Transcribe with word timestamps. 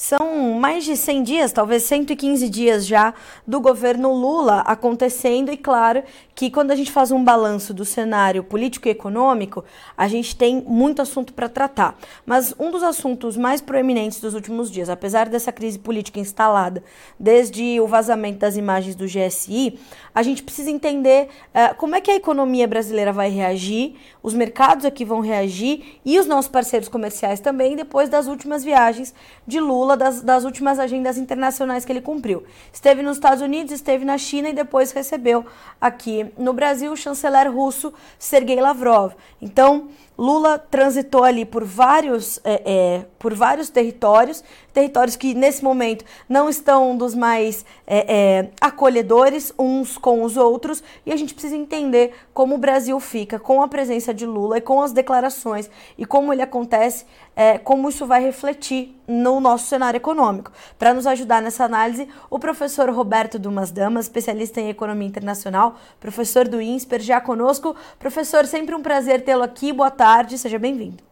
São 0.00 0.54
mais 0.58 0.86
de 0.86 0.96
100 0.96 1.22
dias, 1.22 1.52
talvez 1.52 1.82
115 1.82 2.48
dias 2.48 2.86
já, 2.86 3.12
do 3.46 3.60
governo 3.60 4.14
Lula 4.14 4.60
acontecendo, 4.60 5.52
e 5.52 5.58
claro 5.58 6.02
que 6.34 6.50
quando 6.50 6.70
a 6.70 6.74
gente 6.74 6.90
faz 6.90 7.10
um 7.10 7.22
balanço 7.22 7.74
do 7.74 7.84
cenário 7.84 8.42
político 8.42 8.88
e 8.88 8.92
econômico, 8.92 9.62
a 9.94 10.08
gente 10.08 10.34
tem 10.34 10.62
muito 10.66 11.02
assunto 11.02 11.34
para 11.34 11.50
tratar. 11.50 11.98
Mas 12.24 12.54
um 12.58 12.70
dos 12.70 12.82
assuntos 12.82 13.36
mais 13.36 13.60
proeminentes 13.60 14.22
dos 14.22 14.32
últimos 14.32 14.70
dias, 14.70 14.88
apesar 14.88 15.28
dessa 15.28 15.52
crise 15.52 15.78
política 15.78 16.18
instalada 16.18 16.82
desde 17.18 17.78
o 17.78 17.86
vazamento 17.86 18.38
das 18.38 18.56
imagens 18.56 18.94
do 18.94 19.04
GSI, 19.04 19.78
a 20.14 20.22
gente 20.22 20.42
precisa 20.42 20.70
entender 20.70 21.28
uh, 21.54 21.74
como 21.76 21.94
é 21.94 22.00
que 22.00 22.10
a 22.10 22.16
economia 22.16 22.66
brasileira 22.66 23.12
vai 23.12 23.28
reagir, 23.28 23.96
os 24.22 24.34
mercados 24.34 24.84
aqui 24.84 25.04
vão 25.04 25.20
reagir 25.20 26.00
e 26.04 26.18
os 26.18 26.26
nossos 26.26 26.50
parceiros 26.50 26.88
comerciais 26.88 27.40
também, 27.40 27.76
depois 27.76 28.08
das 28.08 28.26
últimas 28.26 28.62
viagens 28.62 29.14
de 29.46 29.58
Lula 29.60 29.96
das, 29.96 30.22
das 30.22 30.44
últimas 30.44 30.78
agendas 30.78 31.18
internacionais 31.18 31.84
que 31.84 31.92
ele 31.92 32.00
cumpriu. 32.00 32.44
Esteve 32.72 33.02
nos 33.02 33.16
Estados 33.16 33.42
Unidos, 33.42 33.72
esteve 33.72 34.04
na 34.04 34.18
China 34.18 34.48
e 34.48 34.52
depois 34.52 34.92
recebeu 34.92 35.44
aqui 35.80 36.26
no 36.36 36.52
Brasil 36.52 36.92
o 36.92 36.96
chanceler 36.96 37.50
russo 37.52 37.92
Sergei 38.18 38.60
Lavrov. 38.60 39.12
Então, 39.40 39.88
Lula 40.20 40.58
transitou 40.58 41.24
ali 41.24 41.46
por 41.46 41.64
vários, 41.64 42.38
é, 42.44 42.62
é, 42.64 43.06
por 43.18 43.32
vários 43.32 43.70
territórios, 43.70 44.44
territórios 44.72 45.16
que 45.16 45.34
nesse 45.34 45.62
momento 45.62 46.04
não 46.28 46.48
estão 46.48 46.96
dos 46.96 47.14
mais 47.14 47.64
é, 47.86 48.06
é, 48.08 48.50
acolhedores 48.60 49.52
uns 49.58 49.98
com 49.98 50.22
os 50.22 50.36
outros, 50.36 50.82
e 51.04 51.12
a 51.12 51.16
gente 51.16 51.34
precisa 51.34 51.56
entender 51.56 52.12
como 52.32 52.54
o 52.54 52.58
Brasil 52.58 52.98
fica 53.00 53.38
com 53.38 53.62
a 53.62 53.68
presença 53.68 54.14
de 54.14 54.26
Lula 54.26 54.58
e 54.58 54.60
com 54.60 54.80
as 54.82 54.92
declarações 54.92 55.70
e 55.98 56.04
como 56.04 56.32
ele 56.32 56.42
acontece, 56.42 57.04
é, 57.34 57.58
como 57.58 57.88
isso 57.88 58.06
vai 58.06 58.22
refletir 58.22 58.96
no 59.06 59.40
nosso 59.40 59.66
cenário 59.66 59.98
econômico. 59.98 60.52
Para 60.78 60.94
nos 60.94 61.06
ajudar 61.06 61.42
nessa 61.42 61.64
análise, 61.64 62.08
o 62.28 62.38
professor 62.38 62.88
Roberto 62.90 63.38
Dumas 63.38 63.70
Damas, 63.70 64.06
especialista 64.06 64.60
em 64.60 64.68
economia 64.68 65.08
internacional, 65.08 65.76
professor 65.98 66.46
do 66.46 66.60
INSPER, 66.60 67.00
já 67.00 67.20
conosco. 67.20 67.74
Professor, 67.98 68.46
sempre 68.46 68.74
um 68.74 68.82
prazer 68.82 69.22
tê-lo 69.24 69.42
aqui. 69.42 69.72
Boa 69.72 69.90
tarde 69.90 70.38
seja 70.38 70.58
bem-vindo. 70.58 71.09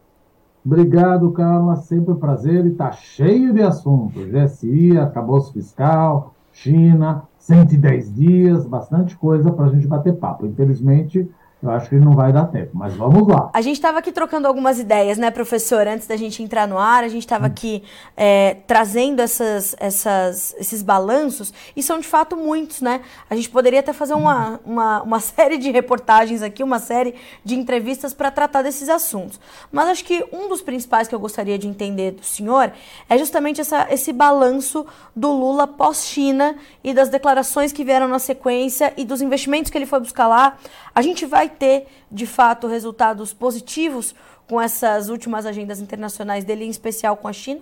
Obrigado, 0.71 1.33
Carla. 1.33 1.77
Sempre 1.77 2.13
um 2.13 2.17
prazer 2.17 2.67
e 2.67 2.69
está 2.69 2.93
cheio 2.93 3.55
de 3.55 3.63
assuntos. 3.63 4.23
GSI, 4.27 4.99
acabouço 4.99 5.55
fiscal, 5.55 6.35
China, 6.53 7.23
110 7.39 8.15
dias, 8.15 8.67
bastante 8.67 9.17
coisa 9.17 9.51
para 9.51 9.65
a 9.65 9.69
gente 9.71 9.87
bater 9.87 10.17
papo. 10.17 10.45
Infelizmente, 10.45 11.27
eu 11.61 11.71
acho 11.73 11.89
que 11.89 11.97
não 11.97 12.13
vai 12.13 12.33
dar 12.33 12.47
tempo, 12.47 12.71
mas 12.73 12.95
vamos 12.95 13.27
lá. 13.27 13.51
A 13.53 13.61
gente 13.61 13.75
estava 13.75 13.99
aqui 13.99 14.13
trocando 14.13 14.47
algumas 14.47 14.79
ideias, 14.79 15.19
né, 15.19 15.29
professor? 15.29 15.89
Antes 15.89 16.07
da 16.07 16.17
gente 16.17 16.41
entrar 16.41 16.69
no 16.69 16.79
ar, 16.79 17.03
a 17.03 17.09
gente 17.09 17.25
estava 17.25 17.47
aqui 17.47 17.83
é, 18.17 18.59
trazendo 18.65 19.21
essas, 19.21 19.75
essas, 19.81 20.55
esses 20.57 20.83
balanços, 20.83 21.53
e 21.75 21.83
são 21.83 21.99
de 21.99 22.07
fato 22.07 22.37
muitos, 22.37 22.81
né? 22.81 23.01
A 23.29 23.35
gente 23.35 23.51
poderia 23.51 23.81
até 23.81 23.93
fazer 23.93 24.15
uma, 24.15 24.61
uma, 24.65 25.03
uma 25.03 25.19
série 25.21 25.59
de 25.59 25.69
reportagens 25.73 26.43
aqui, 26.43 26.63
uma 26.63 26.79
série 26.79 27.17
de 27.45 27.57
entrevistas 27.57 28.15
para 28.15 28.31
tratar 28.31 28.63
desses 28.63 28.89
assuntos. 28.89 29.41
Mas 29.73 29.89
acho 29.89 30.05
que 30.05 30.25
um 30.33 30.49
dos 30.49 30.63
principais 30.63 31.09
que 31.09 31.15
eu 31.15 31.19
gostaria 31.19 31.59
de 31.59 31.67
entender 31.67 32.13
do 32.13 32.25
senhor 32.25 32.71
é 33.09 33.19
justamente 33.19 33.61
essa, 33.61 33.89
esse 33.91 34.13
balanço 34.13 34.87
do 35.15 35.33
Lula 35.33 35.67
pós-China 35.67 36.55
e 36.85 36.95
das 36.95 37.09
declarações 37.09 37.73
que 37.73 37.83
vieram 37.83 38.07
na 38.07 38.21
sequência 38.21 38.93
e 38.97 39.05
dos 39.05 39.21
investimentos 39.21 39.73
que 39.73 39.77
ele 39.77 39.87
foi 39.87 39.99
buscar 39.99 40.29
lá. 40.29 40.57
A 40.95 41.03
gente 41.03 41.27
vai 41.27 41.48
vai 41.49 41.57
ter, 41.57 41.87
de 42.13 42.27
fato, 42.27 42.67
resultados 42.67 43.33
positivos 43.33 44.15
com 44.49 44.61
essas 44.61 45.09
últimas 45.09 45.47
agendas 45.47 45.81
internacionais 45.81 46.45
dele, 46.45 46.65
em 46.65 46.71
especial 46.71 47.17
com 47.17 47.27
a 47.27 47.33
China? 47.33 47.61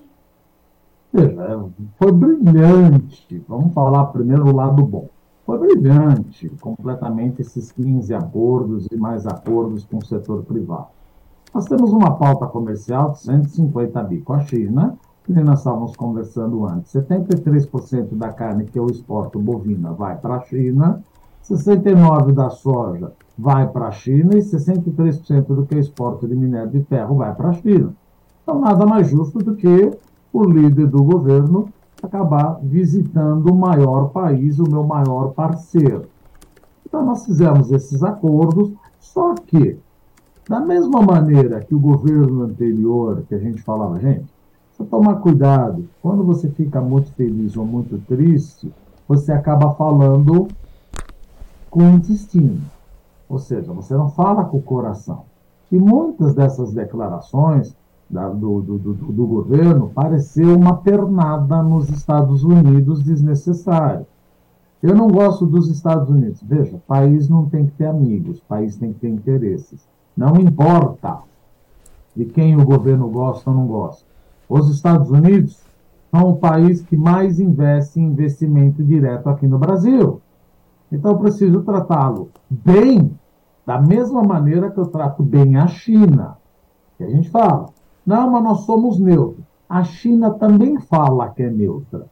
É, 1.15 1.21
foi 1.99 2.13
brilhante. 2.13 3.43
Vamos 3.49 3.73
falar 3.73 4.07
primeiro 4.07 4.49
o 4.49 4.55
lado 4.55 4.85
bom. 4.85 5.09
Foi 5.45 5.59
brilhante 5.59 6.49
completamente 6.61 7.41
esses 7.41 7.71
15 7.71 8.13
acordos 8.13 8.89
e 8.91 8.97
mais 8.97 9.27
acordos 9.27 9.85
com 9.85 9.99
o 9.99 10.05
setor 10.05 10.43
privado. 10.43 10.89
Nós 11.55 11.67
temos 11.67 11.91
uma 11.91 12.17
pauta 12.17 12.47
comercial 12.47 13.13
de 13.13 13.21
150 13.21 14.03
bi 14.03 14.21
com 14.21 14.33
a 14.33 14.41
China, 14.41 14.99
que 15.25 15.33
nós 15.33 15.61
estávamos 15.61 15.97
conversando 15.97 16.67
antes. 16.67 16.93
73% 16.93 18.09
da 18.13 18.33
carne 18.33 18.65
que 18.65 18.79
eu 18.79 18.87
exporto 18.87 19.39
bovina 19.39 19.93
vai 19.93 20.17
para 20.17 20.35
a 20.35 20.41
China, 20.41 21.03
69% 21.49 22.33
da 22.33 22.51
soja 22.51 23.13
vai 23.39 23.69
para 23.69 23.89
a 23.89 23.93
China 23.93 24.37
e 24.37 24.41
63% 24.41 25.47
do 25.47 25.67
que 25.67 25.75
é 25.75 25.79
exporta 25.79 26.27
de 26.27 26.35
minério 26.35 26.71
de 26.71 26.83
ferro 26.85 27.17
vai 27.17 27.35
para 27.35 27.51
a 27.51 27.53
China. 27.53 27.95
Então, 28.43 28.61
nada 28.61 28.87
mais 28.87 29.09
justo 29.09 29.39
do 29.39 29.55
que 29.55 29.91
o 30.33 30.45
líder 30.45 30.87
do 30.87 31.03
governo 31.03 31.69
acabar 32.03 32.59
visitando 32.63 33.51
o 33.51 33.55
maior 33.55 34.11
país, 34.11 34.59
o 34.59 34.69
meu 34.69 34.85
maior 34.85 35.33
parceiro. 35.33 36.07
Então, 36.87 37.05
nós 37.05 37.25
fizemos 37.25 37.71
esses 37.71 38.03
acordos, 38.03 38.73
só 38.99 39.35
que, 39.35 39.79
da 40.49 40.61
mesma 40.61 41.01
maneira 41.03 41.61
que 41.61 41.75
o 41.75 41.81
governo 41.81 42.45
anterior, 42.45 43.23
que 43.29 43.35
a 43.35 43.39
gente 43.39 43.63
falava, 43.63 44.01
gente, 44.01 44.27
precisa 44.69 44.89
tomar 44.89 45.17
cuidado, 45.17 45.89
quando 46.03 46.23
você 46.23 46.49
fica 46.49 46.81
muito 46.81 47.13
feliz 47.13 47.57
ou 47.57 47.65
muito 47.65 47.99
triste, 48.07 48.73
você 49.09 49.33
acaba 49.33 49.75
falando 49.75 50.49
com 51.77 51.83
o 51.83 51.91
intestino. 51.91 52.63
Ou 53.29 53.39
seja, 53.39 53.71
você 53.71 53.95
não 53.95 54.09
fala 54.09 54.47
com 54.47 54.57
o 54.57 54.63
coração. 54.63 55.25
E 55.71 55.77
muitas 55.77 56.35
dessas 56.35 56.73
declarações 56.73 57.77
da, 58.09 58.31
do, 58.31 58.63
do, 58.63 58.79
do, 58.79 58.95
do, 58.95 59.27
governo 59.27 59.91
pareceu 59.95 60.57
uma 60.57 60.79
pernada 60.79 61.63
nos 61.63 61.91
Estados 61.91 62.43
Unidos 62.45 63.03
desnecessária. 63.03 64.07
Eu 64.83 64.95
não 64.95 65.09
gosto 65.09 65.45
dos 65.45 65.69
Estados 65.69 66.09
Unidos. 66.09 66.41
Veja, 66.43 66.81
país 66.87 67.29
não 67.29 67.45
tem 67.45 67.67
que 67.67 67.73
ter 67.73 67.87
amigos, 67.87 68.41
país 68.49 68.79
tem 68.79 68.95
que 68.95 69.01
ter 69.01 69.11
interesses. 69.11 69.87
Não 70.17 70.37
importa 70.37 71.19
de 72.15 72.25
quem 72.25 72.57
o 72.57 72.65
governo 72.65 73.07
gosta 73.11 73.51
ou 73.51 73.57
não 73.57 73.67
gosta. 73.67 74.07
Os 74.49 74.71
Estados 74.71 75.11
Unidos 75.11 75.61
são 76.11 76.31
o 76.31 76.37
país 76.37 76.81
que 76.81 76.97
mais 76.97 77.39
investe 77.39 78.01
em 78.01 78.05
investimento 78.05 78.83
direto 78.83 79.29
aqui 79.29 79.47
no 79.47 79.59
Brasil. 79.59 80.23
Então 80.91 81.13
eu 81.13 81.19
preciso 81.19 81.63
tratá-lo 81.63 82.31
bem, 82.49 83.19
da 83.67 83.81
mesma 83.81 84.23
maneira 84.23 84.71
que 84.71 84.79
eu 84.79 84.87
trato 84.87 85.23
bem 85.23 85.57
a 85.57 85.67
China. 85.67 86.37
Que 86.97 87.05
a 87.05 87.11
gente 87.11 87.29
fala, 87.31 87.67
não, 88.07 88.31
mas 88.31 88.43
nós 88.43 88.61
somos 88.61 88.99
neutros. 88.99 89.45
A 89.69 89.83
China 89.83 90.31
também 90.31 90.79
fala 90.79 91.29
que 91.31 91.43
é 91.43 91.51
neutra. 91.51 92.07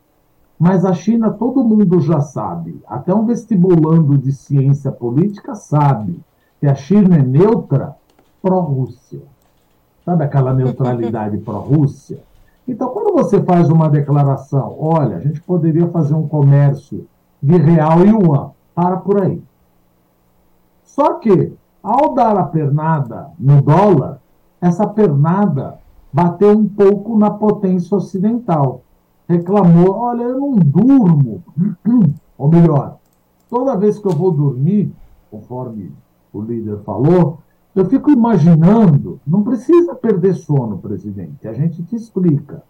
Mas 0.59 0.85
a 0.85 0.93
China 0.93 1.31
todo 1.31 1.65
mundo 1.65 2.01
já 2.01 2.21
sabe, 2.21 2.81
até 2.87 3.15
um 3.15 3.27
vestibulando 3.27 4.17
de 4.17 4.33
ciência 4.33 4.91
política 4.91 5.55
sabe 5.55 6.21
que 6.61 6.67
a 6.67 6.75
China 6.75 7.17
é 7.17 7.23
neutra 7.23 7.95
pró-Rússia. 8.41 9.23
Sabe 10.05 10.25
aquela 10.25 10.53
neutralidade 10.53 11.39
pró-Rússia? 11.45 12.21
Então, 12.67 12.89
quando 12.89 13.13
você 13.13 13.43
faz 13.43 13.69
uma 13.69 13.91
declaração, 13.91 14.75
olha, 14.79 15.17
a 15.17 15.21
gente 15.21 15.41
poderia 15.43 15.87
fazer 15.89 16.15
um 16.15 16.27
comércio 16.27 17.07
de 17.43 17.57
real 17.59 18.05
e 18.05 18.09
yuan, 18.09 18.51
para 18.75 18.97
por 18.97 19.23
aí. 19.23 19.43
Só 20.83 21.15
que, 21.15 21.53
ao 21.83 22.15
dar 22.15 22.37
a 22.37 22.45
pernada 22.45 23.31
no 23.39 23.63
dólar, 23.63 24.21
essa 24.61 24.87
pernada 24.87 25.79
bateu 26.13 26.51
um 26.51 26.69
pouco 26.69 27.19
na 27.19 27.31
potência 27.31 27.97
ocidental. 27.97 28.83
Reclamou: 29.29 29.93
olha, 29.93 30.23
eu 30.23 30.41
não 30.41 30.55
durmo. 30.55 31.43
Ou 32.39 32.49
melhor, 32.49 32.99
toda 33.49 33.77
vez 33.77 33.99
que 33.99 34.07
eu 34.07 34.13
vou 34.13 34.31
dormir, 34.31 34.93
conforme 35.31 35.93
o 36.33 36.41
líder 36.41 36.79
falou, 36.85 37.39
eu 37.75 37.85
fico 37.87 38.11
imaginando, 38.11 39.21
não 39.27 39.43
precisa 39.43 39.95
perder 39.95 40.35
sono, 40.35 40.79
presidente, 40.79 41.49
a 41.49 41.53
gente 41.53 41.83
te 41.83 41.97
explica 41.97 42.63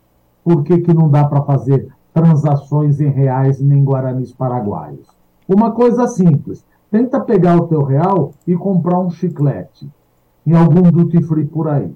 por 0.43 0.62
que, 0.62 0.79
que 0.79 0.94
não 0.94 1.08
dá 1.08 1.25
para 1.25 1.43
fazer 1.43 1.88
transações 2.12 3.00
em 3.00 3.08
reais 3.08 3.61
nem 3.61 3.84
guaranis 3.84 4.32
paraguaios. 4.32 5.06
Uma 5.49 5.73
coisa 5.73 6.06
simples. 6.06 6.64
Tenta 6.91 7.20
pegar 7.20 7.56
o 7.56 7.67
teu 7.67 7.82
real 7.82 8.32
e 8.46 8.55
comprar 8.55 9.00
um 9.00 9.11
chiclete 9.11 9.91
em 10.46 10.55
algum 10.55 10.82
duty 10.82 11.23
free 11.23 11.44
por 11.44 11.69
aí. 11.69 11.93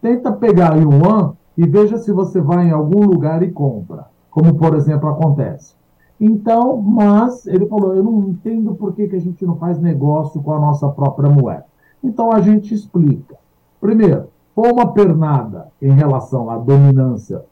Tenta 0.00 0.32
pegar 0.32 0.76
yuan 0.76 1.34
e 1.56 1.66
veja 1.66 1.98
se 1.98 2.12
você 2.12 2.40
vai 2.40 2.68
em 2.68 2.70
algum 2.70 3.04
lugar 3.04 3.42
e 3.42 3.50
compra, 3.50 4.06
como 4.30 4.54
por 4.54 4.74
exemplo 4.74 5.08
acontece. 5.08 5.74
Então, 6.20 6.76
mas 6.76 7.46
ele 7.46 7.66
falou, 7.66 7.94
eu 7.94 8.02
não 8.02 8.30
entendo 8.30 8.74
por 8.74 8.92
que, 8.92 9.06
que 9.06 9.16
a 9.16 9.20
gente 9.20 9.44
não 9.44 9.56
faz 9.56 9.78
negócio 9.80 10.42
com 10.42 10.52
a 10.52 10.58
nossa 10.58 10.88
própria 10.88 11.30
moeda. 11.30 11.66
Então 12.02 12.32
a 12.32 12.40
gente 12.40 12.74
explica. 12.74 13.36
Primeiro, 13.80 14.28
foi 14.54 14.72
uma 14.72 14.92
pernada 14.92 15.68
em 15.80 15.92
relação 15.92 16.50
à 16.50 16.56
dominância 16.56 17.44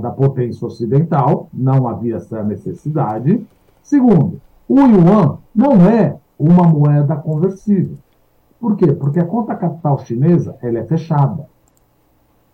da 0.00 0.10
potência 0.10 0.64
ocidental, 0.64 1.48
não 1.52 1.88
havia 1.88 2.16
essa 2.16 2.40
necessidade. 2.44 3.44
Segundo, 3.82 4.40
o 4.72 4.86
yuan 4.86 5.38
não 5.52 5.84
é 5.84 6.16
uma 6.38 6.62
moeda 6.62 7.16
conversível. 7.16 7.98
Por 8.60 8.76
quê? 8.76 8.92
Porque 8.92 9.18
a 9.18 9.24
conta 9.24 9.56
capital 9.56 9.98
chinesa 9.98 10.56
ela 10.62 10.78
é 10.78 10.84
fechada. 10.84 11.48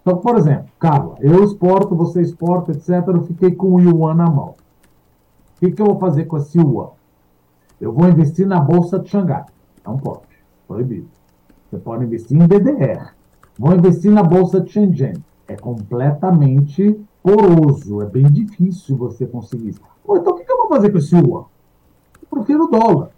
Então, 0.00 0.16
por 0.16 0.38
exemplo, 0.38 0.68
Carla, 0.78 1.16
eu 1.20 1.44
exporto, 1.44 1.94
você 1.94 2.22
exporta, 2.22 2.72
etc. 2.72 3.06
Eu 3.08 3.24
fiquei 3.24 3.54
com 3.54 3.74
o 3.74 3.80
Yuan 3.80 4.14
na 4.14 4.30
mão. 4.30 4.54
O 5.56 5.60
que, 5.60 5.70
que 5.70 5.82
eu 5.82 5.86
vou 5.86 5.98
fazer 5.98 6.24
com 6.24 6.38
esse 6.38 6.58
Yuan? 6.58 6.88
Eu 7.78 7.92
vou 7.92 8.08
investir 8.08 8.46
na 8.46 8.60
Bolsa 8.60 8.98
de 8.98 9.10
Xangai. 9.10 9.44
Não 9.84 9.98
pode. 9.98 10.22
Proibido. 10.66 11.08
Você 11.68 11.76
pode 11.76 12.04
investir 12.04 12.40
em 12.40 12.46
BDR. 12.46 13.10
Vou 13.58 13.74
investir 13.74 14.10
na 14.10 14.22
Bolsa 14.22 14.58
de 14.60 14.70
Shenzhen. 14.70 15.22
É 15.46 15.54
completamente 15.54 16.98
poroso. 17.22 18.00
É 18.00 18.06
bem 18.06 18.24
difícil 18.24 18.96
você 18.96 19.26
conseguir. 19.26 19.74
Pô, 20.02 20.16
então 20.16 20.32
o 20.32 20.36
que, 20.36 20.44
que 20.44 20.52
eu 20.52 20.56
vou 20.56 20.68
fazer 20.68 20.90
com 20.90 20.98
esse 20.98 21.14
Yuan? 21.14 21.44
Eu 22.30 22.38
prefiro 22.38 22.64
o 22.64 22.68
dólar. 22.68 23.10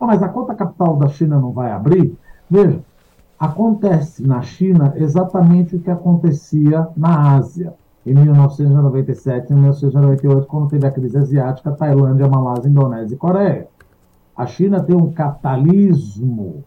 Ah, 0.00 0.06
mas 0.06 0.22
a 0.22 0.28
conta 0.28 0.54
capital 0.54 0.96
da 0.96 1.08
China 1.08 1.38
não 1.38 1.52
vai 1.52 1.72
abrir? 1.72 2.16
Veja, 2.50 2.80
acontece 3.38 4.26
na 4.26 4.42
China 4.42 4.92
exatamente 4.96 5.76
o 5.76 5.80
que 5.80 5.90
acontecia 5.90 6.88
na 6.96 7.36
Ásia 7.36 7.72
em 8.06 8.14
1997 8.14 9.50
e 9.50 9.54
1998, 9.54 10.46
quando 10.46 10.68
teve 10.68 10.86
a 10.86 10.90
crise 10.90 11.16
asiática, 11.16 11.72
Tailândia, 11.72 12.28
Malásia, 12.28 12.68
Indonésia 12.68 13.14
e 13.14 13.18
Coreia. 13.18 13.68
A 14.36 14.46
China 14.46 14.82
tem 14.82 14.94
um 14.94 15.10
capitalismo 15.10 16.64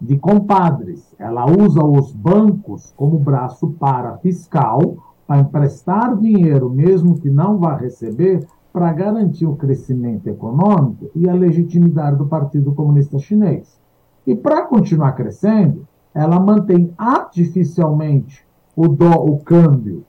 de 0.00 0.16
compadres. 0.16 1.14
Ela 1.18 1.46
usa 1.46 1.82
os 1.82 2.12
bancos 2.12 2.92
como 2.96 3.18
braço 3.18 3.74
para 3.78 4.16
fiscal, 4.18 4.96
para 5.26 5.40
emprestar 5.40 6.16
dinheiro, 6.16 6.70
mesmo 6.70 7.18
que 7.18 7.30
não 7.30 7.58
vá 7.58 7.74
receber, 7.76 8.46
para 8.72 8.92
garantir 8.92 9.46
o 9.46 9.56
crescimento 9.56 10.28
econômico 10.28 11.10
e 11.14 11.28
a 11.28 11.34
legitimidade 11.34 12.16
do 12.16 12.26
Partido 12.26 12.72
Comunista 12.72 13.18
Chinês. 13.18 13.80
E 14.26 14.34
para 14.34 14.62
continuar 14.62 15.12
crescendo, 15.12 15.86
ela 16.14 16.38
mantém 16.38 16.92
artificialmente 16.96 18.44
o, 18.76 18.88
dó, 18.88 19.14
o 19.14 19.38
câmbio 19.40 20.04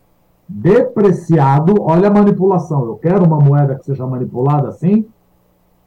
depreciado. 0.47 1.75
Olha 1.79 2.09
a 2.09 2.13
manipulação. 2.13 2.85
Eu 2.85 2.95
quero 2.95 3.25
uma 3.25 3.39
moeda 3.39 3.75
que 3.75 3.85
seja 3.85 4.05
manipulada 4.05 4.69
assim? 4.69 5.05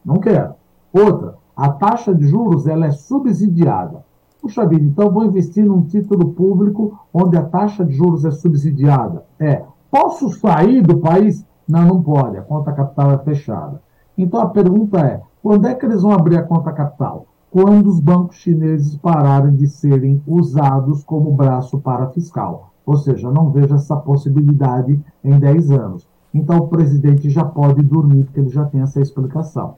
Não 0.05 0.19
quero. 0.19 0.55
Outra, 0.93 1.35
a 1.57 1.71
taxa 1.71 2.15
de 2.15 2.27
juros 2.27 2.67
ela 2.67 2.87
é 2.87 2.91
subsidiada. 2.91 4.05
Puxa 4.41 4.67
vida, 4.67 4.85
então 4.85 5.11
vou 5.11 5.25
investir 5.25 5.65
num 5.65 5.83
título 5.83 6.33
público 6.33 6.99
onde 7.13 7.37
a 7.37 7.43
taxa 7.43 7.85
de 7.85 7.95
juros 7.95 8.25
é 8.25 8.31
subsidiada. 8.31 9.25
É, 9.39 9.63
posso 9.91 10.29
sair 10.31 10.83
do 10.83 10.99
país? 10.99 11.45
Não, 11.67 11.87
não 11.87 12.03
pode, 12.03 12.37
a 12.37 12.43
conta 12.43 12.73
capital 12.73 13.13
é 13.13 13.19
fechada. 13.19 13.81
Então 14.17 14.41
a 14.41 14.49
pergunta 14.49 14.99
é: 15.01 15.21
quando 15.43 15.67
é 15.67 15.75
que 15.75 15.85
eles 15.85 16.03
vão 16.03 16.13
abrir 16.13 16.37
a 16.37 16.43
conta 16.43 16.73
capital? 16.73 17.27
Quando 17.51 17.87
os 17.87 18.01
bancos 18.01 18.37
chineses 18.37 18.97
pararem 18.97 19.55
de 19.55 19.69
serem 19.69 20.23
usados 20.27 21.05
como 21.05 21.33
braço 21.33 21.79
para 21.79 22.09
fiscal. 22.09 22.71
Ou 22.85 22.97
seja, 22.97 23.31
não 23.31 23.51
vejo 23.51 23.75
essa 23.75 23.97
possibilidade 23.97 25.01
em 25.23 25.39
10 25.39 25.71
anos. 25.71 26.07
Então 26.35 26.59
o 26.59 26.69
presidente 26.69 27.31
já 27.31 27.45
pode 27.45 27.83
dormir, 27.83 28.25
porque 28.25 28.41
ele 28.41 28.49
já 28.51 28.65
tem 28.65 28.81
essa 28.81 29.01
explicação. 29.01 29.77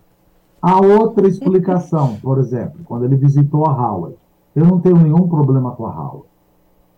A 0.61 0.81
outra 0.81 1.29
explicação, 1.29 2.17
por 2.23 2.39
exemplo, 2.39 2.81
quando 2.85 3.05
ele 3.05 3.17
visitou 3.17 3.67
a 3.67 3.73
Howard, 3.73 4.17
eu 4.55 4.65
não 4.65 4.81
tenho 4.81 4.97
nenhum 4.97 5.29
problema 5.29 5.73
com 5.73 5.87
a 5.87 5.91
Howard. 5.91 6.25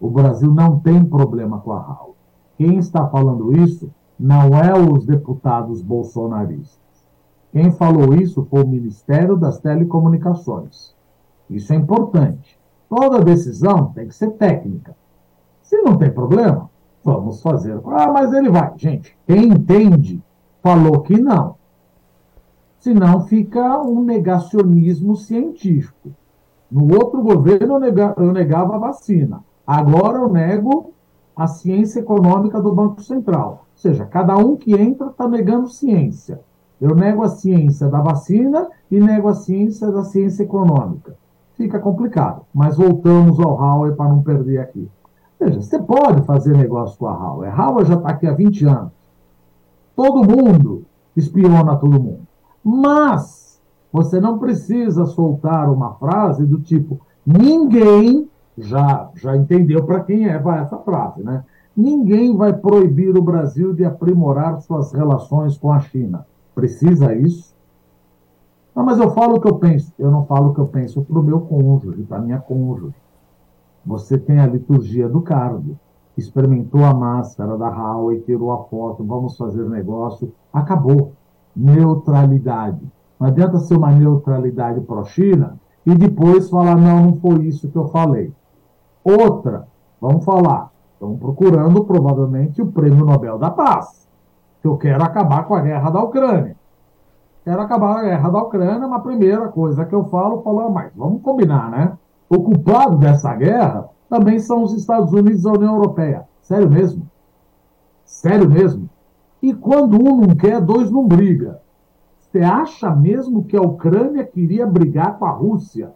O 0.01 0.09
Brasil 0.09 0.55
não 0.55 0.79
tem 0.79 1.05
problema 1.05 1.59
com 1.59 1.73
a 1.73 1.81
Howard. 1.81 2.15
Quem 2.57 2.79
está 2.79 3.07
falando 3.09 3.57
isso 3.57 3.91
não 4.19 4.49
é 4.59 4.73
os 4.77 5.07
deputados 5.07 5.83
bolsonaristas. 5.83 6.79
Quem 7.53 7.71
falou 7.71 8.15
isso 8.15 8.47
foi 8.51 8.63
o 8.63 8.69
Ministério 8.69 9.37
das 9.37 9.59
Telecomunicações. 9.61 10.95
Isso 11.49 11.73
é 11.73 11.77
importante. 11.77 12.59
Toda 12.89 13.25
decisão 13.25 13.93
tem 13.95 14.09
que 14.09 14.15
ser 14.15 14.31
técnica. 14.33 14.97
Se 15.63 15.81
não 15.83 15.97
tem 15.97 16.11
problema, 16.11 16.71
vamos 17.05 17.41
fazer. 17.43 17.81
Ah, 17.87 18.13
mas 18.13 18.33
ele 18.33 18.51
vai. 18.51 18.73
Gente, 18.77 19.17
quem 19.27 19.49
entende 19.49 20.23
falou 20.63 21.01
que 21.01 21.19
não 21.19 21.59
senão 22.79 23.27
fica 23.27 23.81
um 23.83 24.03
negacionismo 24.03 25.17
científico. 25.17 26.11
No 26.71 26.95
outro 26.95 27.23
governo 27.23 27.85
eu, 27.85 28.15
eu 28.17 28.33
negava 28.33 28.77
a 28.77 28.79
vacina. 28.79 29.43
Agora 29.67 30.19
eu 30.19 30.29
nego 30.31 30.93
a 31.39 31.47
ciência 31.47 32.01
econômica 32.01 32.61
do 32.61 32.75
Banco 32.75 33.01
Central. 33.01 33.65
Ou 33.73 33.81
seja, 33.81 34.05
cada 34.05 34.37
um 34.37 34.57
que 34.57 34.75
entra 34.75 35.07
está 35.07 35.29
negando 35.29 35.69
ciência. 35.69 36.41
Eu 36.81 36.97
nego 36.97 37.23
a 37.23 37.29
ciência 37.29 37.87
da 37.87 38.01
vacina 38.01 38.69
e 38.91 38.99
nego 38.99 39.29
a 39.29 39.35
ciência 39.35 39.89
da 39.93 40.03
ciência 40.03 40.43
econômica. 40.43 41.15
Fica 41.57 41.79
complicado. 41.79 42.43
Mas 42.53 42.77
voltamos 42.77 43.39
ao 43.39 43.53
Howard 43.53 43.97
para 43.97 44.09
não 44.09 44.21
perder 44.21 44.59
aqui. 44.59 44.91
Veja, 45.39 45.63
você 45.63 45.79
pode 45.79 46.23
fazer 46.23 46.57
negócio 46.57 46.99
com 46.99 47.07
a 47.07 47.15
Howard. 47.15 47.47
A 47.47 47.85
já 47.85 47.95
está 47.95 48.09
aqui 48.09 48.27
há 48.27 48.33
20 48.33 48.65
anos. 48.67 48.93
Todo 49.95 50.29
mundo 50.29 50.85
espiona 51.17 51.77
todo 51.77 52.03
mundo. 52.03 52.27
Mas 52.65 53.61
você 53.93 54.21
não 54.21 54.41
precisa 54.41 55.07
soltar 55.07 55.71
uma 55.71 55.95
frase 55.95 56.45
do 56.45 56.59
tipo: 56.59 57.01
ninguém 57.25 58.28
já, 58.59 59.11
já 59.15 59.37
entendeu 59.37 59.85
para 59.85 60.01
quem 60.01 60.29
é 60.29 60.39
vai 60.39 60.61
essa 60.61 60.79
frase, 60.79 61.23
né? 61.23 61.45
Ninguém 61.77 62.37
vai 62.37 62.53
proibir 62.53 63.17
o 63.17 63.23
Brasil 63.23 63.73
de 63.73 63.85
aprimorar 63.85 64.61
suas 64.61 64.93
relações 64.93 65.57
com 65.57 65.71
a 65.71 65.79
China. 65.79 66.27
Precisa 66.55 67.15
isso? 67.15 67.55
Não, 68.75 68.85
mas 68.85 68.99
eu 68.99 69.13
falo 69.13 69.37
o 69.37 69.41
que 69.41 69.49
eu 69.49 69.57
penso. 69.57 69.93
Eu 69.97 70.11
não 70.11 70.27
falo 70.27 70.51
o 70.51 70.55
que 70.55 70.61
eu 70.61 70.67
penso 70.67 71.03
para 71.03 71.19
o 71.19 71.23
meu 71.23 71.41
cônjuge, 71.43 72.03
para 72.03 72.19
a 72.19 72.21
minha 72.21 72.39
cônjuge. 72.41 72.97
Você 73.87 74.19
tem 74.19 74.41
a 74.41 74.47
liturgia 74.47 75.09
do 75.09 75.21
cargo. 75.21 75.79
Experimentou 76.17 76.85
a 76.85 76.93
máscara 76.93 77.57
da 77.57 77.69
Huawei, 77.69 78.21
tirou 78.23 78.51
a 78.53 78.65
foto, 78.65 79.05
vamos 79.05 79.37
fazer 79.37 79.69
negócio. 79.69 80.33
Acabou 80.53 81.13
neutralidade. 81.55 82.81
Não 83.21 83.29
adianta 83.29 83.59
ser 83.59 83.77
uma 83.77 83.93
neutralidade 83.93 84.81
pró-China 84.81 85.59
e 85.87 85.95
depois 85.95 86.51
falar, 86.51 86.77
não, 86.77 87.07
não 87.07 87.17
foi 87.17 87.47
isso 87.47 87.69
que 87.69 87.77
eu 87.77 87.87
falei. 87.89 88.33
Outra, 89.05 89.67
vamos 90.01 90.25
falar, 90.25 90.71
estão 90.95 91.17
procurando 91.17 91.85
provavelmente 91.85 92.61
o 92.61 92.67
Prêmio 92.67 93.05
Nobel 93.05 93.39
da 93.39 93.51
Paz, 93.51 94.07
que 94.61 94.69
eu 94.69 94.77
quero 94.77 95.03
acabar 95.03 95.45
com 95.45 95.55
a 95.55 95.61
guerra 95.61 95.91
da 95.91 96.03
Ucrânia. 96.03 96.57
Quero 97.45 97.63
acabar 97.63 97.99
a 97.99 98.03
guerra 98.03 98.29
da 98.29 98.43
Ucrânia, 98.43 98.87
uma 98.87 99.01
primeira 99.01 99.49
coisa 99.49 99.85
que 99.85 99.95
eu 99.95 100.05
falo, 100.05 100.43
falo, 100.43 100.61
ah, 100.61 100.71
mas 100.71 100.93
vamos 100.95 101.23
combinar, 101.23 101.71
né? 101.71 101.97
O 102.29 102.43
culpado 102.43 102.99
dessa 102.99 103.35
guerra 103.35 103.89
também 104.09 104.39
são 104.39 104.63
os 104.63 104.75
Estados 104.75 105.13
Unidos 105.13 105.45
e 105.45 105.49
a 105.49 105.53
União 105.53 105.75
Europeia. 105.75 106.29
Sério 106.43 106.69
mesmo? 106.69 107.09
Sério 108.05 108.51
mesmo? 108.51 108.89
E 109.41 109.55
quando 109.55 109.95
um 109.95 110.17
não 110.17 110.35
quer, 110.35 110.61
dois 110.61 110.91
não 110.91 111.07
briga. 111.07 111.61
Você 112.19 112.41
acha 112.41 112.95
mesmo 112.95 113.45
que 113.45 113.57
a 113.57 113.63
Ucrânia 113.63 114.25
queria 114.25 114.67
brigar 114.67 115.19
com 115.19 115.25
a 115.25 115.31
Rússia? 115.31 115.93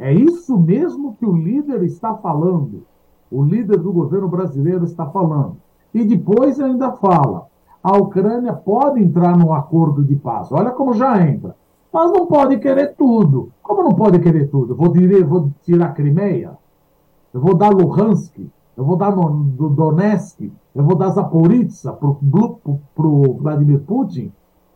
É 0.00 0.12
isso 0.12 0.58
mesmo 0.58 1.14
que 1.14 1.26
o 1.26 1.36
líder 1.36 1.82
está 1.84 2.14
falando. 2.14 2.84
O 3.30 3.44
líder 3.44 3.78
do 3.78 3.92
governo 3.92 4.28
brasileiro 4.28 4.84
está 4.84 5.06
falando. 5.06 5.56
E 5.94 6.02
depois 6.04 6.58
ainda 6.58 6.92
fala: 6.92 7.46
a 7.82 7.96
Ucrânia 7.96 8.54
pode 8.54 9.00
entrar 9.02 9.36
num 9.36 9.52
acordo 9.52 10.02
de 10.02 10.16
paz. 10.16 10.50
Olha 10.50 10.70
como 10.70 10.94
já 10.94 11.20
entra. 11.22 11.54
Mas 11.92 12.10
não 12.12 12.26
pode 12.26 12.58
querer 12.58 12.94
tudo. 12.96 13.52
Como 13.62 13.82
não 13.82 13.94
pode 13.94 14.18
querer 14.20 14.48
tudo? 14.48 14.74
vou, 14.74 14.90
tirar, 14.90 15.24
vou 15.24 15.50
tirar 15.62 15.94
Crimeia? 15.94 16.52
Eu 17.32 17.40
vou 17.40 17.54
dar 17.54 17.70
Luhansk? 17.70 18.38
Eu 18.76 18.84
vou 18.84 18.96
dar 18.96 19.10
Donetsk? 19.10 20.50
eu 20.74 20.84
vou 20.84 20.96
dar 20.96 21.10
Zaporizhzhia 21.10 21.92
para 21.92 23.06
o 23.06 23.38
Vladimir 23.40 23.80
Putin, 23.80 24.32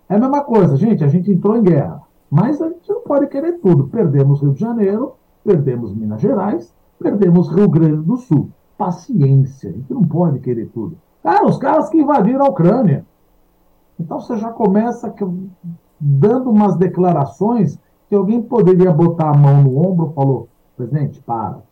é 0.08 0.16
a 0.16 0.18
mesma 0.18 0.42
coisa, 0.42 0.76
gente, 0.76 1.04
a 1.04 1.08
gente 1.08 1.30
entrou 1.30 1.56
em 1.56 1.62
guerra. 1.62 2.02
Mas 2.34 2.60
a 2.60 2.68
gente 2.68 2.88
não 2.88 3.00
pode 3.02 3.28
querer 3.28 3.60
tudo. 3.60 3.86
Perdemos 3.86 4.42
Rio 4.42 4.54
de 4.54 4.58
Janeiro, 4.58 5.14
perdemos 5.44 5.94
Minas 5.94 6.20
Gerais, 6.20 6.74
perdemos 6.98 7.48
Rio 7.48 7.68
Grande 7.68 8.02
do 8.02 8.16
Sul. 8.16 8.50
Paciência, 8.76 9.70
a 9.70 9.72
gente 9.72 9.94
não 9.94 10.02
pode 10.02 10.40
querer 10.40 10.68
tudo. 10.74 10.96
Cara, 11.22 11.46
os 11.46 11.58
caras 11.58 11.88
que 11.88 11.98
invadiram 11.98 12.44
a 12.44 12.48
Ucrânia. 12.48 13.06
Então 14.00 14.18
você 14.18 14.36
já 14.36 14.50
começa 14.50 15.14
dando 16.00 16.50
umas 16.50 16.74
declarações 16.74 17.78
que 18.08 18.16
alguém 18.16 18.42
poderia 18.42 18.90
botar 18.90 19.30
a 19.30 19.38
mão 19.38 19.62
no 19.62 19.78
ombro 19.78 20.10
e 20.10 20.14
falou, 20.14 20.48
presidente, 20.76 21.22
para. 21.22 21.62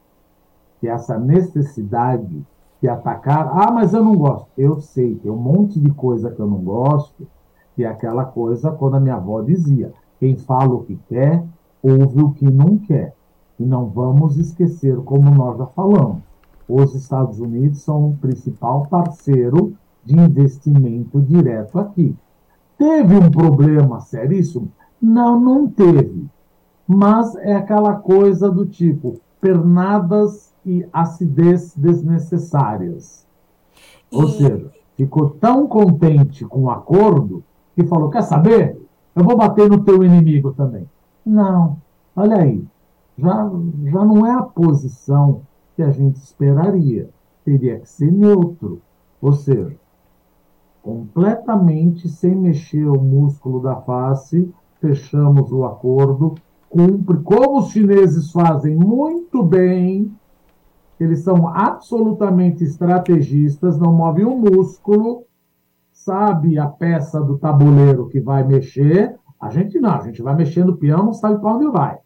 Que 0.78 0.86
essa 0.86 1.18
necessidade 1.18 2.46
se 2.78 2.88
atacar. 2.88 3.50
Ah, 3.52 3.72
mas 3.72 3.92
eu 3.92 4.04
não 4.04 4.14
gosto. 4.14 4.46
Eu 4.56 4.80
sei, 4.80 5.16
tem 5.16 5.30
um 5.30 5.36
monte 5.36 5.80
de 5.80 5.90
coisa 5.90 6.30
que 6.30 6.38
eu 6.38 6.46
não 6.46 6.58
gosto, 6.58 7.26
que 7.74 7.82
é 7.82 7.88
aquela 7.88 8.24
coisa 8.24 8.70
quando 8.70 8.94
a 8.94 9.00
minha 9.00 9.16
avó 9.16 9.42
dizia: 9.42 9.92
quem 10.22 10.36
fala 10.36 10.72
o 10.72 10.84
que 10.84 10.96
quer, 11.08 11.44
ouve 11.82 12.22
o 12.22 12.30
que 12.30 12.48
não 12.48 12.78
quer. 12.78 13.12
E 13.58 13.64
não 13.64 13.88
vamos 13.88 14.36
esquecer, 14.36 14.96
como 14.98 15.28
nós 15.28 15.58
já 15.58 15.66
falamos, 15.66 16.22
os 16.68 16.94
Estados 16.94 17.40
Unidos 17.40 17.80
são 17.80 18.10
o 18.10 18.16
principal 18.18 18.86
parceiro 18.86 19.74
de 20.04 20.16
investimento 20.16 21.20
direto 21.20 21.76
aqui. 21.76 22.14
Teve 22.78 23.16
um 23.16 23.32
problema 23.32 23.98
seríssimo? 23.98 24.70
Não, 25.00 25.40
não 25.40 25.66
teve. 25.66 26.24
Mas 26.86 27.34
é 27.34 27.56
aquela 27.56 27.96
coisa 27.96 28.48
do 28.48 28.64
tipo: 28.64 29.20
pernadas 29.40 30.54
e 30.64 30.86
acidez 30.92 31.74
desnecessárias. 31.76 33.26
E... 34.12 34.16
Ou 34.16 34.28
seja, 34.28 34.70
ficou 34.96 35.30
tão 35.30 35.66
contente 35.66 36.44
com 36.44 36.62
o 36.62 36.70
acordo 36.70 37.42
que 37.74 37.84
falou: 37.84 38.08
quer 38.08 38.22
saber? 38.22 38.81
Eu 39.14 39.24
vou 39.24 39.36
bater 39.36 39.68
no 39.68 39.84
teu 39.84 40.02
inimigo 40.02 40.52
também. 40.52 40.88
Não, 41.24 41.76
olha 42.16 42.38
aí, 42.38 42.64
já, 43.18 43.50
já 43.84 44.04
não 44.04 44.26
é 44.26 44.32
a 44.32 44.42
posição 44.42 45.42
que 45.76 45.82
a 45.82 45.90
gente 45.90 46.16
esperaria. 46.16 47.10
Teria 47.44 47.78
que 47.80 47.88
ser 47.88 48.10
neutro, 48.10 48.80
ou 49.20 49.32
seja, 49.32 49.76
completamente 50.82 52.08
sem 52.08 52.34
mexer 52.34 52.86
o 52.86 53.00
músculo 53.00 53.60
da 53.60 53.76
face, 53.76 54.52
fechamos 54.80 55.52
o 55.52 55.64
acordo, 55.64 56.34
cumpre, 56.68 57.18
como 57.18 57.58
os 57.58 57.70
chineses 57.70 58.32
fazem 58.32 58.74
muito 58.74 59.42
bem, 59.42 60.12
eles 60.98 61.20
são 61.20 61.48
absolutamente 61.48 62.64
estrategistas, 62.64 63.78
não 63.78 63.92
movem 63.92 64.24
um 64.24 64.38
músculo, 64.38 65.24
sabe 66.04 66.58
a 66.58 66.66
peça 66.66 67.20
do 67.20 67.38
tabuleiro 67.38 68.08
que 68.08 68.20
vai 68.20 68.44
mexer, 68.44 69.16
a 69.40 69.50
gente 69.50 69.78
não, 69.80 69.94
a 69.94 70.00
gente 70.00 70.22
vai 70.22 70.34
mexendo 70.34 70.70
o 70.70 70.76
peão, 70.76 71.04
não 71.04 71.12
sabe 71.12 71.40
para 71.40 71.54
onde 71.54 71.68
vai. 71.70 71.98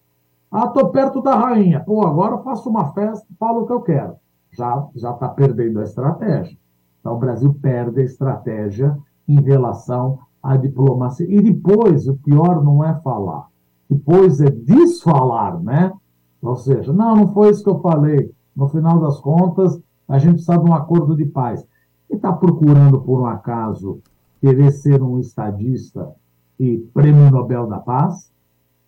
Ah, 0.50 0.68
tô 0.68 0.88
perto 0.88 1.20
da 1.20 1.34
rainha. 1.34 1.80
Pô, 1.80 2.06
agora 2.06 2.34
eu 2.34 2.42
faço 2.42 2.68
uma 2.70 2.92
festa, 2.92 3.26
falo 3.38 3.62
o 3.62 3.66
que 3.66 3.72
eu 3.72 3.80
quero. 3.80 4.14
Já 4.52 4.86
já 4.94 5.10
está 5.10 5.28
perdendo 5.28 5.80
a 5.80 5.82
estratégia. 5.82 6.56
Então 7.00 7.14
o 7.14 7.18
Brasil 7.18 7.52
perde 7.60 8.00
a 8.00 8.04
estratégia 8.04 8.96
em 9.28 9.40
relação 9.40 10.18
à 10.42 10.56
diplomacia. 10.56 11.26
E 11.28 11.42
depois, 11.42 12.08
o 12.08 12.16
pior 12.16 12.64
não 12.64 12.82
é 12.82 12.94
falar. 13.00 13.48
Depois 13.88 14.40
é 14.40 14.50
desfalar, 14.50 15.60
né? 15.62 15.92
Ou 16.40 16.56
seja, 16.56 16.92
não, 16.92 17.16
não 17.16 17.28
foi 17.28 17.50
isso 17.50 17.62
que 17.62 17.70
eu 17.70 17.80
falei. 17.80 18.30
No 18.54 18.68
final 18.68 18.98
das 19.00 19.20
contas, 19.20 19.78
a 20.08 20.18
gente 20.18 20.34
precisa 20.34 20.58
de 20.58 20.70
um 20.70 20.74
acordo 20.74 21.16
de 21.16 21.26
paz. 21.26 21.66
E 22.10 22.14
está 22.14 22.32
procurando, 22.32 23.00
por 23.00 23.20
um 23.20 23.26
acaso, 23.26 24.00
querer 24.40 24.70
ser 24.70 25.02
um 25.02 25.18
estadista 25.18 26.12
e 26.58 26.78
prêmio 26.94 27.30
Nobel 27.30 27.66
da 27.66 27.78
Paz? 27.78 28.30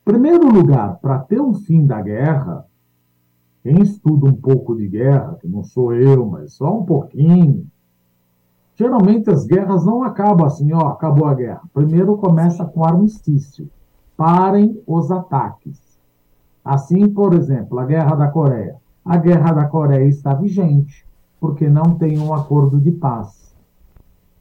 Primeiro 0.05 0.49
lugar, 0.49 0.99
para 1.01 1.19
ter 1.19 1.41
um 1.41 1.53
fim 1.53 1.85
da 1.85 2.01
guerra, 2.01 2.65
quem 3.63 3.83
estuda 3.83 4.27
um 4.27 4.35
pouco 4.35 4.75
de 4.77 4.89
guerra, 4.89 5.37
que 5.41 5.49
não 5.49 5.63
sou 5.63 5.93
eu, 5.93 6.25
mas 6.25 6.55
só 6.55 6.79
um 6.79 6.85
pouquinho, 6.85 7.67
geralmente 8.75 9.29
as 9.29 9.45
guerras 9.45 9.85
não 9.85 10.03
acabam 10.03 10.47
assim, 10.47 10.73
ó, 10.73 10.89
acabou 10.89 11.27
a 11.27 11.35
guerra. 11.35 11.63
Primeiro 11.75 12.17
começa 12.17 12.65
com 12.65 12.85
armistício. 12.85 13.69
Parem 14.17 14.81
os 14.87 15.11
ataques. 15.11 15.99
Assim, 16.65 17.09
por 17.09 17.35
exemplo, 17.35 17.79
a 17.79 17.87
Guerra 17.87 18.15
da 18.15 18.29
Coreia. 18.29 18.77
A 19.05 19.17
Guerra 19.17 19.53
da 19.53 19.65
Coreia 19.67 20.07
está 20.07 20.35
vigente, 20.35 21.07
porque 21.41 21.69
não 21.69 21.95
tem 21.97 22.19
um 22.19 22.35
acordo 22.35 22.81
de 22.81 22.91
paz. 22.91 23.55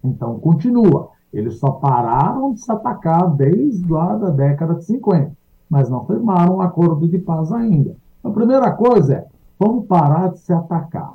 Então, 0.04 0.40
continua. 0.40 1.10
Eles 1.34 1.60
só 1.60 1.72
pararam 1.72 2.54
de 2.54 2.62
se 2.62 2.72
atacar 2.72 3.30
desde 3.36 3.92
lá 3.92 4.16
da 4.16 4.30
década 4.30 4.76
de 4.76 4.86
50 4.86 5.38
mas 5.70 5.90
não 5.90 6.06
firmaram 6.06 6.58
um 6.58 6.62
acordo 6.62 7.08
de 7.08 7.18
paz 7.18 7.52
ainda. 7.52 7.96
A 8.24 8.30
primeira 8.30 8.72
coisa 8.72 9.16
é, 9.16 9.28
vamos 9.60 9.86
parar 9.86 10.32
de 10.32 10.40
se 10.40 10.54
atacar, 10.54 11.14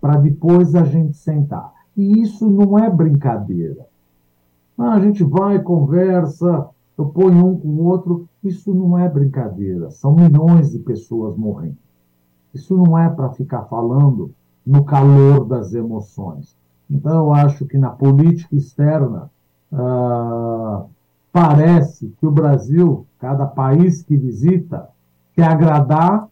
para 0.00 0.16
depois 0.16 0.74
a 0.74 0.84
gente 0.84 1.16
sentar. 1.16 1.72
E 1.96 2.20
isso 2.20 2.48
não 2.50 2.78
é 2.78 2.90
brincadeira. 2.90 3.86
Ah, 4.76 4.94
a 4.94 5.00
gente 5.00 5.22
vai, 5.22 5.60
conversa, 5.60 6.68
eu 6.96 7.06
ponho 7.06 7.46
um 7.46 7.58
com 7.58 7.68
o 7.68 7.84
outro. 7.84 8.28
Isso 8.42 8.74
não 8.74 8.98
é 8.98 9.08
brincadeira. 9.08 9.90
São 9.90 10.14
milhões 10.14 10.72
de 10.72 10.78
pessoas 10.78 11.36
morrendo. 11.36 11.76
Isso 12.52 12.76
não 12.76 12.98
é 12.98 13.08
para 13.08 13.30
ficar 13.30 13.62
falando 13.64 14.32
no 14.64 14.84
calor 14.84 15.44
das 15.44 15.74
emoções. 15.74 16.56
Então, 16.90 17.26
eu 17.26 17.32
acho 17.32 17.64
que 17.66 17.78
na 17.78 17.90
política 17.90 18.54
externa, 18.54 19.30
ah, 19.72 20.84
parece 21.32 22.12
que 22.18 22.26
o 22.26 22.30
Brasil, 22.30 23.06
cada 23.18 23.46
país 23.46 24.02
que 24.02 24.16
visita, 24.16 24.88
quer 25.34 25.44
agradar, 25.44 26.28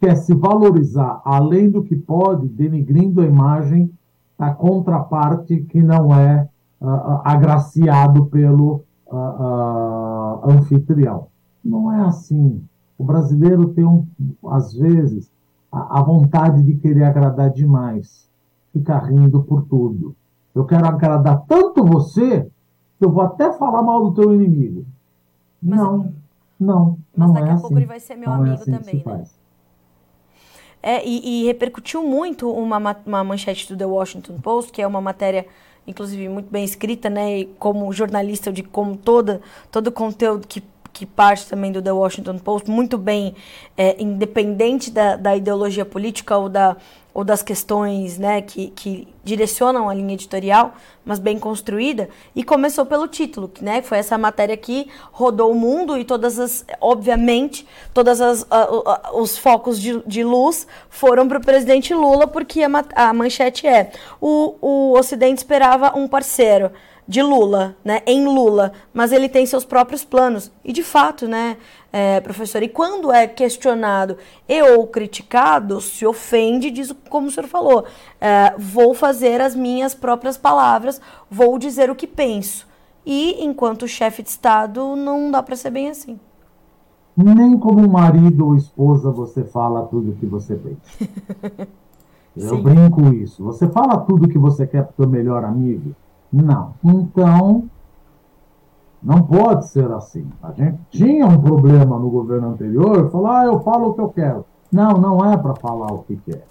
quer 0.00 0.16
se 0.16 0.34
valorizar 0.34 1.20
além 1.24 1.70
do 1.70 1.82
que 1.82 1.96
pode, 1.96 2.48
denigrindo 2.48 3.20
a 3.20 3.26
imagem 3.26 3.90
da 4.38 4.52
contraparte 4.52 5.60
que 5.62 5.82
não 5.82 6.14
é 6.14 6.48
uh, 6.80 7.20
agraciado 7.24 8.26
pelo 8.26 8.84
uh, 9.06 9.16
uh, 9.16 10.50
anfitrião. 10.50 11.28
Não 11.64 11.90
é 11.90 12.00
assim. 12.06 12.62
O 12.98 13.04
brasileiro 13.04 13.68
tem, 13.68 13.84
um, 13.84 14.06
às 14.48 14.74
vezes, 14.74 15.30
a, 15.76 16.00
a 16.00 16.02
vontade 16.02 16.62
de 16.62 16.74
querer 16.74 17.04
agradar 17.04 17.50
demais, 17.50 18.30
ficar 18.72 19.00
rindo 19.00 19.42
por 19.42 19.64
tudo. 19.64 20.16
Eu 20.54 20.64
quero 20.64 20.86
agradar 20.86 21.44
tanto 21.46 21.84
você 21.84 22.50
eu 23.00 23.10
vou 23.10 23.22
até 23.22 23.52
falar 23.52 23.82
mal 23.82 24.10
do 24.10 24.14
teu 24.14 24.34
inimigo. 24.34 24.86
Mas, 25.62 25.78
não, 25.78 26.14
não, 26.58 26.98
mas 27.14 27.28
não 27.28 27.34
daqui 27.34 27.48
é 27.48 27.50
a 27.50 27.54
assim. 27.54 27.62
pouco 27.62 27.78
ele 27.78 27.86
vai 27.86 28.00
ser 28.00 28.16
meu 28.16 28.30
não 28.30 28.36
é 28.36 28.38
amigo 28.38 28.54
assim 28.62 28.72
também, 28.72 29.04
né? 29.04 29.24
É, 30.82 31.06
e, 31.06 31.42
e, 31.42 31.46
repercutiu 31.46 32.02
muito 32.02 32.50
uma, 32.50 32.96
uma 33.04 33.24
manchete 33.24 33.68
do 33.68 33.76
The 33.76 33.86
Washington 33.86 34.38
Post, 34.38 34.70
que 34.70 34.80
é 34.80 34.86
uma 34.86 35.00
matéria, 35.00 35.46
inclusive, 35.86 36.28
muito 36.28 36.50
bem 36.50 36.64
escrita, 36.64 37.10
né? 37.10 37.40
E 37.40 37.44
como 37.58 37.92
jornalista, 37.92 38.52
de 38.52 38.62
como 38.62 38.96
toda, 38.96 39.40
todo 39.70 39.88
o 39.88 39.92
conteúdo 39.92 40.46
que 40.46 40.62
que 40.96 41.04
parte 41.04 41.46
também 41.46 41.70
do 41.70 41.82
The 41.82 41.92
Washington 41.92 42.38
Post, 42.38 42.70
muito 42.70 42.96
bem 42.96 43.34
é, 43.76 44.02
independente 44.02 44.90
da, 44.90 45.14
da 45.14 45.36
ideologia 45.36 45.84
política 45.84 46.38
ou, 46.38 46.48
da, 46.48 46.74
ou 47.12 47.22
das 47.22 47.42
questões 47.42 48.16
né, 48.16 48.40
que, 48.40 48.68
que 48.68 49.06
direcionam 49.22 49.90
a 49.90 49.94
linha 49.94 50.14
editorial, 50.14 50.74
mas 51.04 51.18
bem 51.18 51.38
construída, 51.38 52.08
e 52.34 52.42
começou 52.42 52.86
pelo 52.86 53.06
título, 53.06 53.46
que 53.46 53.62
né, 53.62 53.82
foi 53.82 53.98
essa 53.98 54.16
matéria 54.16 54.56
que 54.56 54.88
rodou 55.12 55.52
o 55.52 55.54
mundo 55.54 55.98
e 55.98 56.04
todas 56.04 56.38
as, 56.38 56.64
obviamente, 56.80 57.66
uh, 57.94 59.20
os 59.20 59.36
focos 59.36 59.78
de, 59.78 60.02
de 60.06 60.24
luz 60.24 60.66
foram 60.88 61.28
para 61.28 61.36
o 61.36 61.42
presidente 61.42 61.92
Lula, 61.92 62.26
porque 62.26 62.62
a, 62.62 62.68
a 62.94 63.12
manchete 63.12 63.66
é 63.66 63.92
o, 64.18 64.54
o 64.62 64.98
Ocidente 64.98 65.36
esperava 65.36 65.94
um 65.94 66.08
parceiro 66.08 66.70
de 67.08 67.22
Lula, 67.22 67.76
né, 67.84 68.02
em 68.06 68.24
Lula, 68.24 68.72
mas 68.92 69.12
ele 69.12 69.28
tem 69.28 69.46
seus 69.46 69.64
próprios 69.64 70.04
planos. 70.04 70.50
E 70.64 70.72
de 70.72 70.82
fato, 70.82 71.28
né, 71.28 71.56
é, 71.92 72.20
professor, 72.20 72.62
e 72.62 72.68
quando 72.68 73.12
é 73.12 73.26
questionado 73.26 74.16
e 74.48 74.60
ou 74.62 74.86
criticado, 74.88 75.80
se 75.80 76.04
ofende, 76.04 76.70
diz 76.70 76.92
como 77.08 77.28
o 77.28 77.30
senhor 77.30 77.46
falou, 77.46 77.84
é, 78.20 78.54
vou 78.58 78.92
fazer 78.92 79.40
as 79.40 79.54
minhas 79.54 79.94
próprias 79.94 80.36
palavras, 80.36 81.00
vou 81.30 81.58
dizer 81.58 81.90
o 81.90 81.94
que 81.94 82.06
penso. 82.06 82.66
E 83.04 83.44
enquanto 83.44 83.86
chefe 83.86 84.22
de 84.22 84.30
Estado, 84.30 84.96
não 84.96 85.30
dá 85.30 85.42
para 85.42 85.54
ser 85.54 85.70
bem 85.70 85.88
assim. 85.88 86.18
Nem 87.16 87.56
como 87.56 87.88
marido 87.88 88.46
ou 88.46 88.56
esposa 88.56 89.10
você 89.12 89.44
fala 89.44 89.86
tudo 89.86 90.10
o 90.10 90.16
que 90.16 90.26
você 90.26 90.56
pensa. 90.56 91.68
Eu 92.36 92.60
brinco 92.60 93.14
isso. 93.14 93.42
Você 93.44 93.66
fala 93.68 93.96
tudo 94.00 94.26
o 94.26 94.28
que 94.28 94.36
você 94.36 94.66
quer 94.66 94.82
para 94.82 94.92
o 94.92 94.96
seu 94.96 95.08
melhor 95.08 95.42
amigo 95.42 95.94
não. 96.42 96.74
Então, 96.84 97.64
não 99.02 99.22
pode 99.22 99.68
ser 99.68 99.90
assim. 99.92 100.26
A 100.42 100.52
gente 100.52 100.78
tinha 100.90 101.26
um 101.26 101.40
problema 101.40 101.98
no 101.98 102.10
governo 102.10 102.48
anterior, 102.48 103.10
falar, 103.10 103.42
ah, 103.42 103.44
eu 103.46 103.60
falo 103.60 103.90
o 103.90 103.94
que 103.94 104.00
eu 104.00 104.08
quero. 104.08 104.44
Não, 104.72 104.92
não 104.94 105.24
é 105.24 105.36
para 105.36 105.54
falar 105.54 105.92
o 105.92 106.02
que 106.02 106.16
quer. 106.16 106.46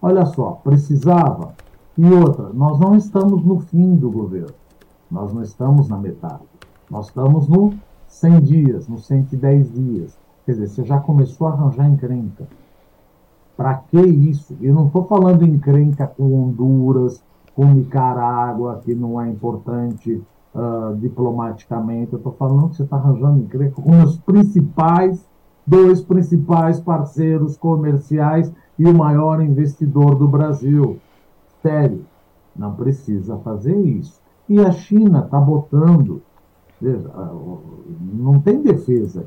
Olha 0.00 0.24
só, 0.26 0.60
precisava. 0.62 1.54
E 1.96 2.08
outra, 2.12 2.50
nós 2.54 2.78
não 2.78 2.94
estamos 2.94 3.44
no 3.44 3.58
fim 3.58 3.96
do 3.96 4.10
governo. 4.10 4.54
Nós 5.10 5.32
não 5.32 5.42
estamos 5.42 5.88
na 5.88 5.98
metade. 5.98 6.44
Nós 6.88 7.08
estamos 7.08 7.48
no 7.48 7.74
100 8.06 8.40
dias, 8.42 8.88
no 8.88 8.98
110 8.98 9.72
dias. 9.72 10.18
Quer 10.46 10.52
dizer, 10.52 10.68
você 10.68 10.84
já 10.84 11.00
começou 11.00 11.48
a 11.48 11.52
arranjar 11.52 11.88
encrenca. 11.88 12.46
Para 13.56 13.74
que 13.74 14.00
isso? 14.00 14.56
E 14.60 14.68
não 14.68 14.86
estou 14.86 15.04
falando 15.04 15.44
encrenca 15.44 16.06
com 16.06 16.44
Honduras, 16.44 17.22
com 17.58 17.74
Nicarágua, 17.74 18.80
que 18.84 18.94
não 18.94 19.20
é 19.20 19.28
importante 19.28 20.22
uh, 20.54 20.94
diplomaticamente. 20.94 22.12
Eu 22.12 22.18
estou 22.18 22.32
falando 22.34 22.68
que 22.68 22.76
você 22.76 22.84
está 22.84 22.94
arranjando 22.94 23.40
encrenca 23.40 23.82
com 23.82 24.00
os 24.00 24.16
principais, 24.16 25.28
dois 25.66 26.00
principais 26.00 26.78
parceiros 26.78 27.56
comerciais 27.56 28.52
e 28.78 28.86
o 28.86 28.94
maior 28.94 29.42
investidor 29.42 30.14
do 30.14 30.28
Brasil. 30.28 31.00
Sério, 31.60 32.06
não 32.54 32.76
precisa 32.76 33.36
fazer 33.38 33.76
isso. 33.76 34.20
E 34.48 34.60
a 34.60 34.70
China 34.70 35.24
está 35.24 35.40
botando. 35.40 36.22
Veja, 36.80 37.10
ah, 37.12 37.34
não 38.14 38.38
tem 38.38 38.62
defesa 38.62 39.26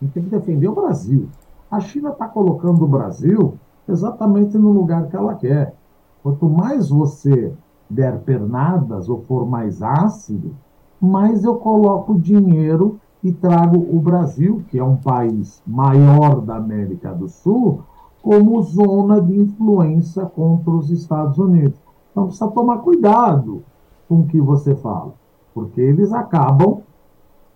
tem 0.00 0.24
que 0.24 0.30
defender 0.30 0.66
o 0.66 0.74
Brasil. 0.74 1.28
A 1.70 1.78
China 1.78 2.10
está 2.10 2.26
colocando 2.26 2.84
o 2.84 2.88
Brasil 2.88 3.56
exatamente 3.88 4.58
no 4.58 4.72
lugar 4.72 5.06
que 5.06 5.14
ela 5.14 5.36
quer. 5.36 5.76
Quanto 6.24 6.48
mais 6.48 6.88
você 6.88 7.54
der 7.88 8.20
pernadas 8.20 9.08
ou 9.08 9.22
for 9.22 9.46
mais 9.46 9.82
ácido, 9.82 10.54
mais 11.00 11.44
eu 11.44 11.56
coloco 11.56 12.18
dinheiro 12.18 13.00
e 13.22 13.32
trago 13.32 13.78
o 13.78 14.00
Brasil, 14.00 14.62
que 14.68 14.78
é 14.78 14.84
um 14.84 14.96
país 14.96 15.62
maior 15.66 16.40
da 16.40 16.56
América 16.56 17.12
do 17.12 17.28
Sul, 17.28 17.82
como 18.22 18.62
zona 18.62 19.20
de 19.20 19.40
influência 19.40 20.24
contra 20.26 20.70
os 20.70 20.90
Estados 20.90 21.38
Unidos. 21.38 21.80
Então 22.10 22.26
precisa 22.26 22.48
tomar 22.48 22.78
cuidado 22.78 23.62
com 24.08 24.20
o 24.20 24.26
que 24.26 24.40
você 24.40 24.74
fala, 24.74 25.14
porque 25.54 25.80
eles 25.80 26.12
acabam 26.12 26.80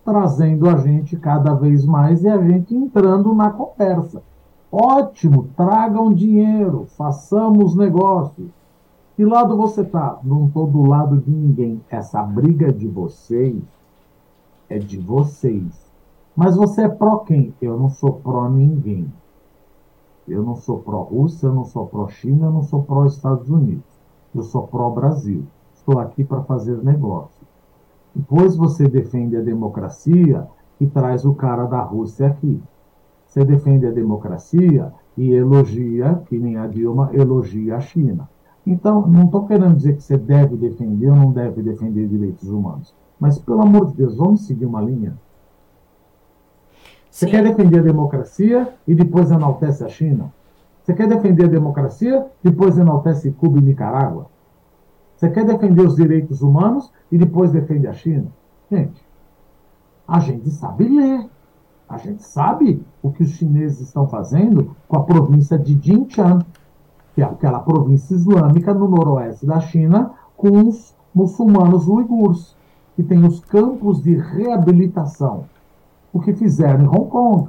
trazendo 0.04 0.68
a 0.68 0.76
gente 0.76 1.16
cada 1.16 1.54
vez 1.54 1.84
mais 1.84 2.22
e 2.22 2.28
a 2.28 2.40
gente 2.40 2.74
entrando 2.74 3.34
na 3.34 3.50
conversa. 3.50 4.22
Ótimo, 4.70 5.48
tragam 5.56 6.12
dinheiro, 6.12 6.86
façamos 6.96 7.76
negócios. 7.76 8.48
Que 9.22 9.26
lado 9.26 9.56
você 9.56 9.82
está? 9.82 10.18
Não 10.24 10.48
estou 10.48 10.66
do 10.66 10.82
lado 10.82 11.16
de 11.16 11.30
ninguém. 11.30 11.80
Essa 11.88 12.20
briga 12.24 12.72
de 12.72 12.88
vocês 12.88 13.62
é 14.68 14.80
de 14.80 14.98
vocês. 14.98 15.88
Mas 16.34 16.56
você 16.56 16.82
é 16.82 16.88
pró 16.88 17.18
quem? 17.18 17.54
Eu 17.62 17.78
não 17.78 17.88
sou 17.88 18.14
pró 18.14 18.50
ninguém. 18.50 19.06
Eu 20.26 20.42
não 20.42 20.56
sou 20.56 20.80
pró-Rússia, 20.80 21.46
eu 21.46 21.54
não 21.54 21.64
sou 21.64 21.86
pró-China, 21.86 22.46
eu 22.46 22.50
não 22.50 22.64
sou 22.64 22.82
pró-Estados 22.82 23.48
Unidos. 23.48 23.84
Eu 24.34 24.42
sou 24.42 24.66
pró-Brasil. 24.66 25.44
Estou 25.72 26.00
aqui 26.00 26.24
para 26.24 26.42
fazer 26.42 26.82
negócio. 26.82 27.46
Depois 28.12 28.56
você 28.56 28.88
defende 28.88 29.36
a 29.36 29.40
democracia 29.40 30.48
e 30.80 30.86
traz 30.88 31.24
o 31.24 31.32
cara 31.32 31.66
da 31.66 31.80
Rússia 31.80 32.26
aqui. 32.26 32.60
Você 33.24 33.44
defende 33.44 33.86
a 33.86 33.92
democracia 33.92 34.92
e 35.16 35.32
elogia, 35.32 36.20
que 36.26 36.36
nem 36.40 36.56
a 36.56 36.66
Dilma 36.66 37.10
elogia 37.14 37.76
a 37.76 37.80
China. 37.80 38.28
Então, 38.66 39.06
não 39.06 39.24
estou 39.24 39.46
querendo 39.46 39.76
dizer 39.76 39.96
que 39.96 40.02
você 40.02 40.16
deve 40.16 40.56
defender 40.56 41.08
ou 41.08 41.16
não 41.16 41.32
deve 41.32 41.62
defender 41.62 42.06
direitos 42.06 42.48
humanos. 42.48 42.94
Mas, 43.18 43.38
pelo 43.38 43.62
amor 43.62 43.88
de 43.88 43.96
Deus, 43.96 44.16
vamos 44.16 44.46
seguir 44.46 44.66
uma 44.66 44.80
linha. 44.80 45.14
Você 47.10 47.26
Sim. 47.26 47.32
quer 47.32 47.42
defender 47.42 47.80
a 47.80 47.82
democracia 47.82 48.72
e 48.86 48.94
depois 48.94 49.30
enaltece 49.30 49.84
a 49.84 49.88
China? 49.88 50.32
Você 50.82 50.94
quer 50.94 51.06
defender 51.06 51.44
a 51.44 51.48
democracia, 51.48 52.26
depois 52.42 52.78
enaltece 52.78 53.30
Cuba 53.32 53.58
e 53.58 53.62
Nicarágua? 53.62 54.26
Você 55.16 55.30
quer 55.30 55.44
defender 55.44 55.82
os 55.82 55.94
direitos 55.94 56.42
humanos 56.42 56.90
e 57.10 57.18
depois 57.18 57.52
defende 57.52 57.86
a 57.86 57.92
China? 57.92 58.26
Gente, 58.70 59.00
a 60.06 60.18
gente 60.18 60.50
sabe 60.50 60.88
ler. 60.88 61.28
A 61.88 61.98
gente 61.98 62.22
sabe 62.22 62.82
o 63.02 63.12
que 63.12 63.22
os 63.22 63.30
chineses 63.32 63.80
estão 63.80 64.08
fazendo 64.08 64.74
com 64.88 64.96
a 64.96 65.02
província 65.02 65.58
de 65.58 65.74
Xinjiang, 65.74 66.44
que 67.14 67.22
é 67.22 67.24
aquela 67.24 67.60
província 67.60 68.14
islâmica 68.14 68.72
no 68.72 68.88
noroeste 68.88 69.46
da 69.46 69.60
China, 69.60 70.12
com 70.36 70.68
os 70.68 70.94
muçulmanos 71.14 71.86
uigures, 71.88 72.56
que 72.96 73.02
tem 73.02 73.24
os 73.24 73.40
campos 73.40 74.02
de 74.02 74.14
reabilitação 74.16 75.44
o 76.12 76.20
que 76.20 76.32
fizeram 76.34 76.84
em 76.84 76.88
Hong 76.88 77.08
Kong. 77.08 77.48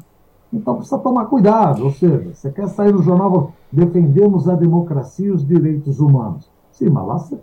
Então 0.52 0.76
precisa 0.76 1.00
tomar 1.00 1.26
cuidado, 1.26 1.84
ou 1.84 1.92
seja, 1.92 2.34
você 2.34 2.52
quer 2.52 2.68
sair 2.68 2.94
no 2.94 3.02
jornal, 3.02 3.52
defendemos 3.72 4.48
a 4.48 4.56
democracia 4.56 5.28
e 5.28 5.32
os 5.32 5.46
direitos 5.46 6.00
humanos. 6.00 6.50
Sim, 6.72 6.90
mas 6.90 7.08
lá 7.08 7.18
você 7.18 7.40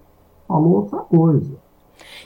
falou 0.46 0.76
outra 0.76 1.00
coisa. 1.00 1.52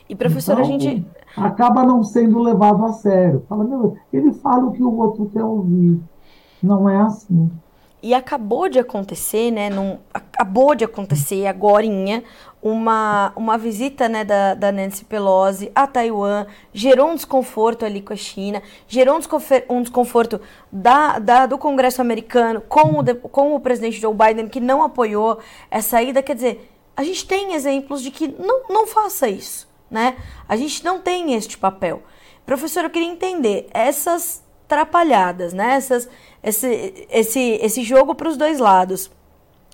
E 0.09 0.15
professor, 0.15 0.53
então, 0.53 0.65
a 0.65 0.67
gente. 0.67 1.07
Acaba 1.37 1.85
não 1.85 2.05
sendo 2.05 2.39
levado 2.39 2.85
a 2.85 2.93
sério. 2.93 3.43
Fala, 3.49 3.65
meu, 3.65 3.97
ele 4.13 4.33
fala 4.35 4.67
o 4.67 4.73
que 4.73 4.83
o 4.83 4.95
outro 4.95 5.27
quer 5.27 5.43
ouvir. 5.43 6.01
Não 6.63 6.89
é 6.89 7.01
assim. 7.01 7.51
E 8.05 8.13
acabou 8.13 8.69
de 8.69 8.79
acontecer, 8.79 9.51
né? 9.51 9.71
Num, 9.71 9.99
acabou 10.13 10.75
de 10.75 10.85
acontecer 10.85 11.47
agora 11.47 11.87
uma, 12.61 13.33
uma 13.35 13.57
visita 13.57 14.11
né, 14.11 14.23
da, 14.23 14.53
da 14.53 14.71
Nancy 14.71 15.07
Pelosi 15.07 15.73
a 15.75 15.87
Taiwan, 15.87 16.45
gerou 16.71 17.09
um 17.09 17.15
desconforto 17.15 17.83
ali 17.83 18.03
com 18.03 18.13
a 18.13 18.17
China, 18.17 18.63
gerou 18.87 19.19
um 19.71 19.81
desconforto 19.81 20.39
da, 20.71 21.19
da, 21.19 21.47
do 21.47 21.57
Congresso 21.57 22.03
americano 22.03 22.61
com 22.61 23.01
o, 23.01 23.15
com 23.31 23.55
o 23.55 23.61
presidente 23.61 23.99
Joe 23.99 24.13
Biden, 24.13 24.49
que 24.49 24.61
não 24.61 24.83
apoiou 24.83 25.39
essa 25.71 26.03
ida. 26.03 26.23
Quer 26.23 26.35
dizer, 26.35 26.71
a 26.95 27.03
gente 27.03 27.27
tem 27.27 27.55
exemplos 27.55 28.03
de 28.03 28.11
que 28.11 28.29
não, 28.29 28.65
não 28.69 28.87
faça 28.87 29.31
isso, 29.31 29.67
né? 29.91 30.15
A 30.47 30.57
gente 30.57 30.85
não 30.85 31.01
tem 31.01 31.33
este 31.33 31.57
papel. 31.57 32.03
Professor, 32.45 32.85
eu 32.85 32.91
queria 32.91 33.09
entender 33.09 33.67
essas 33.73 34.45
atrapalhadas, 34.75 35.53
né? 35.53 35.75
Essas, 35.75 36.09
esse, 36.45 37.07
esse, 37.11 37.41
esse 37.41 37.83
jogo 37.83 38.15
para 38.15 38.29
os 38.29 38.37
dois 38.37 38.59
lados. 38.59 39.11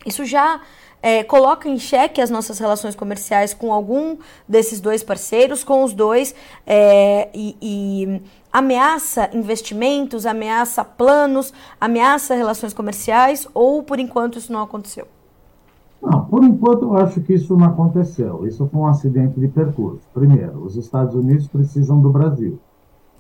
Isso 0.07 0.25
já 0.25 0.61
é, 1.03 1.25
coloca 1.25 1.69
em 1.69 1.79
xeque 1.79 2.21
as 2.21 2.31
nossas 2.31 2.59
relações 2.59 2.95
comerciais 2.95 3.53
com 3.53 3.73
algum 3.73 4.17
desses 4.49 4.81
dois 4.81 5.03
parceiros, 5.03 5.65
com 5.65 5.83
os 5.83 5.93
dois, 5.93 6.35
é, 6.67 7.29
e, 7.35 7.57
e, 7.61 8.23
ameaça 8.53 9.29
investimentos, 9.35 10.25
ameaça 10.25 10.85
planos, 10.85 11.53
ameaça 11.81 12.35
relações 12.35 12.73
comerciais, 12.73 13.47
ou 13.53 13.83
por 13.83 13.99
enquanto 13.99 14.39
isso 14.39 14.53
não 14.53 14.63
aconteceu? 14.63 15.07
Não, 16.01 16.25
por 16.25 16.43
enquanto 16.43 16.85
eu 16.85 16.97
acho 16.97 17.21
que 17.21 17.35
isso 17.35 17.55
não 17.57 17.67
aconteceu. 17.67 18.47
Isso 18.47 18.67
foi 18.67 18.81
um 18.81 18.87
acidente 18.87 19.39
de 19.39 19.49
percurso. 19.49 20.01
Primeiro, 20.15 20.65
os 20.65 20.77
Estados 20.77 21.15
Unidos 21.15 21.47
precisam 21.47 22.01
do 22.01 22.09
Brasil 22.09 22.59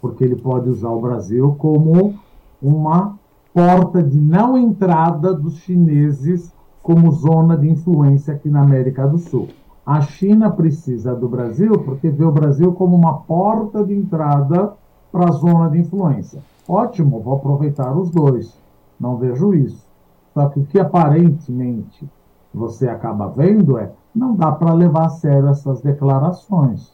porque 0.00 0.24
ele 0.24 0.36
pode 0.36 0.68
usar 0.68 0.88
o 0.88 1.00
Brasil 1.00 1.54
como 1.58 2.18
uma 2.60 3.18
porta 3.52 4.02
de 4.02 4.20
não 4.20 4.56
entrada 4.56 5.34
dos 5.34 5.58
chineses 5.58 6.52
como 6.82 7.10
zona 7.12 7.56
de 7.56 7.68
influência 7.68 8.34
aqui 8.34 8.48
na 8.48 8.62
América 8.62 9.06
do 9.06 9.18
Sul. 9.18 9.48
A 9.84 10.00
China 10.00 10.50
precisa 10.50 11.14
do 11.14 11.28
Brasil 11.28 11.72
porque 11.80 12.10
vê 12.10 12.24
o 12.24 12.32
Brasil 12.32 12.72
como 12.72 12.96
uma 12.96 13.18
porta 13.18 13.84
de 13.84 13.94
entrada 13.94 14.72
para 15.10 15.28
a 15.28 15.32
zona 15.32 15.68
de 15.68 15.80
influência. 15.80 16.40
Ótimo, 16.68 17.20
vou 17.20 17.34
aproveitar 17.34 17.96
os 17.96 18.10
dois. 18.10 18.56
Não 18.98 19.16
vejo 19.16 19.54
isso. 19.54 19.84
Só 20.32 20.48
que 20.48 20.60
o 20.60 20.64
que 20.64 20.78
aparentemente 20.78 22.08
você 22.54 22.88
acaba 22.88 23.28
vendo 23.28 23.78
é 23.78 23.90
não 24.14 24.34
dá 24.34 24.52
para 24.52 24.72
levar 24.72 25.06
a 25.06 25.10
sério 25.10 25.48
essas 25.48 25.80
declarações. 25.80 26.92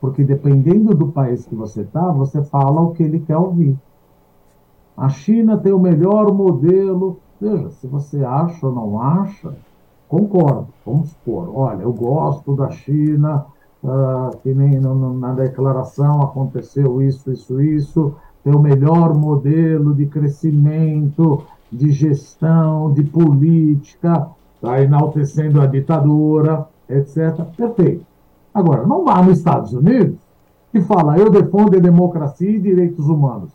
Porque 0.00 0.24
dependendo 0.24 0.94
do 0.94 1.08
país 1.08 1.46
que 1.46 1.54
você 1.54 1.82
está, 1.82 2.10
você 2.10 2.42
fala 2.42 2.80
o 2.80 2.92
que 2.92 3.02
ele 3.02 3.20
quer 3.20 3.36
ouvir. 3.36 3.78
A 4.96 5.08
China 5.08 5.56
tem 5.56 5.72
o 5.72 5.78
melhor 5.78 6.32
modelo. 6.32 7.18
Veja, 7.40 7.70
se 7.70 7.86
você 7.86 8.24
acha 8.24 8.66
ou 8.66 8.74
não 8.74 9.00
acha, 9.00 9.54
concordo. 10.08 10.68
Vamos 10.84 11.08
supor, 11.08 11.50
olha, 11.54 11.82
eu 11.82 11.92
gosto 11.92 12.54
da 12.54 12.70
China, 12.70 13.46
uh, 13.82 14.36
que 14.42 14.54
nem 14.54 14.78
na 14.80 15.32
declaração 15.32 16.22
aconteceu 16.22 17.02
isso, 17.02 17.32
isso, 17.32 17.60
isso, 17.60 18.14
tem 18.44 18.54
o 18.54 18.60
melhor 18.60 19.16
modelo 19.16 19.94
de 19.94 20.06
crescimento, 20.06 21.42
de 21.70 21.90
gestão, 21.90 22.92
de 22.92 23.02
política, 23.02 24.28
está 24.54 24.82
enaltecendo 24.82 25.60
a 25.60 25.66
ditadura, 25.66 26.68
etc. 26.88 27.44
Perfeito. 27.56 28.04
Agora, 28.52 28.86
não 28.86 29.04
vá 29.04 29.22
nos 29.22 29.38
Estados 29.38 29.72
Unidos 29.72 30.16
e 30.74 30.80
fala, 30.80 31.18
eu 31.18 31.30
defendo 31.30 31.76
a 31.76 31.80
democracia 31.80 32.50
e 32.50 32.60
direitos 32.60 33.08
humanos. 33.08 33.50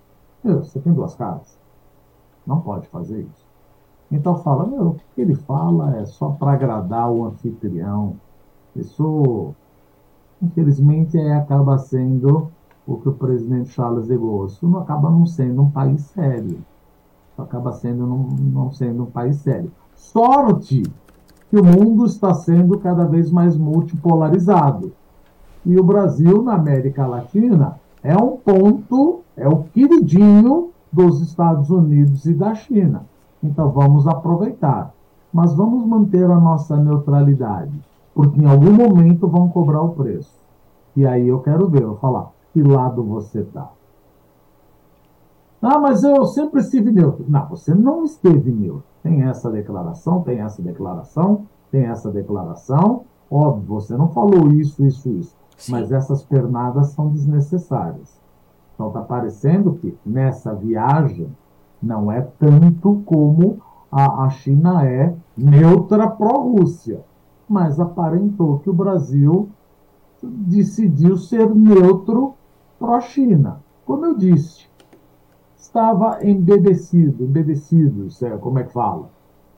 Você 0.55 0.79
tem 0.79 0.93
duas 0.93 1.15
caras. 1.15 1.57
Não 2.45 2.61
pode 2.61 2.87
fazer 2.87 3.21
isso. 3.21 3.47
Então 4.11 4.37
fala, 4.37 4.65
meu, 4.65 4.87
o 4.87 4.95
que 5.13 5.21
ele 5.21 5.35
fala 5.35 5.97
é 5.97 6.05
só 6.05 6.29
para 6.29 6.53
agradar 6.53 7.11
o 7.11 7.25
anfitrião. 7.25 8.15
Isso, 8.75 9.53
infelizmente, 10.41 11.17
é, 11.17 11.35
acaba 11.35 11.77
sendo 11.77 12.49
o 12.85 12.97
que 12.97 13.09
o 13.09 13.13
presidente 13.13 13.69
Charles 13.69 14.07
de 14.07 14.17
Gaulle, 14.17 14.47
isso 14.47 14.65
não 14.65 14.79
acaba 14.79 15.09
não 15.09 15.25
sendo 15.25 15.61
um 15.61 15.69
país 15.69 16.01
sério. 16.01 16.59
Isso 17.31 17.41
acaba 17.41 17.73
sendo 17.73 18.07
não, 18.07 18.17
não 18.17 18.71
sendo 18.71 19.03
um 19.03 19.07
país 19.07 19.35
sério. 19.37 19.71
Sorte 19.93 20.83
que 21.49 21.57
o 21.57 21.63
mundo 21.63 22.05
está 22.05 22.33
sendo 22.33 22.77
cada 22.79 23.05
vez 23.05 23.29
mais 23.29 23.57
multipolarizado. 23.57 24.93
E 25.65 25.77
o 25.77 25.83
Brasil, 25.83 26.41
na 26.41 26.53
América 26.53 27.05
Latina, 27.05 27.79
é 28.01 28.15
um 28.15 28.37
ponto, 28.37 29.21
é 29.37 29.47
o 29.47 29.63
queridinho 29.65 30.71
dos 30.91 31.21
Estados 31.21 31.69
Unidos 31.69 32.25
e 32.25 32.33
da 32.33 32.55
China. 32.55 33.05
Então 33.41 33.69
vamos 33.69 34.07
aproveitar. 34.07 34.91
Mas 35.31 35.53
vamos 35.53 35.85
manter 35.85 36.23
a 36.23 36.39
nossa 36.39 36.75
neutralidade, 36.77 37.73
porque 38.15 38.41
em 38.41 38.45
algum 38.45 38.71
momento 38.73 39.27
vão 39.27 39.49
cobrar 39.49 39.81
o 39.81 39.89
preço. 39.89 40.33
E 40.95 41.05
aí 41.05 41.27
eu 41.27 41.39
quero 41.39 41.69
ver, 41.69 41.83
eu 41.83 41.89
vou 41.89 41.97
falar, 41.97 42.31
que 42.53 42.63
lado 42.63 43.03
você 43.03 43.41
está? 43.41 43.69
Ah, 45.61 45.79
mas 45.79 46.03
eu 46.03 46.25
sempre 46.25 46.61
estive 46.61 46.91
neutro. 46.91 47.25
Não, 47.27 47.47
você 47.47 47.73
não 47.73 48.03
esteve 48.03 48.51
neutro. 48.51 48.83
Tem 49.03 49.23
essa 49.23 49.51
declaração, 49.51 50.21
tem 50.21 50.39
essa 50.39 50.61
declaração, 50.61 51.45
tem 51.71 51.85
essa 51.85 52.11
declaração. 52.11 53.03
Óbvio, 53.29 53.65
você 53.67 53.97
não 53.97 54.09
falou 54.09 54.51
isso, 54.51 54.85
isso, 54.85 55.09
isso. 55.09 55.35
Sim. 55.57 55.71
Mas 55.73 55.91
essas 55.91 56.23
pernadas 56.23 56.87
são 56.89 57.09
desnecessárias. 57.09 58.16
Então 58.77 58.89
está 58.89 59.01
parecendo 59.01 59.73
que 59.73 59.97
nessa 60.05 60.53
viagem 60.53 61.27
não 61.81 62.11
é 62.11 62.21
tanto 62.21 63.01
como 63.07 63.57
a, 63.91 64.25
a 64.25 64.29
China 64.29 64.85
é 64.85 65.15
neutra 65.35 66.07
pró-Rússia. 66.07 67.01
Mas 67.49 67.79
aparentou 67.79 68.59
que 68.59 68.69
o 68.69 68.73
Brasil 68.73 69.49
decidiu 70.21 71.17
ser 71.17 71.49
neutro 71.55 72.35
pró-China. 72.77 73.61
como 73.83 74.05
eu 74.05 74.15
disse, 74.15 74.67
estava 75.57 76.23
embebecido, 76.23 77.23
embebecido, 77.23 78.07
é, 78.21 78.37
como 78.37 78.59
é 78.59 78.63
que 78.63 78.73
fala? 78.73 79.09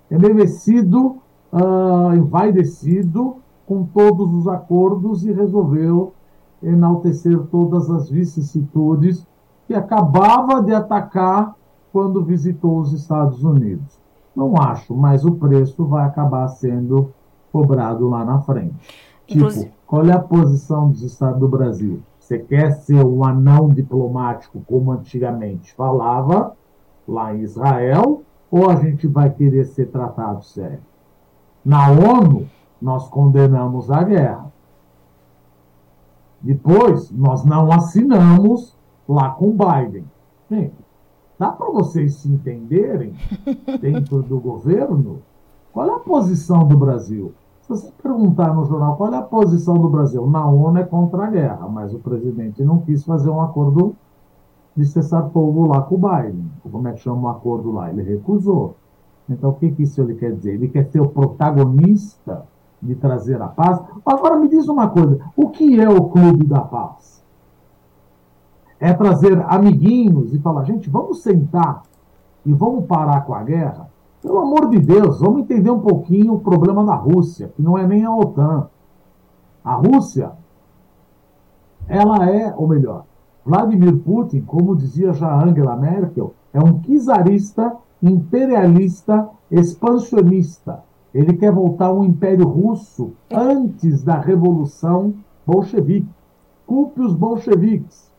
Embebecido, 0.09 1.17
uh, 1.51 2.15
envaidecido 2.15 3.35
com 3.65 3.83
todos 3.83 4.33
os 4.33 4.47
acordos 4.47 5.25
e 5.25 5.31
resolveu 5.33 6.13
enaltecer 6.61 7.39
todas 7.51 7.89
as 7.89 8.09
vicissitudes 8.09 9.25
que 9.67 9.73
acabava 9.73 10.61
de 10.61 10.73
atacar 10.73 11.55
quando 11.91 12.23
visitou 12.23 12.79
os 12.79 12.93
Estados 12.93 13.43
Unidos. 13.43 13.99
Não 14.35 14.55
acho, 14.57 14.95
mas 14.95 15.25
o 15.25 15.33
preço 15.33 15.85
vai 15.85 16.05
acabar 16.05 16.47
sendo 16.47 17.11
cobrado 17.51 18.07
lá 18.07 18.23
na 18.23 18.39
frente. 18.41 18.75
Tipo, 19.25 19.39
Inclusive... 19.45 19.79
Qual 19.85 20.05
é 20.05 20.11
a 20.11 20.19
posição 20.19 20.91
dos 20.91 21.01
Estados 21.01 21.39
do 21.39 21.47
Brasil? 21.47 22.01
Você 22.19 22.37
quer 22.37 22.73
ser 22.73 23.03
um 23.03 23.23
anão 23.25 23.69
diplomático 23.69 24.61
como 24.67 24.91
antigamente 24.91 25.73
falava 25.73 26.53
lá 27.07 27.33
em 27.33 27.39
Israel, 27.39 28.21
ou 28.51 28.69
a 28.69 28.75
gente 28.75 29.07
vai 29.07 29.31
querer 29.31 29.65
ser 29.65 29.87
tratado 29.87 30.43
sério? 30.45 30.81
Na 31.65 31.89
ONU, 31.89 32.47
nós 32.79 33.07
condenamos 33.07 33.89
a 33.89 34.03
guerra. 34.03 34.45
Depois, 36.41 37.11
nós 37.11 37.43
não 37.43 37.71
assinamos 37.71 38.75
lá 39.07 39.31
com 39.31 39.51
Biden. 39.51 40.05
Gente, 40.49 40.75
dá 41.37 41.51
para 41.51 41.69
vocês 41.69 42.15
se 42.15 42.29
entenderem 42.29 43.13
dentro 43.81 44.21
do 44.23 44.39
governo? 44.39 45.19
Qual 45.73 45.87
é 45.87 45.93
a 45.93 45.99
posição 45.99 46.67
do 46.67 46.77
Brasil? 46.77 47.33
Se 47.61 47.69
você 47.69 47.91
perguntar 48.01 48.53
no 48.53 48.65
jornal 48.65 48.95
qual 48.95 49.13
é 49.13 49.17
a 49.17 49.21
posição 49.21 49.75
do 49.75 49.89
Brasil, 49.89 50.25
na 50.27 50.45
ONU 50.47 50.79
é 50.79 50.83
contra 50.83 51.25
a 51.25 51.29
guerra, 51.29 51.67
mas 51.67 51.93
o 51.93 51.99
presidente 51.99 52.63
não 52.63 52.79
quis 52.79 53.03
fazer 53.03 53.29
um 53.29 53.41
acordo 53.41 53.95
de 54.75 54.85
cessar 54.85 55.29
fogo 55.29 55.67
lá 55.67 55.81
com 55.81 55.95
o 55.95 55.97
Biden. 55.97 56.49
Como 56.63 56.87
é 56.87 56.93
que 56.93 57.01
chama 57.01 57.27
o 57.27 57.31
acordo 57.31 57.71
lá? 57.71 57.89
Ele 57.89 58.01
recusou. 58.01 58.75
Então, 59.29 59.51
o 59.51 59.53
que, 59.53 59.71
que 59.71 59.83
isso 59.83 60.01
ele 60.01 60.15
quer 60.15 60.33
dizer? 60.33 60.55
Ele 60.55 60.67
quer 60.67 60.85
ser 60.85 60.99
o 60.99 61.09
protagonista 61.09 62.45
de 62.81 62.95
trazer 62.95 63.41
a 63.41 63.47
paz. 63.47 63.81
Agora, 64.05 64.37
me 64.37 64.47
diz 64.47 64.67
uma 64.67 64.89
coisa: 64.89 65.19
o 65.35 65.49
que 65.49 65.79
é 65.79 65.89
o 65.89 66.09
Clube 66.09 66.45
da 66.45 66.61
Paz? 66.61 67.23
É 68.79 68.93
trazer 68.93 69.43
amiguinhos 69.47 70.33
e 70.33 70.39
falar, 70.39 70.63
gente, 70.63 70.89
vamos 70.89 71.21
sentar 71.21 71.83
e 72.45 72.53
vamos 72.53 72.85
parar 72.85 73.25
com 73.25 73.33
a 73.33 73.43
guerra? 73.43 73.89
Pelo 74.21 74.39
amor 74.39 74.69
de 74.69 74.79
Deus, 74.79 75.19
vamos 75.19 75.41
entender 75.41 75.71
um 75.71 75.79
pouquinho 75.79 76.33
o 76.33 76.39
problema 76.39 76.83
da 76.85 76.95
Rússia, 76.95 77.51
que 77.55 77.61
não 77.61 77.77
é 77.77 77.85
nem 77.85 78.05
a 78.05 78.15
OTAN. 78.15 78.67
A 79.63 79.75
Rússia, 79.75 80.31
ela 81.87 82.29
é, 82.29 82.53
ou 82.55 82.67
melhor, 82.67 83.03
Vladimir 83.45 83.97
Putin, 83.97 84.41
como 84.41 84.75
dizia 84.75 85.13
já 85.13 85.41
Angela 85.41 85.75
Merkel, 85.75 86.33
é 86.53 86.59
um 86.59 86.81
czarista, 86.81 87.75
imperialista, 88.01 89.29
expansionista. 89.49 90.83
Ele 91.13 91.33
quer 91.33 91.51
voltar 91.51 91.87
ao 91.87 92.03
Império 92.03 92.47
Russo 92.47 93.13
antes 93.31 94.03
da 94.03 94.19
Revolução 94.19 95.13
Bolchevique. 95.45 96.09
Culpe 96.65 97.01
os 97.01 97.13
bolcheviques. 97.13 98.11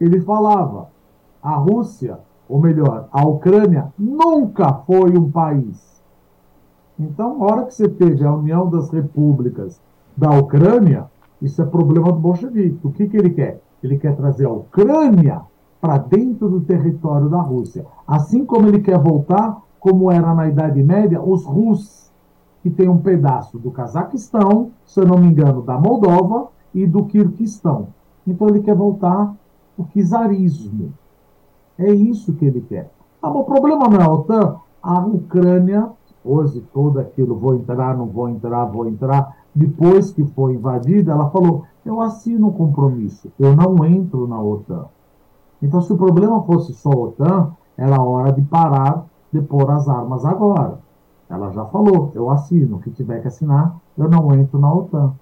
Ele 0.00 0.20
falava: 0.20 0.88
a 1.42 1.56
Rússia 1.56 2.20
ou 2.48 2.58
melhor, 2.58 3.08
a 3.12 3.26
Ucrânia 3.26 3.92
nunca 3.98 4.72
foi 4.72 5.16
um 5.16 5.30
país. 5.30 6.02
Então, 6.98 7.42
a 7.42 7.46
hora 7.46 7.66
que 7.66 7.74
você 7.74 7.88
teve 7.88 8.24
a 8.24 8.34
União 8.34 8.68
das 8.68 8.90
Repúblicas 8.90 9.80
da 10.16 10.30
Ucrânia, 10.30 11.06
isso 11.40 11.60
é 11.60 11.66
problema 11.66 12.10
do 12.10 12.18
bolchevique. 12.18 12.80
O 12.82 12.90
que, 12.90 13.06
que 13.06 13.16
ele 13.16 13.30
quer? 13.30 13.60
Ele 13.82 13.98
quer 13.98 14.16
trazer 14.16 14.46
a 14.46 14.50
Ucrânia 14.50 15.42
para 15.80 15.98
dentro 15.98 16.48
do 16.48 16.60
território 16.62 17.28
da 17.28 17.40
Rússia. 17.40 17.86
Assim 18.06 18.44
como 18.44 18.66
ele 18.66 18.80
quer 18.80 18.98
voltar, 18.98 19.58
como 19.78 20.10
era 20.10 20.34
na 20.34 20.48
Idade 20.48 20.82
Média, 20.82 21.22
os 21.22 21.44
russos, 21.44 22.07
que 22.62 22.70
tem 22.70 22.88
um 22.88 22.98
pedaço 22.98 23.58
do 23.58 23.70
Cazaquistão, 23.70 24.70
se 24.84 25.00
eu 25.00 25.06
não 25.06 25.18
me 25.18 25.26
engano, 25.26 25.62
da 25.62 25.78
Moldova 25.78 26.48
e 26.74 26.86
do 26.86 27.04
Kirguistão. 27.04 27.88
Então 28.26 28.48
ele 28.48 28.60
quer 28.60 28.74
voltar 28.74 29.34
o 29.76 29.84
czarismo. 29.84 30.92
É 31.78 31.92
isso 31.92 32.32
que 32.34 32.44
ele 32.44 32.60
quer. 32.60 32.90
Ah, 33.22 33.30
o 33.30 33.44
problema 33.44 33.88
não 33.88 33.98
é 33.98 34.04
a 34.04 34.10
OTAN. 34.10 34.56
A 34.82 35.00
Ucrânia, 35.04 35.90
hoje 36.24 36.64
todo 36.72 36.98
aquilo, 36.98 37.36
vou 37.36 37.54
entrar, 37.54 37.96
não 37.96 38.06
vou 38.06 38.28
entrar, 38.28 38.64
vou 38.66 38.88
entrar. 38.88 39.36
Depois 39.54 40.10
que 40.10 40.24
foi 40.24 40.54
invadida, 40.54 41.12
ela 41.12 41.30
falou: 41.30 41.64
eu 41.84 42.00
assino 42.00 42.48
um 42.48 42.52
compromisso, 42.52 43.30
eu 43.38 43.54
não 43.56 43.84
entro 43.84 44.26
na 44.26 44.40
OTAN. 44.40 44.86
Então, 45.62 45.80
se 45.80 45.92
o 45.92 45.96
problema 45.96 46.42
fosse 46.42 46.72
só 46.74 46.90
a 46.90 46.96
OTAN, 46.96 47.52
era 47.76 48.00
hora 48.00 48.32
de 48.32 48.42
parar 48.42 49.04
de 49.32 49.40
pôr 49.40 49.70
as 49.70 49.88
armas 49.88 50.24
agora. 50.24 50.78
Ela 51.28 51.50
já 51.52 51.64
falou: 51.66 52.10
eu 52.14 52.30
assino, 52.30 52.76
o 52.76 52.80
que 52.80 52.90
tiver 52.90 53.20
que 53.20 53.28
assinar, 53.28 53.76
eu 53.96 54.08
não 54.08 54.32
entro 54.34 54.58
na 54.58 54.72
OTAN. 54.72 55.12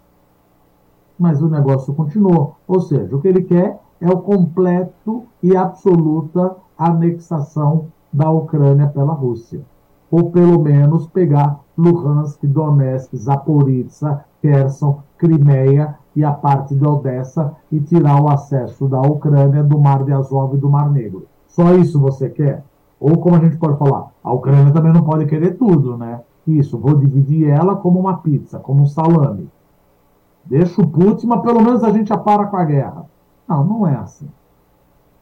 Mas 1.19 1.41
o 1.43 1.49
negócio 1.49 1.95
continuou. 1.95 2.57
Ou 2.69 2.81
seja, 2.81 3.15
o 3.17 3.21
que 3.21 3.29
ele 3.29 3.43
quer 3.43 3.81
é 4.01 4.09
o 4.09 4.21
completo 4.21 5.25
e 5.43 5.57
absoluta 5.57 6.57
anexação 6.79 7.87
da 8.13 8.31
Ucrânia 8.31 8.87
pela 8.89 9.13
Rússia. 9.13 9.63
Ou 10.11 10.31
pelo 10.31 10.63
menos 10.63 11.07
pegar 11.09 11.59
Luhansk, 11.77 12.47
Donetsk, 12.47 13.17
Zaporizhzhia, 13.17 14.25
Kherson, 14.41 15.03
Crimeia 15.19 15.97
e 16.15 16.23
a 16.23 16.33
parte 16.33 16.75
de 16.75 16.87
Odessa 16.87 17.55
e 17.73 17.81
tirar 17.81 18.23
o 18.23 18.29
acesso 18.29 18.87
da 18.87 19.01
Ucrânia 19.01 19.63
do 19.63 19.79
Mar 19.79 20.05
de 20.05 20.13
Azov 20.13 20.55
e 20.55 20.59
do 20.59 20.71
Mar 20.71 20.91
Negro. 20.91 21.27
Só 21.49 21.75
isso 21.75 21.99
você 21.99 22.29
quer? 22.29 22.63
Ou 22.99 23.19
como 23.19 23.37
a 23.37 23.41
gente 23.41 23.57
pode 23.57 23.79
falar, 23.79 24.09
a 24.23 24.33
Ucrânia 24.33 24.73
também 24.73 24.93
não 24.93 25.03
pode 25.03 25.27
querer 25.27 25.57
tudo, 25.57 25.97
né? 25.97 26.21
Isso, 26.47 26.79
vou 26.79 26.97
dividir 26.97 27.49
ela 27.49 27.77
como 27.77 27.99
uma 27.99 28.19
pizza, 28.19 28.59
como 28.59 28.83
um 28.83 28.87
salame. 28.87 29.49
Deixa 30.45 30.81
o 30.81 30.87
Putin, 30.87 31.27
mas 31.27 31.43
pelo 31.43 31.61
menos 31.61 31.83
a 31.83 31.91
gente 31.91 32.09
já 32.09 32.17
para 32.17 32.47
com 32.47 32.57
a 32.57 32.65
guerra. 32.65 33.05
Não, 33.49 33.65
não 33.65 33.87
é 33.87 33.97
assim. 33.97 34.29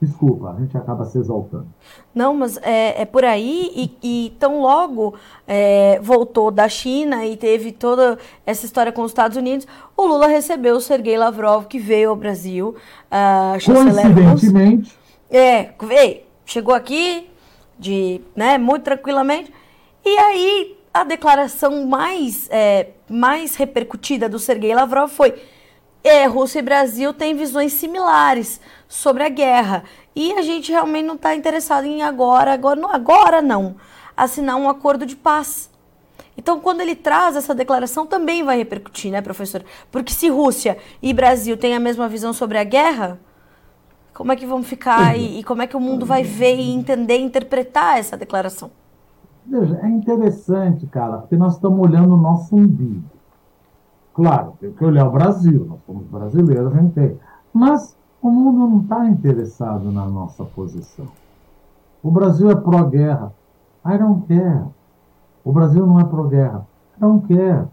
Desculpa, 0.01 0.51
a 0.51 0.61
gente 0.61 0.77
acaba 0.77 1.07
se 1.07 1.17
exaltando. 1.17 1.67
Não, 2.15 2.35
mas 2.35 2.59
é, 2.59 3.03
é 3.03 3.05
por 3.07 3.25
aí 3.25 3.71
e, 3.75 4.27
e 4.27 4.31
tão 4.39 4.61
logo 4.61 5.15
é, 5.47 5.99
voltou 6.03 6.51
da 6.51 6.69
China 6.69 7.25
e 7.25 7.37
teve 7.37 7.73
toda 7.73 8.19
essa 8.45 8.67
história 8.67 8.93
com 8.93 9.03
os 9.03 9.11
Estados 9.11 9.37
Unidos, 9.37 9.67
o 9.97 10.07
Lula 10.07 10.27
recebeu 10.27 10.77
o 10.77 10.81
Sergei 10.81 11.17
Lavrov, 11.17 11.67
que 11.67 11.79
veio 11.79 12.11
ao 12.11 12.17
Brasil. 12.17 12.75
Uh, 13.11 13.65
Coincidentemente. 13.65 14.99
É, 15.31 15.71
veio, 15.81 16.21
chegou 16.45 16.75
aqui 16.75 17.31
de, 17.79 18.21
né, 18.35 18.59
muito 18.59 18.85
tranquilamente. 18.85 19.53
E 20.05 20.19
aí 20.19 20.79
a 20.93 21.03
declaração 21.03 21.87
mais, 21.87 22.49
é, 22.51 22.89
mais 23.09 23.57
repercutida 23.57 24.29
do 24.29 24.39
Sergei 24.39 24.75
Lavrov 24.75 25.11
foi 25.11 25.35
é, 26.05 26.27
Rússia 26.27 26.59
e 26.59 26.63
Brasil 26.63 27.13
têm 27.13 27.35
visões 27.35 27.73
similares 27.73 28.61
sobre 28.87 29.25
a 29.25 29.29
guerra. 29.29 29.85
E 30.15 30.33
a 30.35 30.43
gente 30.43 30.71
realmente 30.71 31.07
não 31.07 31.17
está 31.17 31.35
interessado 31.35 31.87
em 31.87 32.03
agora, 32.03 32.53
agora 32.53 32.79
não, 32.79 32.93
agora 32.93 33.43
não, 33.43 33.77
assinar 34.17 34.57
um 34.57 34.69
acordo 34.69 35.05
de 35.05 35.17
paz. 35.17 35.71
Então, 36.37 36.61
quando 36.61 36.81
ele 36.81 36.95
traz 36.95 37.37
essa 37.37 37.55
declaração, 37.55 38.07
também 38.07 38.43
vai 38.43 38.57
repercutir, 38.57 39.11
né, 39.11 39.21
professor? 39.21 39.65
Porque 39.91 40.13
se 40.13 40.29
Rússia 40.29 40.79
e 41.03 41.13
Brasil 41.13 41.57
têm 41.57 41.75
a 41.75 41.81
mesma 41.81 42.09
visão 42.09 42.33
sobre 42.33 42.59
a 42.59 42.65
guerra, 42.65 43.19
como 44.15 44.33
é 44.33 44.37
que 44.37 44.47
vão 44.47 44.63
ficar 44.63 45.19
e, 45.19 45.41
e 45.41 45.45
como 45.45 45.61
é 45.61 45.67
que 45.67 45.77
o 45.77 45.81
mundo 45.81 46.07
vai 46.07 46.23
ver 46.23 46.57
e 46.57 46.71
entender, 46.71 47.19
interpretar 47.19 47.99
essa 47.99 48.17
declaração? 48.17 48.71
Veja, 49.45 49.79
é 49.83 49.89
interessante, 49.89 50.87
cara, 50.87 51.19
porque 51.19 51.37
nós 51.37 51.55
estamos 51.55 51.79
olhando 51.81 52.15
o 52.15 52.17
nosso 52.17 52.57
umbigo. 52.57 53.03
Claro, 54.15 54.55
tem 54.61 54.73
que 54.73 54.85
olhar 54.85 55.07
o 55.07 55.11
Brasil, 55.11 55.67
nós 55.69 55.81
somos 55.85 56.07
brasileiros, 56.07 56.73
a 56.73 56.81
gente 56.81 56.95
tem. 56.95 57.19
Mas 57.53 57.97
o 58.23 58.31
mundo 58.31 58.71
não 58.71 58.81
está 58.81 59.07
interessado 59.07 59.91
na 59.91 60.07
nossa 60.07 60.45
posição. 60.45 61.07
O 62.03 62.11
Brasil 62.11 62.51
é 62.51 62.55
pró-guerra. 62.55 63.33
I 63.85 63.99
don't 63.99 64.27
care. 64.27 64.65
O 65.45 65.53
Brasil 65.53 65.85
não 65.85 65.99
é 66.01 66.05
pró-guerra. 66.05 66.67
I 66.97 67.01
don't 67.01 67.27
care. 67.27 67.67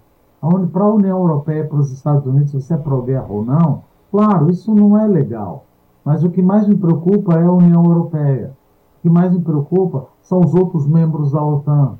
Para 0.73 0.83
a 0.83 0.89
União 0.89 1.19
Europeia 1.19 1.61
e 1.61 1.67
para 1.67 1.77
os 1.77 1.91
Estados 1.91 2.25
Unidos, 2.25 2.49
se 2.49 2.59
você 2.59 2.73
é 2.73 2.77
pró-guerra 2.77 3.27
ou 3.29 3.45
não, 3.45 3.83
claro, 4.09 4.49
isso 4.49 4.73
não 4.73 4.97
é 4.97 5.07
legal. 5.07 5.65
Mas 6.03 6.23
o 6.23 6.29
que 6.29 6.41
mais 6.41 6.67
me 6.67 6.75
preocupa 6.75 7.35
é 7.35 7.43
a 7.43 7.51
União 7.51 7.83
Europeia. 7.83 8.53
O 8.97 9.01
que 9.01 9.09
mais 9.09 9.31
me 9.31 9.41
preocupa 9.41 10.07
são 10.21 10.39
os 10.39 10.53
outros 10.53 10.87
membros 10.87 11.31
da 11.31 11.43
OTAN. 11.43 11.97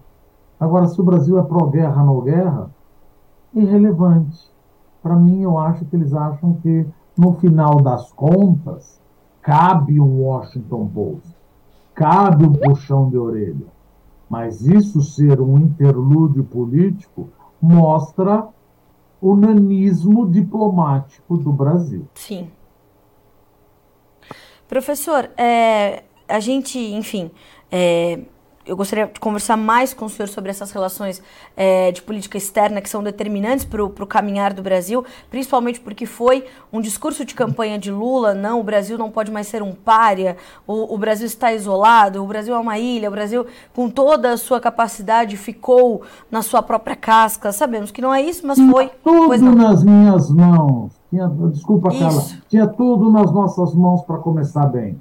Agora, 0.60 0.88
se 0.88 1.00
o 1.00 1.04
Brasil 1.04 1.38
é 1.40 1.44
pró-guerra 1.44 2.04
ou 2.10 2.22
guerra, 2.22 2.70
irrelevante. 3.54 4.50
Para 5.02 5.16
mim, 5.16 5.42
eu 5.42 5.58
acho 5.58 5.86
que 5.86 5.96
eles 5.96 6.14
acham 6.14 6.54
que, 6.62 6.86
no 7.18 7.34
final 7.34 7.82
das 7.82 8.12
contas, 8.12 9.02
cabe 9.42 10.00
um 10.00 10.22
Washington 10.22 10.88
Post, 10.88 11.36
cabe 11.94 12.46
um 12.46 12.54
puxão 12.54 13.10
de 13.10 13.18
orelha. 13.18 13.66
Mas 14.30 14.62
isso 14.62 15.02
ser 15.02 15.42
um 15.42 15.58
interlúdio 15.58 16.44
político 16.44 17.28
mostra 17.62 18.48
o 19.20 19.36
nanismo 19.36 20.30
diplomático 20.30 21.38
do 21.38 21.52
Brasil. 21.52 22.08
Sim. 22.16 22.48
Professor, 24.72 25.30
é, 25.36 26.04
a 26.30 26.40
gente, 26.40 26.80
enfim, 26.80 27.30
é, 27.70 28.20
eu 28.66 28.74
gostaria 28.78 29.06
de 29.06 29.20
conversar 29.20 29.58
mais 29.58 29.94
com 29.94 30.06
o 30.06 30.10
senhor 30.10 30.30
sobre 30.30 30.50
essas 30.50 30.72
relações 30.72 31.22
é, 31.58 31.92
de 31.92 32.02
política 32.02 32.38
externa 32.38 32.80
que 32.80 32.88
são 32.88 33.04
determinantes 33.04 33.66
para 33.66 33.84
o 33.84 34.08
caminhar 34.08 34.54
do 34.54 34.62
Brasil, 34.62 35.04
principalmente 35.30 35.82
porque 35.82 36.06
foi 36.06 36.46
um 36.72 36.80
discurso 36.80 37.26
de 37.26 37.36
campanha 37.36 37.78
de 37.78 37.92
Lula, 37.92 38.34
não, 38.34 38.62
o 38.62 38.64
Brasil 38.64 38.98
não 38.98 39.12
pode 39.12 39.30
mais 39.30 39.48
ser 39.48 39.62
um 39.62 39.74
pária, 39.74 40.38
o, 40.66 40.96
o 40.96 40.98
Brasil 40.98 41.28
está 41.28 41.52
isolado, 41.52 42.24
o 42.24 42.26
Brasil 42.26 42.56
é 42.56 42.58
uma 42.58 42.80
ilha, 42.80 43.10
o 43.10 43.12
Brasil, 43.12 43.46
com 43.74 43.90
toda 43.90 44.32
a 44.32 44.38
sua 44.38 44.62
capacidade, 44.62 45.36
ficou 45.36 46.04
na 46.32 46.42
sua 46.42 46.64
própria 46.64 46.96
casca. 46.96 47.52
Sabemos 47.52 47.92
que 47.92 48.02
não 48.02 48.14
é 48.14 48.22
isso, 48.22 48.48
mas 48.48 48.58
foi. 48.58 48.90
Tudo 49.04 49.54
nas 49.54 49.84
minhas 49.84 50.32
mãos. 50.32 51.01
Tinha, 51.12 51.28
desculpa, 51.52 51.92
Carla. 51.92 52.24
Tinha 52.50 52.66
tudo 52.66 53.12
nas 53.12 53.32
nossas 53.32 53.76
mãos 53.76 54.02
para 54.02 54.18
começar 54.18 54.66
bem. 54.66 55.00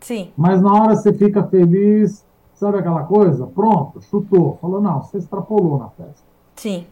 Sim. 0.00 0.32
Mas 0.36 0.60
na 0.60 0.72
hora 0.72 0.96
você 0.96 1.12
fica 1.12 1.44
feliz 1.44 2.24
Sabe 2.54 2.78
aquela 2.78 3.02
coisa? 3.02 3.46
Pronto, 3.46 4.00
chutou. 4.00 4.58
Falou, 4.60 4.80
não, 4.80 5.02
você 5.02 5.18
extrapolou 5.18 5.78
na 5.78 5.88
festa. 5.90 6.22
Sim. 6.56 6.86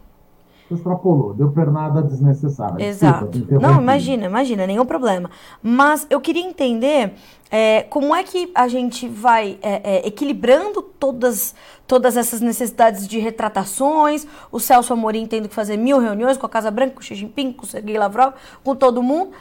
Você 0.68 0.75
extrapolou, 0.75 1.35
deu 1.35 1.51
pernada 1.51 2.03
desnecessária. 2.03 2.85
Exato. 2.85 3.29
Desculpa, 3.29 3.66
não, 3.66 3.81
imagina, 3.81 4.27
imagina, 4.27 4.66
nenhum 4.66 4.87
problema. 4.87 5.31
Mas 5.62 6.07
eu 6.09 6.20
queria 6.20 6.42
entender 6.42 7.14
é, 7.51 7.83
como 7.83 8.14
é 8.14 8.22
que 8.22 8.51
a 8.55 8.66
gente 8.68 9.07
vai 9.07 9.59
é, 9.62 9.96
é, 9.96 10.09
equilibrando 10.09 10.81
todas, 10.81 11.55
todas 11.87 12.16
essas 12.16 12.40
necessidades 12.40 13.07
de 13.07 13.18
retratações, 13.18 14.27
o 14.51 14.59
Celso 14.59 14.92
Amorim 14.92 15.27
tendo 15.27 15.48
que 15.48 15.55
fazer 15.55 15.77
mil 15.77 15.98
reuniões 15.98 16.38
com 16.38 16.46
a 16.46 16.48
Casa 16.48 16.70
Branca, 16.70 16.94
com 16.94 17.01
o 17.01 17.03
Xi 17.03 17.14
Jinping, 17.14 17.53
com 17.53 17.64
o 17.64 17.66
Sergei 17.66 17.98
Lavrov, 17.98 18.33
com 18.64 18.75
todo 18.75 19.03
mundo, 19.03 19.33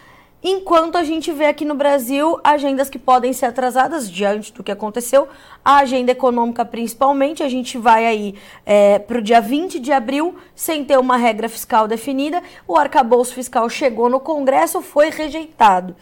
Enquanto 0.44 0.98
a 0.98 1.04
gente 1.04 1.32
vê 1.32 1.46
aqui 1.46 1.64
no 1.64 1.76
Brasil 1.76 2.40
agendas 2.44 2.90
que 2.90 2.98
podem 2.98 3.32
ser 3.32 3.46
atrasadas 3.46 4.10
diante 4.10 4.52
do 4.52 4.64
que 4.64 4.72
aconteceu, 4.72 5.28
a 5.64 5.78
agenda 5.78 6.12
econômica 6.12 6.66
principalmente, 6.66 7.44
a 7.44 7.50
gente 7.50 7.78
vai 7.78 8.08
aí 8.08 8.34
é, 8.66 8.98
para 8.98 9.20
o 9.20 9.22
dia 9.22 9.40
20 9.40 9.80
de 9.80 9.92
abril 9.92 10.36
sem 10.56 10.84
ter 10.84 10.98
uma 10.98 11.16
regra 11.16 11.48
fiscal 11.48 11.88
definida, 11.88 12.42
o 12.68 12.76
arcabouço 12.76 13.36
fiscal 13.36 13.70
chegou 13.70 14.10
no 14.10 14.20
Congresso, 14.20 14.82
foi 14.82 15.12
rejeitado. 15.12 15.96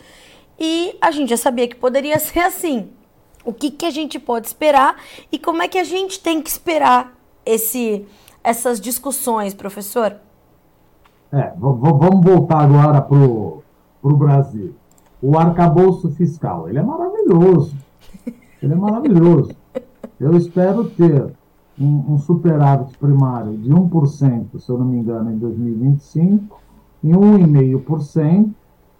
E 0.58 0.96
a 1.02 1.12
gente 1.12 1.32
já 1.32 1.38
sabia 1.38 1.68
que 1.68 1.76
poderia 1.76 2.18
ser 2.20 2.40
assim. 2.40 2.90
O 3.44 3.52
que, 3.52 3.70
que 3.70 3.86
a 3.86 3.92
gente 3.92 4.18
pode 4.18 4.48
esperar 4.48 4.96
e 5.30 5.38
como 5.38 5.62
é 5.62 5.68
que 5.68 5.78
a 5.78 5.84
gente 5.84 6.18
tem 6.18 6.42
que 6.42 6.50
esperar 6.50 7.14
esse, 7.46 8.06
essas 8.42 8.80
discussões, 8.80 9.54
professor? 9.54 10.16
É, 11.32 11.52
vamos 11.58 12.24
voltar 12.24 12.62
agora 12.62 13.02
para 13.02 13.18
o 13.18 13.59
para 14.02 14.14
o 14.14 14.18
Brasil. 14.18 14.74
O 15.22 15.38
arcabouço 15.38 16.10
fiscal, 16.12 16.70
ele 16.70 16.80
é 16.80 16.84
maravilhoso. 16.84 17.76
Ele 18.62 18.74
é 18.74 18.76
maravilhoso. 18.76 19.52
Eu 20.20 20.36
espero 20.36 20.90
ter 20.90 21.32
um, 21.80 22.14
um 22.14 22.18
superávit 22.18 22.98
primário 22.98 23.58
de 23.58 23.70
1%, 23.70 24.60
se 24.60 24.70
eu 24.70 24.78
não 24.78 24.86
me 24.86 24.98
engano, 24.98 25.32
em 25.32 25.38
2025, 25.38 26.60
e 27.04 27.12
1,5%, 27.12 28.50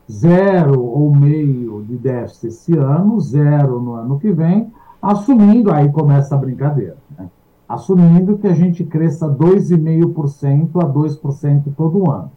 zero 0.10 0.82
ou 0.82 1.14
meio 1.16 1.84
de 1.84 1.98
déficit 1.98 2.48
esse 2.48 2.76
ano, 2.76 3.20
zero 3.20 3.80
no 3.80 3.94
ano 3.94 4.20
que 4.20 4.32
vem, 4.32 4.72
assumindo, 5.02 5.72
aí 5.72 5.92
começa 5.92 6.36
a 6.36 6.38
brincadeira, 6.38 6.98
né? 7.18 7.30
assumindo 7.68 8.38
que 8.38 8.48
a 8.48 8.54
gente 8.54 8.84
cresça 8.84 9.30
2,5% 9.30 10.82
a 10.82 10.88
2% 10.88 11.64
todo 11.78 12.10
ano. 12.10 12.32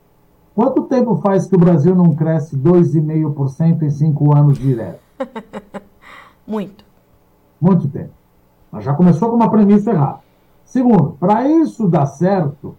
Quanto 0.54 0.82
tempo 0.82 1.16
faz 1.16 1.46
que 1.46 1.56
o 1.56 1.58
Brasil 1.58 1.94
não 1.94 2.14
cresce 2.14 2.56
2,5% 2.56 3.82
em 3.82 3.90
cinco 3.90 4.36
anos 4.36 4.58
direto? 4.58 5.00
Muito. 6.46 6.84
Muito 7.60 7.88
tempo. 7.88 8.10
Mas 8.70 8.84
já 8.84 8.92
começou 8.92 9.30
com 9.30 9.36
uma 9.36 9.50
premissa 9.50 9.90
errada. 9.90 10.20
Segundo, 10.64 11.16
para 11.18 11.48
isso 11.48 11.88
dar 11.88 12.06
certo, 12.06 12.74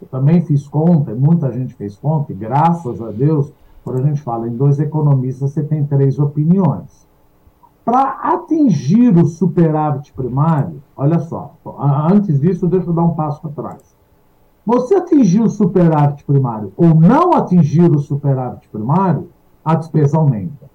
eu 0.00 0.08
também 0.08 0.40
fiz 0.42 0.66
conta, 0.66 1.14
muita 1.14 1.52
gente 1.52 1.74
fez 1.74 1.96
conta, 1.96 2.32
e 2.32 2.34
graças 2.34 3.00
a 3.00 3.10
Deus, 3.10 3.52
quando 3.84 4.00
a 4.00 4.02
gente 4.02 4.20
fala 4.20 4.48
em 4.48 4.56
dois 4.56 4.78
economistas, 4.80 5.52
você 5.52 5.62
tem 5.62 5.84
três 5.84 6.18
opiniões. 6.18 7.06
Para 7.84 8.10
atingir 8.22 9.16
o 9.16 9.26
superávit 9.26 10.12
primário, 10.12 10.82
olha 10.96 11.18
só, 11.18 11.54
antes 12.10 12.40
disso, 12.40 12.68
deixa 12.68 12.88
eu 12.88 12.92
dar 12.94 13.02
um 13.02 13.14
passo 13.14 13.44
atrás. 13.46 13.96
Você 14.64 14.94
atingir 14.94 15.42
o 15.42 15.50
superávit 15.50 16.24
primário 16.24 16.72
ou 16.76 16.94
não 16.94 17.32
atingir 17.32 17.90
o 17.90 17.98
superávit 17.98 18.68
primário, 18.68 19.28
a 19.64 19.74
despesa 19.74 20.16
aumenta. 20.16 20.70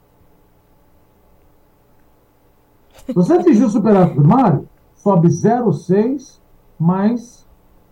Você 3.13 3.33
atingir 3.33 3.63
o 3.63 3.69
superávit 3.69 4.15
primário, 4.15 4.67
sobe 4.95 5.29
0,6 5.29 6.39
mais 6.77 7.47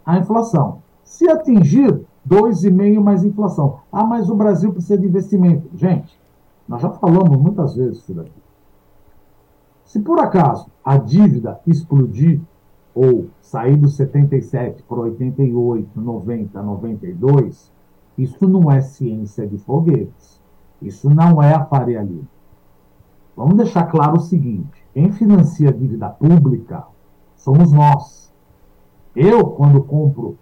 a 0.06 0.18
inflação. 0.18 0.84
Se 1.04 1.30
atingir 1.30 2.06
2,5 2.28 3.02
mais 3.02 3.24
inflação. 3.24 3.80
Ah, 3.92 4.04
mas 4.04 4.30
o 4.30 4.36
Brasil 4.36 4.74
precisa 4.74 4.98
de 4.98 5.08
investimento. 5.08 5.70
Gente, 5.76 6.20
nós 6.68 6.82
já 6.82 6.90
falamos 6.90 7.38
muitas 7.38 7.76
vezes 7.76 8.00
isso 8.00 8.14
daqui. 8.14 8.32
Se 9.86 10.00
por 10.00 10.20
acaso 10.20 10.68
a 10.84 10.98
dívida 10.98 11.60
explodir, 11.66 12.42
ou 12.96 13.28
sair 13.42 13.76
do 13.76 13.90
77 13.90 14.82
para 14.84 15.02
88, 15.02 16.00
90, 16.00 16.64
92, 16.64 17.72
isso 18.18 18.48
não 18.48 18.72
é 18.72 18.82
ciência 18.82 19.46
de 19.46 19.58
foguetes. 19.58 20.42
Isso 20.82 21.10
não 21.10 21.44
é 21.44 21.54
a 21.54 21.66
Faria 21.66 22.02
Lima. 22.02 22.28
Vamos 23.36 23.58
deixar 23.58 23.84
claro 23.86 24.16
o 24.16 24.22
seguinte: 24.22 24.86
quem 24.94 25.12
financia 25.12 25.70
a 25.70 25.74
dívida 25.74 26.10
pública 26.10 26.86
somos 27.36 27.72
nós. 27.74 28.34
Eu, 29.14 29.46
quando 29.48 29.84
compro, 29.84 30.38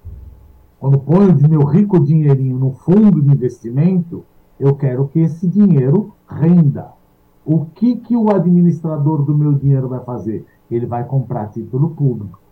quando 0.79 0.99
ponho 0.99 1.33
de 1.33 1.47
meu 1.47 1.63
rico 1.63 1.99
dinheirinho 1.99 2.57
no 2.57 2.71
fundo 2.71 3.21
de 3.21 3.31
investimento, 3.31 4.23
eu 4.59 4.75
quero 4.75 5.07
que 5.07 5.19
esse 5.19 5.47
dinheiro 5.47 6.13
renda. 6.27 6.91
O 7.45 7.65
que, 7.65 7.95
que 7.97 8.15
o 8.15 8.33
administrador 8.33 9.23
do 9.23 9.35
meu 9.35 9.53
dinheiro 9.53 9.89
vai 9.89 9.99
fazer? 10.01 10.45
Ele 10.69 10.85
vai 10.85 11.03
comprar 11.03 11.49
título 11.49 11.89
público. 11.89 12.42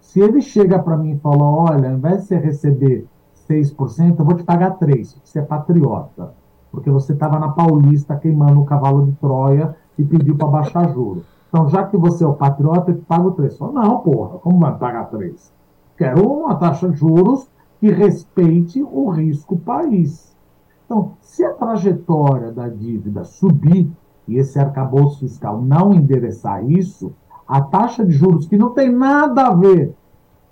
Se 0.00 0.20
ele 0.20 0.40
chega 0.40 0.78
para 0.78 0.96
mim 0.96 1.12
e 1.12 1.18
fala, 1.18 1.44
olha, 1.44 1.90
ao 1.90 1.96
invés 1.96 2.22
de 2.22 2.28
você 2.28 2.36
receber 2.38 3.06
6%, 3.48 4.18
eu 4.18 4.24
vou 4.24 4.34
te 4.34 4.44
pagar 4.44 4.78
3%, 4.78 5.14
porque 5.14 5.20
você 5.24 5.38
é 5.38 5.42
patriota. 5.42 6.34
Porque 6.70 6.90
você 6.90 7.12
estava 7.12 7.38
na 7.38 7.48
Paulista 7.48 8.16
queimando 8.16 8.60
o 8.60 8.64
cavalo 8.64 9.06
de 9.06 9.12
Troia 9.12 9.74
e 9.98 10.04
pediu 10.04 10.36
para 10.36 10.48
baixar 10.48 10.92
juros. 10.92 11.24
Então, 11.48 11.68
já 11.68 11.84
que 11.84 11.96
você 11.96 12.24
é 12.24 12.26
o 12.26 12.34
patriota, 12.34 12.90
eu 12.90 12.96
te 12.96 13.04
pago 13.04 13.32
3%. 13.32 13.56
Falo, 13.56 13.72
não, 13.72 14.00
porra, 14.00 14.38
como 14.38 14.58
vai 14.58 14.76
pagar 14.76 15.10
3%? 15.10 15.50
Quero 15.96 16.30
uma 16.30 16.54
taxa 16.56 16.88
de 16.90 16.96
juros 16.96 17.48
que 17.80 17.90
respeite 17.90 18.82
o 18.82 19.08
risco 19.10 19.56
país. 19.56 20.36
Então, 20.84 21.12
se 21.20 21.44
a 21.44 21.52
trajetória 21.52 22.52
da 22.52 22.68
dívida 22.68 23.24
subir 23.24 23.90
e 24.26 24.36
esse 24.36 24.58
arcabouço 24.58 25.20
fiscal 25.20 25.60
não 25.60 25.92
endereçar 25.92 26.64
isso, 26.64 27.12
a 27.48 27.62
taxa 27.62 28.04
de 28.04 28.12
juros, 28.12 28.46
que 28.46 28.58
não 28.58 28.70
tem 28.70 28.92
nada 28.92 29.46
a 29.46 29.54
ver 29.54 29.94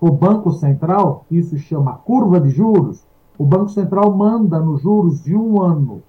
com 0.01 0.09
o 0.09 0.13
Banco 0.13 0.51
Central, 0.53 1.27
isso 1.31 1.59
chama 1.59 1.93
curva 1.93 2.41
de 2.41 2.49
juros, 2.51 3.07
o 3.39 3.45
Banco 3.45 3.69
Central 3.69 4.17
manda 4.17 4.59
nos 4.59 4.81
juros 4.81 5.23
de 5.23 5.37
um 5.37 5.61
ano, 5.61 6.03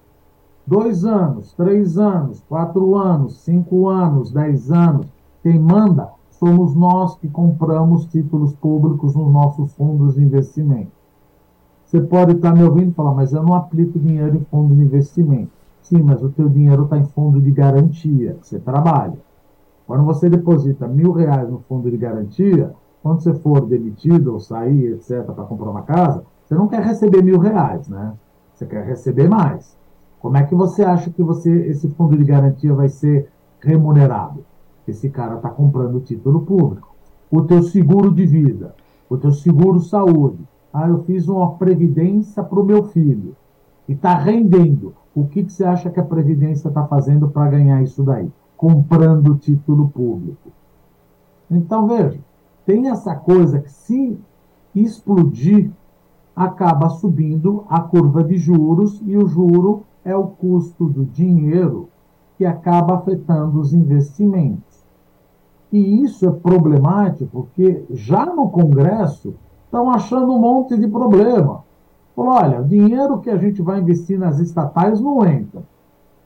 dois 0.66 1.04
anos, 1.04 1.52
três 1.52 1.98
anos, 1.98 2.42
quatro 2.48 2.96
anos, 2.96 3.40
cinco 3.40 3.88
anos, 3.88 4.30
dez 4.30 4.70
anos. 4.70 5.06
Quem 5.42 5.58
manda 5.58 6.10
somos 6.30 6.74
nós 6.74 7.16
que 7.16 7.28
compramos 7.28 8.06
títulos 8.06 8.54
públicos 8.54 9.14
nos 9.14 9.30
nossos 9.30 9.74
fundos 9.74 10.14
de 10.14 10.22
investimento. 10.22 10.92
Você 11.84 12.00
pode 12.00 12.32
estar 12.32 12.54
me 12.54 12.62
ouvindo 12.62 12.90
e 12.90 12.94
falar, 12.94 13.14
mas 13.14 13.32
eu 13.32 13.42
não 13.42 13.54
aplico 13.54 13.98
dinheiro 13.98 14.36
em 14.36 14.44
fundo 14.50 14.74
de 14.74 14.82
investimento. 14.82 15.50
Sim, 15.82 16.02
mas 16.02 16.22
o 16.22 16.28
teu 16.28 16.48
dinheiro 16.48 16.84
está 16.84 16.98
em 16.98 17.04
fundo 17.04 17.40
de 17.40 17.50
garantia, 17.50 18.36
você 18.42 18.58
trabalha. 18.58 19.18
Quando 19.88 20.04
você 20.04 20.28
deposita 20.28 20.86
mil 20.86 21.12
reais 21.12 21.48
no 21.48 21.60
fundo 21.60 21.90
de 21.90 21.96
garantia, 21.96 22.74
quando 23.02 23.22
você 23.22 23.32
for 23.32 23.64
demitido 23.64 24.34
ou 24.34 24.38
sair, 24.38 24.92
etc., 24.92 25.22
para 25.22 25.44
comprar 25.44 25.70
uma 25.70 25.80
casa, 25.80 26.24
você 26.44 26.54
não 26.54 26.68
quer 26.68 26.82
receber 26.82 27.22
mil 27.22 27.38
reais, 27.38 27.88
né? 27.88 28.12
Você 28.54 28.66
quer 28.66 28.84
receber 28.84 29.30
mais. 29.30 29.74
Como 30.20 30.36
é 30.36 30.42
que 30.42 30.54
você 30.54 30.84
acha 30.84 31.08
que 31.08 31.22
você 31.22 31.50
esse 31.68 31.88
fundo 31.88 32.18
de 32.18 32.24
garantia 32.24 32.74
vai 32.74 32.90
ser 32.90 33.30
remunerado? 33.60 34.44
Esse 34.86 35.08
cara 35.08 35.36
está 35.36 35.48
comprando 35.48 36.00
título 36.00 36.42
público. 36.42 36.94
O 37.30 37.40
teu 37.40 37.62
seguro 37.62 38.12
de 38.12 38.26
vida, 38.26 38.74
o 39.08 39.16
teu 39.16 39.32
seguro 39.32 39.80
saúde. 39.80 40.46
Ah, 40.70 40.86
eu 40.86 41.02
fiz 41.04 41.28
uma 41.28 41.54
previdência 41.54 42.44
para 42.44 42.60
o 42.60 42.64
meu 42.64 42.84
filho 42.84 43.34
e 43.88 43.94
está 43.94 44.18
rendendo. 44.18 44.92
O 45.14 45.26
que, 45.26 45.44
que 45.44 45.52
você 45.52 45.64
acha 45.64 45.88
que 45.88 45.98
a 45.98 46.04
previdência 46.04 46.68
está 46.68 46.86
fazendo 46.86 47.30
para 47.30 47.48
ganhar 47.48 47.82
isso 47.82 48.02
daí? 48.02 48.30
Comprando 48.58 49.36
título 49.36 49.88
público. 49.88 50.50
Então, 51.48 51.86
veja, 51.86 52.18
tem 52.66 52.88
essa 52.88 53.14
coisa 53.14 53.60
que, 53.60 53.70
se 53.70 54.18
explodir, 54.74 55.70
acaba 56.34 56.90
subindo 56.90 57.64
a 57.68 57.80
curva 57.80 58.22
de 58.22 58.36
juros, 58.36 59.00
e 59.06 59.16
o 59.16 59.26
juro 59.26 59.84
é 60.04 60.14
o 60.14 60.26
custo 60.26 60.86
do 60.86 61.04
dinheiro 61.04 61.88
que 62.36 62.44
acaba 62.44 62.96
afetando 62.96 63.60
os 63.60 63.72
investimentos. 63.72 64.84
E 65.72 66.02
isso 66.02 66.26
é 66.26 66.32
problemático 66.32 67.28
porque 67.30 67.84
já 67.90 68.26
no 68.26 68.48
Congresso 68.50 69.34
estão 69.64 69.90
achando 69.90 70.32
um 70.32 70.38
monte 70.40 70.76
de 70.76 70.88
problema. 70.88 71.64
Olha, 72.16 72.60
o 72.60 72.64
dinheiro 72.64 73.20
que 73.20 73.30
a 73.30 73.36
gente 73.36 73.62
vai 73.62 73.80
investir 73.80 74.18
nas 74.18 74.40
estatais 74.40 75.00
não 75.00 75.24
entra. 75.24 75.62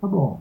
Tá 0.01 0.07
bom. 0.09 0.39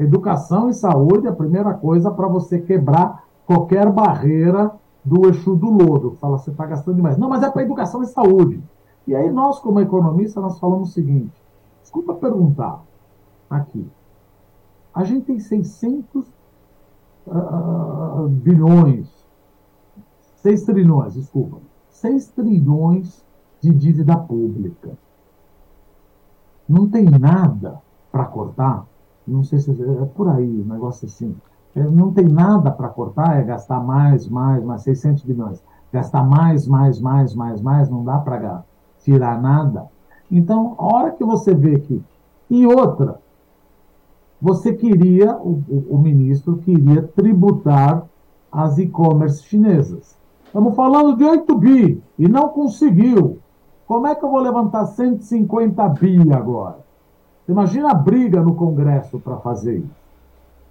Educação 0.00 0.70
e 0.70 0.72
saúde 0.72 1.26
é 1.26 1.30
a 1.30 1.34
primeira 1.34 1.74
coisa 1.74 2.10
para 2.10 2.26
você 2.26 2.58
quebrar 2.58 3.22
qualquer 3.44 3.92
barreira 3.92 4.72
do 5.04 5.26
eixo 5.26 5.54
do 5.54 5.68
lodo. 5.68 6.16
Fala, 6.18 6.38
você 6.38 6.50
está 6.50 6.64
gastando 6.64 6.96
demais. 6.96 7.18
Não, 7.18 7.28
mas 7.28 7.42
é 7.42 7.50
para 7.50 7.62
educação 7.62 8.02
e 8.02 8.06
saúde. 8.06 8.62
E 9.06 9.14
aí 9.14 9.30
nós, 9.30 9.58
como 9.58 9.78
economistas, 9.78 10.42
nós 10.42 10.58
falamos 10.58 10.88
o 10.88 10.92
seguinte, 10.92 11.34
desculpa 11.82 12.14
perguntar 12.14 12.82
aqui, 13.50 13.86
a 14.94 15.04
gente 15.04 15.26
tem 15.26 15.38
600 15.38 16.26
uh, 17.26 18.26
bilhões, 18.28 19.06
6 20.36 20.62
trilhões, 20.62 21.12
desculpa, 21.12 21.58
6 21.90 22.28
trilhões 22.28 23.22
de 23.60 23.70
dívida 23.74 24.16
pública. 24.16 24.96
Não 26.66 26.88
tem 26.88 27.04
nada 27.04 27.82
para 28.10 28.24
cortar, 28.24 28.86
não 29.30 29.42
sei 29.44 29.58
se 29.58 29.70
é 29.70 30.04
por 30.14 30.28
aí, 30.28 30.62
um 30.62 30.72
negócio 30.72 31.06
assim. 31.06 31.34
É, 31.74 31.82
não 31.82 32.12
tem 32.12 32.26
nada 32.26 32.70
para 32.70 32.88
cortar, 32.88 33.38
é 33.38 33.44
gastar 33.44 33.80
mais, 33.80 34.28
mais, 34.28 34.62
mais, 34.64 34.82
600 34.82 35.22
bilhões. 35.22 35.62
Gastar 35.92 36.24
mais, 36.24 36.66
mais, 36.66 37.00
mais, 37.00 37.34
mais, 37.34 37.60
mais, 37.62 37.88
não 37.88 38.04
dá 38.04 38.18
para 38.18 38.64
tirar 39.02 39.40
nada. 39.40 39.86
Então, 40.30 40.74
a 40.78 40.84
hora 40.84 41.10
que 41.12 41.24
você 41.24 41.54
vê 41.54 41.78
que. 41.78 42.02
E 42.48 42.66
outra, 42.66 43.20
você 44.40 44.72
queria, 44.72 45.36
o, 45.36 45.62
o, 45.68 45.86
o 45.90 45.98
ministro 45.98 46.58
queria 46.58 47.02
tributar 47.02 48.04
as 48.50 48.78
e-commerce 48.78 49.44
chinesas. 49.44 50.18
Estamos 50.44 50.74
falando 50.74 51.16
de 51.16 51.24
8 51.24 51.58
bi 51.58 52.02
e 52.18 52.28
não 52.28 52.48
conseguiu. 52.48 53.38
Como 53.86 54.06
é 54.06 54.14
que 54.14 54.24
eu 54.24 54.30
vou 54.30 54.40
levantar 54.40 54.86
150 54.86 55.88
bi 55.90 56.32
agora? 56.32 56.78
Imagina 57.50 57.90
a 57.90 57.94
briga 57.94 58.40
no 58.40 58.54
Congresso 58.54 59.18
para 59.18 59.36
fazer 59.38 59.78
isso. 59.78 60.00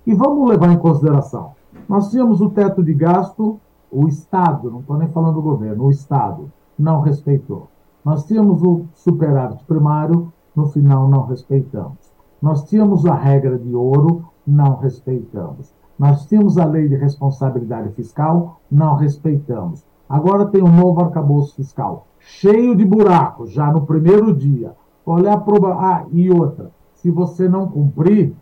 E 0.07 0.13
vamos 0.13 0.49
levar 0.49 0.71
em 0.71 0.77
consideração: 0.77 1.51
nós 1.87 2.09
tínhamos 2.09 2.39
o 2.39 2.49
teto 2.49 2.81
de 2.81 2.93
gasto, 2.93 3.59
o 3.91 4.07
Estado, 4.07 4.71
não 4.71 4.79
estou 4.79 4.97
nem 4.97 5.09
falando 5.09 5.35
do 5.35 5.41
governo, 5.41 5.85
o 5.85 5.91
Estado 5.91 6.49
não 6.77 7.01
respeitou. 7.01 7.67
Nós 8.03 8.25
tínhamos 8.25 8.63
o 8.63 8.85
superávit 8.93 9.61
primário, 9.65 10.31
no 10.55 10.67
final 10.67 11.09
não 11.09 11.25
respeitamos. 11.25 12.13
Nós 12.41 12.63
tínhamos 12.63 13.05
a 13.05 13.13
regra 13.13 13.57
de 13.57 13.75
ouro, 13.75 14.23
não 14.47 14.77
respeitamos. 14.77 15.73
Nós 15.97 16.25
tínhamos 16.27 16.57
a 16.57 16.63
lei 16.63 16.87
de 16.87 16.95
responsabilidade 16.95 17.89
fiscal, 17.89 18.61
não 18.71 18.95
respeitamos. 18.95 19.83
Agora 20.07 20.45
tem 20.45 20.63
um 20.63 20.73
novo 20.73 21.01
arcabouço 21.01 21.57
fiscal, 21.57 22.07
cheio 22.19 22.73
de 22.73 22.85
buracos, 22.85 23.51
já 23.51 23.69
no 23.69 23.85
primeiro 23.85 24.33
dia. 24.33 24.73
Qual 25.03 25.19
é 25.19 25.29
a 25.29 25.37
prova? 25.37 25.75
Ah, 25.79 26.05
e 26.11 26.29
outra, 26.29 26.71
se 26.93 27.09
você 27.09 27.47
não 27.47 27.67
cumprir, 27.67 28.33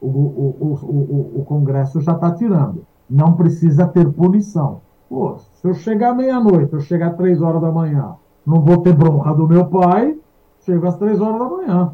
o, 0.00 0.06
o, 0.06 0.56
o, 0.60 0.74
o, 0.82 1.40
o 1.40 1.44
Congresso 1.44 2.00
já 2.00 2.12
está 2.12 2.32
tirando. 2.32 2.84
Não 3.08 3.34
precisa 3.34 3.86
ter 3.86 4.10
punição. 4.12 4.80
Pô, 5.08 5.36
se 5.38 5.66
eu 5.66 5.74
chegar 5.74 6.14
meia-noite, 6.14 6.72
eu 6.72 6.80
chegar 6.80 7.16
três 7.16 7.42
horas 7.42 7.60
da 7.60 7.70
manhã, 7.70 8.14
não 8.46 8.60
vou 8.60 8.78
ter 8.78 8.94
bronca 8.94 9.34
do 9.34 9.46
meu 9.46 9.66
pai, 9.66 10.16
chego 10.60 10.86
às 10.86 10.96
três 10.96 11.20
horas 11.20 11.38
da 11.38 11.48
manhã. 11.48 11.92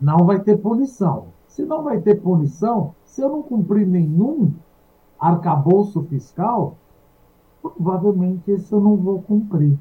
Não 0.00 0.24
vai 0.24 0.40
ter 0.40 0.56
punição. 0.56 1.26
Se 1.46 1.64
não 1.64 1.82
vai 1.82 2.00
ter 2.00 2.16
punição, 2.16 2.94
se 3.04 3.22
eu 3.22 3.28
não 3.28 3.42
cumprir 3.42 3.86
nenhum 3.86 4.52
arcabouço 5.18 6.02
fiscal, 6.04 6.76
provavelmente 7.62 8.50
esse 8.50 8.72
eu 8.72 8.80
não 8.80 8.96
vou 8.96 9.22
cumprir. 9.22 9.78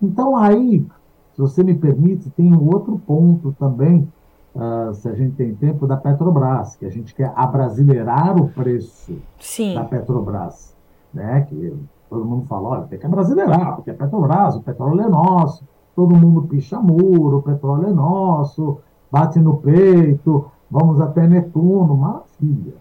Então 0.00 0.36
aí, 0.36 0.86
se 1.34 1.40
você 1.40 1.64
me 1.64 1.74
permite, 1.74 2.30
tem 2.30 2.54
um 2.54 2.72
outro 2.72 2.96
ponto 2.98 3.52
também 3.58 4.08
uh, 4.54 4.94
se 4.94 5.08
a 5.08 5.14
gente 5.14 5.34
tem 5.34 5.54
tempo, 5.54 5.86
da 5.86 5.96
Petrobras, 5.96 6.76
que 6.76 6.86
a 6.86 6.90
gente 6.90 7.12
quer 7.12 7.32
abrasileirar 7.34 8.40
o 8.40 8.48
preço 8.48 9.18
Sim. 9.40 9.74
da 9.74 9.84
Petrobras. 9.84 10.74
Né? 11.12 11.42
Que 11.48 11.76
todo 12.08 12.24
mundo 12.24 12.46
fala, 12.46 12.68
olha, 12.68 12.82
tem 12.82 12.98
que 12.98 13.06
abrasileirar, 13.06 13.74
porque 13.74 13.90
é 13.90 13.94
Petrobras, 13.94 14.56
o 14.56 14.62
petróleo 14.62 15.00
é 15.00 15.08
nosso. 15.08 15.64
Todo 15.96 16.14
mundo 16.14 16.42
picha 16.42 16.78
muro, 16.80 17.38
o 17.38 17.42
petróleo 17.42 17.88
é 17.88 17.92
nosso, 17.92 18.78
bate 19.10 19.38
no 19.38 19.58
peito, 19.58 20.50
vamos 20.70 21.00
até 21.00 21.26
Netuno, 21.26 21.96
maravilha. 21.96 22.74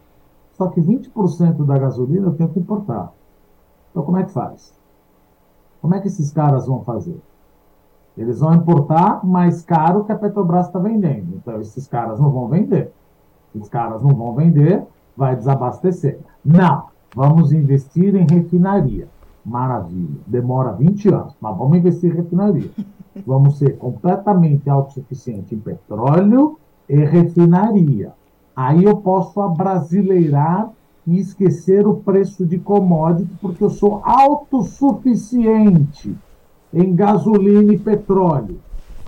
Só 0.54 0.68
que 0.68 0.82
20% 0.82 1.66
da 1.66 1.78
gasolina 1.78 2.28
eu 2.28 2.34
tenho 2.34 2.50
que 2.50 2.60
importar. 2.60 3.12
Então, 3.90 4.04
como 4.04 4.18
é 4.18 4.24
que 4.24 4.32
faz? 4.32 4.74
Como 5.82 5.94
é 5.94 6.00
que 6.00 6.08
esses 6.08 6.32
caras 6.32 6.66
vão 6.68 6.84
fazer? 6.84 7.20
Eles 8.18 8.40
vão 8.40 8.54
importar 8.54 9.26
mais 9.26 9.64
caro 9.64 10.04
que 10.04 10.12
a 10.12 10.18
Petrobras 10.18 10.68
está 10.68 10.78
vendendo. 10.78 11.36
Então, 11.36 11.60
esses 11.60 11.88
caras 11.88 12.20
não 12.20 12.30
vão 12.30 12.48
vender. 12.48 12.92
Esses 13.56 13.70
caras 13.70 14.04
não 14.04 14.14
vão 14.14 14.36
vender, 14.36 14.84
vai 15.18 15.36
desabastecer. 15.36 16.20
Não, 16.44 16.86
vamos 17.16 17.52
investir 17.52 18.16
em 18.16 18.28
refinaria. 18.30 19.08
Maravilha, 19.44 20.22
demora 20.26 20.72
20 20.72 21.10
anos, 21.10 21.36
mas 21.42 21.58
vamos 21.58 21.78
investir 21.78 22.12
em 22.12 22.16
refinaria. 22.16 22.70
Vamos 23.28 23.60
ser 23.60 23.78
completamente 23.78 24.68
autossuficientes 24.68 25.54
em 25.54 25.60
petróleo 25.60 26.58
e 26.90 26.96
refinaria. 26.96 28.12
Aí 28.56 28.86
eu 28.86 28.98
posso 28.98 29.40
abrasileirar 29.40 30.72
e 31.06 31.20
esquecer 31.20 31.86
o 31.86 31.98
preço 31.98 32.44
de 32.44 32.58
commodity, 32.58 33.32
porque 33.40 33.64
eu 33.64 33.70
sou 33.70 34.02
autossuficiente 34.04 36.18
em 36.74 36.96
gasolina 36.96 37.74
e 37.74 37.78
petróleo. 37.78 38.60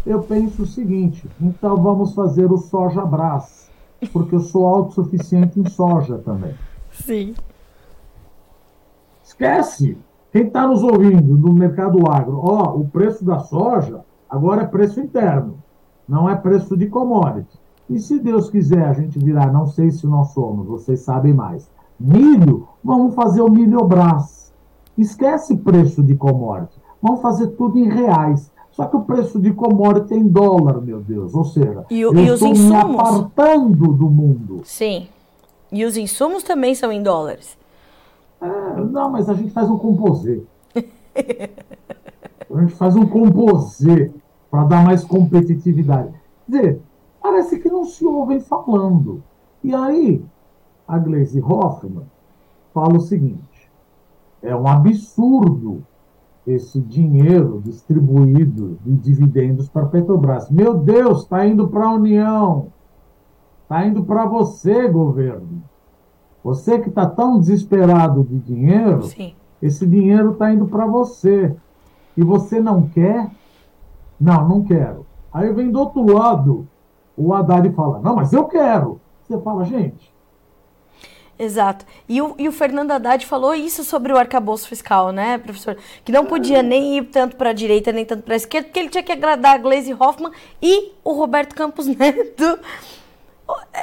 Eu 0.05 0.21
penso 0.21 0.63
o 0.63 0.67
seguinte: 0.67 1.27
então 1.41 1.75
vamos 1.77 2.13
fazer 2.13 2.51
o 2.51 2.57
soja 2.57 3.03
brás, 3.03 3.69
porque 4.13 4.35
eu 4.35 4.41
sou 4.41 4.67
autossuficiente 4.67 5.59
em 5.59 5.67
soja 5.67 6.19
também. 6.19 6.53
Sim. 6.91 7.33
Esquece. 9.23 9.97
Quem 10.31 10.47
está 10.47 10.67
nos 10.67 10.83
ouvindo 10.83 11.37
no 11.37 11.53
mercado 11.53 12.11
agro, 12.11 12.39
ó, 12.43 12.75
o 12.75 12.85
preço 12.87 13.23
da 13.23 13.39
soja 13.39 14.01
agora 14.29 14.63
é 14.63 14.67
preço 14.67 14.99
interno, 14.99 15.57
não 16.07 16.29
é 16.29 16.35
preço 16.35 16.75
de 16.75 16.87
commodity. 16.87 17.57
E 17.89 17.99
se 17.99 18.19
Deus 18.19 18.49
quiser, 18.49 18.85
a 18.85 18.93
gente 18.93 19.17
virar, 19.17 19.51
não 19.51 19.65
sei 19.67 19.91
se 19.91 20.05
nós 20.05 20.29
somos, 20.29 20.67
vocês 20.67 21.01
sabem 21.01 21.33
mais. 21.33 21.69
Milho, 21.99 22.67
vamos 22.83 23.15
fazer 23.15 23.41
o 23.41 23.49
milho 23.49 23.83
brás. 23.85 24.53
Esquece 24.97 25.55
preço 25.55 26.03
de 26.03 26.15
commodity. 26.15 26.84
Vamos 27.05 27.21
fazer 27.21 27.49
tudo 27.49 27.77
em 27.77 27.87
reais. 27.87 28.51
Só 28.71 28.85
que 28.85 28.97
o 28.97 29.01
preço 29.01 29.39
de 29.39 29.53
commodity 29.53 30.15
é 30.15 30.17
em 30.17 30.27
dólar, 30.27 30.81
meu 30.81 30.99
Deus. 30.99 31.35
Ou 31.35 31.45
seja, 31.45 31.85
e, 31.87 32.01
eu 32.01 32.11
e 32.15 32.27
estou 32.27 32.51
me 32.51 32.75
apartando 32.75 33.93
do 33.93 34.09
mundo. 34.09 34.61
Sim. 34.63 35.07
E 35.71 35.85
os 35.85 35.95
insumos 35.95 36.41
também 36.41 36.73
são 36.73 36.91
em 36.91 37.03
dólares. 37.03 37.55
É, 38.41 38.47
não, 38.81 39.11
mas 39.11 39.29
a 39.29 39.35
gente 39.35 39.51
faz 39.51 39.69
um 39.69 39.77
composê. 39.77 40.41
a 40.73 42.61
gente 42.61 42.73
faz 42.73 42.95
um 42.95 43.05
composê 43.05 44.11
para 44.49 44.63
dar 44.63 44.83
mais 44.83 45.03
competitividade. 45.03 46.09
Quer 46.49 46.57
dizer, 46.57 46.81
parece 47.21 47.59
que 47.59 47.69
não 47.69 47.85
se 47.85 48.03
ouvem 48.03 48.39
falando. 48.39 49.21
E 49.63 49.75
aí, 49.75 50.25
a 50.87 50.97
Gleisi 50.97 51.39
Hoffmann 51.39 52.07
fala 52.73 52.97
o 52.97 53.01
seguinte: 53.01 53.69
é 54.41 54.55
um 54.55 54.67
absurdo 54.67 55.83
esse 56.45 56.79
dinheiro 56.79 57.61
distribuído 57.63 58.77
de 58.85 58.95
dividendos 58.95 59.67
para 59.67 59.83
a 59.83 59.87
Petrobras. 59.87 60.49
Meu 60.49 60.75
Deus, 60.75 61.23
está 61.23 61.45
indo 61.45 61.67
para 61.67 61.85
a 61.85 61.93
União. 61.93 62.67
Está 63.63 63.85
indo 63.85 64.03
para 64.03 64.25
você, 64.25 64.87
governo. 64.87 65.63
Você 66.43 66.79
que 66.79 66.89
está 66.89 67.07
tão 67.07 67.39
desesperado 67.39 68.23
de 68.23 68.37
dinheiro, 68.37 69.03
Sim. 69.03 69.33
esse 69.61 69.87
dinheiro 69.87 70.33
está 70.33 70.53
indo 70.53 70.67
para 70.67 70.85
você. 70.85 71.55
E 72.15 72.23
você 72.23 72.59
não 72.59 72.83
quer? 72.83 73.31
Não, 74.19 74.47
não 74.47 74.63
quero. 74.63 75.05
Aí 75.33 75.51
vem 75.51 75.71
do 75.71 75.79
outro 75.79 76.05
lado 76.13 76.67
o 77.17 77.33
Haddad 77.33 77.69
fala: 77.71 77.99
Não, 77.99 78.15
mas 78.15 78.33
eu 78.33 78.45
quero. 78.45 78.99
Você 79.23 79.39
fala, 79.39 79.63
gente, 79.63 80.13
Exato. 81.37 81.85
E 82.07 82.21
o, 82.21 82.33
e 82.37 82.47
o 82.47 82.51
Fernando 82.51 82.91
Haddad 82.91 83.25
falou 83.25 83.53
isso 83.53 83.83
sobre 83.83 84.13
o 84.13 84.17
arcabouço 84.17 84.67
fiscal, 84.67 85.11
né, 85.11 85.37
professor? 85.37 85.77
Que 86.03 86.11
não 86.11 86.25
podia 86.25 86.63
nem 86.63 86.97
ir 86.97 87.05
tanto 87.05 87.35
para 87.35 87.49
a 87.49 87.53
direita, 87.53 87.91
nem 87.91 88.05
tanto 88.05 88.23
para 88.23 88.35
a 88.35 88.37
esquerda, 88.37 88.67
porque 88.67 88.79
ele 88.79 88.89
tinha 88.89 89.03
que 89.03 89.11
agradar 89.11 89.55
a 89.55 89.57
Gleisi 89.57 89.93
Hoffmann 89.93 90.31
e 90.61 90.93
o 91.03 91.11
Roberto 91.11 91.53
Campos 91.53 91.87
Neto. 91.87 92.59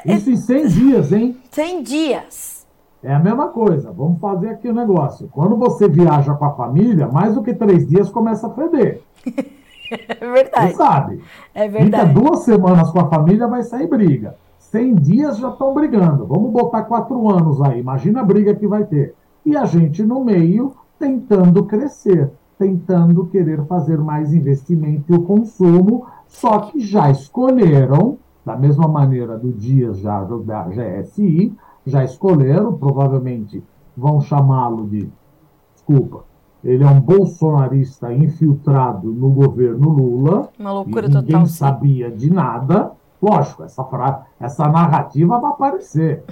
Isso 0.05 0.31
em 0.31 0.37
100 0.37 0.67
dias, 0.69 1.13
hein? 1.13 1.37
100 1.51 1.83
dias. 1.83 2.67
É 3.03 3.13
a 3.13 3.19
mesma 3.19 3.49
coisa. 3.49 3.93
Vamos 3.93 4.21
fazer 4.21 4.49
aqui 4.49 4.69
o 4.69 4.71
um 4.71 4.75
negócio. 4.75 5.29
Quando 5.33 5.57
você 5.57 5.89
viaja 5.89 6.35
com 6.35 6.45
a 6.45 6.55
família, 6.55 7.09
mais 7.09 7.35
do 7.35 7.43
que 7.43 7.53
três 7.53 7.87
dias 7.87 8.09
começa 8.09 8.47
a 8.47 8.51
feder. 8.51 9.01
É 9.93 10.33
verdade. 10.33 10.71
Você 10.71 10.77
sabe. 10.77 11.23
É 11.55 11.69
verdade. 11.69 12.09
Fica 12.09 12.21
duas 12.21 12.39
semanas 12.45 12.91
com 12.91 12.99
a 12.99 13.11
família, 13.11 13.47
vai 13.47 13.63
sair 13.63 13.87
briga. 13.87 14.35
100 14.73 14.95
dias 14.95 15.37
já 15.37 15.51
estão 15.51 15.75
brigando. 15.75 16.27
Vamos 16.27 16.51
botar 16.51 16.85
quatro 16.85 17.29
anos 17.29 17.61
aí, 17.61 17.79
imagina 17.79 18.23
a 18.23 18.25
briga 18.25 18.55
que 18.55 18.67
vai 18.67 18.85
ter. 18.85 19.15
E 19.45 19.55
a 19.55 19.67
gente 19.67 20.03
no 20.03 20.25
meio 20.25 20.73
tentando 20.99 21.65
crescer, 21.65 22.31
tentando 22.59 23.27
querer 23.27 23.65
fazer 23.67 23.99
mais 23.99 24.33
investimento 24.33 25.13
e 25.13 25.17
o 25.17 25.23
consumo, 25.23 26.07
só 26.27 26.61
que 26.61 26.81
já 26.81 27.11
escolheram, 27.11 28.17
da 28.47 28.57
mesma 28.57 28.89
maneira 28.89 29.39
do 29.39 29.53
Dias 29.53 29.99
já 29.99 30.25
da 30.25 30.65
GSI, 30.69 31.55
já 31.87 32.03
escolheram, 32.03 32.73
provavelmente 32.73 33.63
vão 33.95 34.23
chamá-lo 34.23 34.89
de, 34.89 35.11
desculpa, 35.75 36.25
ele 36.65 36.83
é 36.83 36.89
um 36.89 37.01
bolsonarista 37.01 38.13
infiltrado 38.13 39.13
no 39.13 39.31
governo 39.31 39.91
Lula. 39.91 40.49
Uma 40.59 40.73
loucura 40.73 41.09
ninguém 41.09 41.25
total. 41.25 41.47
sabia 41.47 42.11
sim. 42.11 42.17
de 42.17 42.33
nada. 42.33 42.93
Lógico, 43.23 43.63
essa, 43.63 43.85
fra... 43.85 44.27
essa 44.41 44.69
narrativa 44.69 45.39
vai 45.39 45.51
aparecer. 45.53 46.25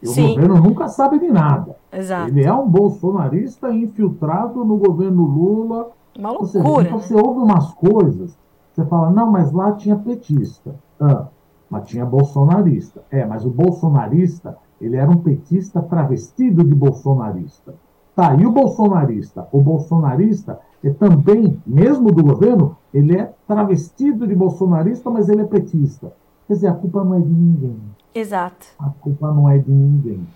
E 0.00 0.06
o 0.06 0.12
sim. 0.12 0.34
governo 0.34 0.60
nunca 0.60 0.88
sabe 0.88 1.18
de 1.18 1.28
nada. 1.28 1.76
Exato. 1.92 2.28
Ele 2.28 2.44
é 2.44 2.52
um 2.52 2.68
bolsonarista 2.68 3.70
infiltrado 3.72 4.64
no 4.64 4.76
governo 4.76 5.24
Lula. 5.24 5.90
Uma 6.16 6.30
loucura. 6.30 6.48
Seja, 6.48 6.82
então 6.82 6.98
você 7.00 7.14
ouve 7.14 7.40
umas 7.40 7.72
coisas, 7.74 8.38
você 8.72 8.84
fala, 8.84 9.10
não, 9.10 9.30
mas 9.30 9.52
lá 9.52 9.72
tinha 9.72 9.96
petista. 9.96 10.76
Ah, 11.00 11.26
mas 11.68 11.88
tinha 11.88 12.06
bolsonarista. 12.06 13.02
É, 13.10 13.24
mas 13.24 13.44
o 13.44 13.50
bolsonarista, 13.50 14.56
ele 14.80 14.96
era 14.96 15.10
um 15.10 15.16
petista 15.16 15.82
travestido 15.82 16.62
de 16.62 16.74
bolsonarista. 16.74 17.74
Tá, 18.14 18.34
e 18.34 18.46
o 18.46 18.52
bolsonarista? 18.52 19.48
O 19.52 19.60
bolsonarista 19.60 20.60
é 20.82 20.90
também, 20.90 21.60
mesmo 21.66 22.12
do 22.12 22.22
governo, 22.22 22.76
ele 22.94 23.16
é 23.16 23.32
travestido 23.46 24.26
de 24.26 24.34
bolsonarista, 24.34 25.10
mas 25.10 25.28
ele 25.28 25.42
é 25.42 25.44
petista. 25.44 26.12
Quer 26.46 26.54
dizer, 26.54 26.68
a 26.68 26.74
culpa 26.74 27.02
não 27.04 27.14
é 27.14 27.20
de 27.20 27.32
ninguém. 27.32 27.80
Exato. 28.14 28.66
A 28.78 28.88
culpa 29.00 29.32
não 29.32 29.48
é 29.48 29.58
de 29.58 29.70
ninguém. 29.70 30.26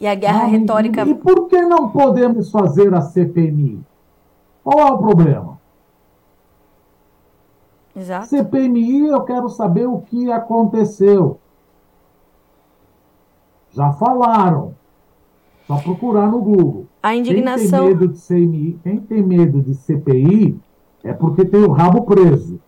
E 0.00 0.06
a 0.06 0.14
guerra 0.14 0.44
ah, 0.44 0.46
retórica. 0.46 1.04
E, 1.04 1.10
e 1.10 1.14
por 1.14 1.48
que 1.48 1.60
não 1.62 1.90
podemos 1.90 2.50
fazer 2.50 2.92
a 2.94 3.00
CPMI? 3.00 3.80
Qual 4.64 4.78
é 4.78 4.90
o 4.90 4.98
problema? 4.98 5.58
Exato. 7.94 8.26
CPMI, 8.26 9.08
eu 9.08 9.22
quero 9.22 9.48
saber 9.48 9.86
o 9.86 10.00
que 10.00 10.30
aconteceu. 10.30 11.38
Já 13.72 13.92
falaram. 13.92 14.74
Só 15.66 15.76
procurar 15.76 16.28
no 16.28 16.40
Google. 16.40 16.86
A 17.02 17.14
indignação. 17.14 17.86
Quem 17.86 17.96
tem 17.96 18.00
medo 18.00 18.08
de 18.08 18.26
CMI, 18.26 18.80
quem 18.82 19.00
tem 19.00 19.22
medo 19.22 19.62
de 19.62 19.74
CPI 19.74 20.58
é 21.04 21.12
porque 21.12 21.44
tem 21.44 21.62
o 21.62 21.70
rabo 21.70 22.02
preso. 22.02 22.60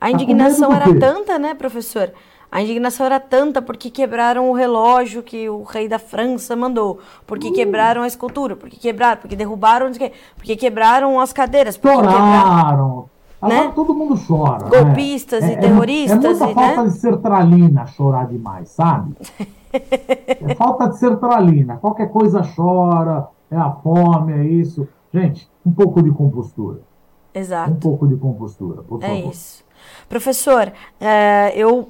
A 0.00 0.10
indignação 0.10 0.70
tá 0.70 0.76
era 0.76 0.98
tanta, 0.98 1.38
né, 1.38 1.54
professor? 1.54 2.12
A 2.52 2.60
indignação 2.60 3.06
era 3.06 3.18
tanta 3.18 3.62
porque 3.62 3.88
quebraram 3.88 4.50
o 4.50 4.52
relógio 4.52 5.22
que 5.22 5.48
o 5.48 5.62
rei 5.62 5.88
da 5.88 5.98
França 5.98 6.54
mandou, 6.54 6.98
porque 7.26 7.48
uh. 7.48 7.52
quebraram 7.54 8.02
a 8.02 8.06
escultura, 8.06 8.54
porque 8.54 8.76
quebraram, 8.76 9.22
porque 9.22 9.34
derrubaram, 9.34 9.90
porque 10.36 10.54
quebraram 10.54 11.18
as 11.18 11.32
cadeiras, 11.32 11.78
porque 11.78 11.96
quebraram. 11.96 13.08
Agora 13.40 13.64
né? 13.64 13.72
todo 13.74 13.94
mundo 13.94 14.20
chora. 14.28 14.68
Golpistas 14.68 15.42
né? 15.42 15.48
e 15.48 15.52
é, 15.54 15.56
terroristas. 15.56 16.40
É, 16.40 16.44
é 16.44 16.46
muita 16.46 16.50
e, 16.50 16.54
falta 16.54 16.82
né? 16.82 16.88
de 16.90 16.98
sertralina 16.98 17.86
chorar 17.86 18.26
demais, 18.26 18.68
sabe? 18.68 19.16
é 19.72 20.54
falta 20.54 20.90
de 20.90 20.98
sertralina. 20.98 21.78
Qualquer 21.78 22.10
coisa 22.10 22.42
chora, 22.54 23.28
é 23.50 23.56
a 23.56 23.70
fome, 23.70 24.34
é 24.34 24.44
isso. 24.44 24.86
Gente, 25.12 25.48
um 25.64 25.72
pouco 25.72 26.02
de 26.02 26.10
compostura. 26.10 26.80
Exato. 27.32 27.70
Um 27.70 27.76
pouco 27.76 28.06
de 28.06 28.16
compostura, 28.16 28.82
por 28.82 29.00
favor. 29.00 29.12
É 29.12 29.20
isso. 29.20 29.64
Professor, 30.06 30.70
é, 31.00 31.52
eu 31.56 31.88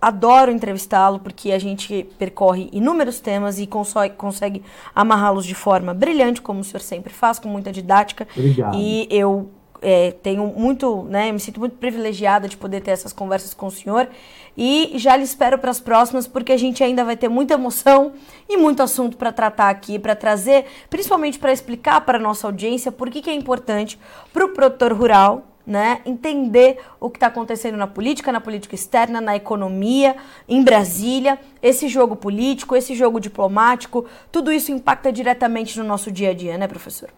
adoro 0.00 0.50
entrevistá-lo 0.50 1.18
porque 1.18 1.52
a 1.52 1.58
gente 1.58 2.06
percorre 2.18 2.68
inúmeros 2.72 3.20
temas 3.20 3.58
e 3.58 3.66
consegue, 3.66 4.62
amarrá-los 4.94 5.46
de 5.46 5.54
forma 5.54 5.94
brilhante, 5.94 6.40
como 6.40 6.60
o 6.60 6.64
senhor 6.64 6.80
sempre 6.80 7.12
faz, 7.12 7.38
com 7.38 7.48
muita 7.48 7.72
didática. 7.72 8.26
Obrigado. 8.36 8.76
E 8.76 9.08
eu 9.10 9.50
é, 9.82 10.12
tenho 10.12 10.46
muito, 10.46 11.04
né, 11.04 11.32
me 11.32 11.40
sinto 11.40 11.60
muito 11.60 11.76
privilegiada 11.76 12.48
de 12.48 12.56
poder 12.56 12.80
ter 12.80 12.92
essas 12.92 13.12
conversas 13.12 13.54
com 13.54 13.66
o 13.66 13.70
senhor 13.70 14.08
e 14.56 14.92
já 14.96 15.16
lhe 15.16 15.24
espero 15.24 15.58
para 15.58 15.70
as 15.70 15.80
próximas 15.80 16.26
porque 16.26 16.52
a 16.52 16.56
gente 16.56 16.82
ainda 16.82 17.04
vai 17.04 17.16
ter 17.16 17.28
muita 17.28 17.54
emoção 17.54 18.12
e 18.48 18.56
muito 18.56 18.82
assunto 18.82 19.16
para 19.16 19.32
tratar 19.32 19.68
aqui, 19.68 19.98
para 19.98 20.16
trazer, 20.16 20.66
principalmente 20.88 21.38
para 21.38 21.52
explicar 21.52 22.00
para 22.02 22.18
a 22.18 22.20
nossa 22.20 22.46
audiência 22.46 22.90
por 22.90 23.10
que, 23.10 23.20
que 23.20 23.30
é 23.30 23.34
importante 23.34 23.98
para 24.32 24.44
o 24.44 24.48
produtor 24.50 24.92
rural 24.92 25.55
né, 25.66 26.00
entender 26.06 26.78
o 27.00 27.10
que 27.10 27.16
está 27.16 27.26
acontecendo 27.26 27.76
na 27.76 27.86
política, 27.86 28.30
na 28.30 28.40
política 28.40 28.74
externa, 28.74 29.20
na 29.20 29.34
economia, 29.34 30.16
em 30.48 30.62
Brasília, 30.62 31.38
esse 31.60 31.88
jogo 31.88 32.14
político, 32.14 32.76
esse 32.76 32.94
jogo 32.94 33.18
diplomático, 33.18 34.04
tudo 34.30 34.52
isso 34.52 34.70
impacta 34.70 35.12
diretamente 35.12 35.78
no 35.78 35.84
nosso 35.84 36.12
dia 36.12 36.30
a 36.30 36.34
dia, 36.34 36.56
né, 36.56 36.68
professor? 36.68 37.08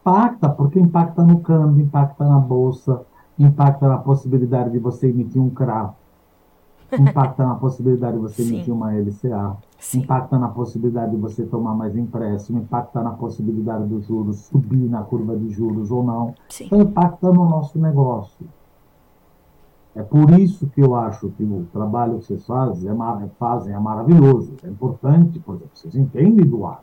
Impacta, 0.00 0.48
porque 0.48 0.80
impacta 0.80 1.22
no 1.22 1.40
câmbio, 1.40 1.84
impacta 1.84 2.24
na 2.24 2.38
bolsa, 2.38 3.02
impacta 3.38 3.86
na 3.86 3.98
possibilidade 3.98 4.70
de 4.70 4.78
você 4.78 5.08
emitir 5.08 5.40
um 5.40 5.50
CRA, 5.50 5.94
impacta 6.98 7.44
na 7.46 7.54
possibilidade 7.54 8.14
de 8.14 8.22
você 8.22 8.42
emitir 8.42 8.74
uma 8.74 8.92
LCA, 8.92 9.56
Sim. 9.78 10.00
impacta 10.00 10.38
na 10.38 10.48
possibilidade 10.48 11.12
de 11.12 11.16
você 11.16 11.44
tomar 11.46 11.74
mais 11.74 11.96
empréstimo, 11.96 12.58
impacta 12.58 13.02
na 13.02 13.12
possibilidade 13.12 13.84
dos 13.84 14.06
juros 14.06 14.38
subir 14.46 14.88
na 14.88 15.02
curva 15.02 15.36
de 15.36 15.50
juros 15.50 15.90
ou 15.90 16.02
não. 16.02 16.34
Sim. 16.48 16.66
Então 16.66 16.80
impacta 16.80 17.32
no 17.32 17.48
nosso 17.48 17.78
negócio. 17.78 18.46
É 19.94 20.02
por 20.02 20.30
isso 20.38 20.68
que 20.68 20.80
eu 20.80 20.94
acho 20.94 21.30
que 21.30 21.42
o 21.42 21.66
trabalho 21.72 22.18
que 22.18 22.26
vocês 22.26 22.44
fazem 22.46 22.90
é, 22.90 23.28
fazem 23.38 23.74
é 23.74 23.78
maravilhoso, 23.78 24.54
é 24.62 24.68
importante, 24.68 25.38
por 25.40 25.56
exemplo, 25.56 25.70
vocês 25.74 25.94
entendem 25.94 26.44
do 26.44 26.66
ar. 26.66 26.82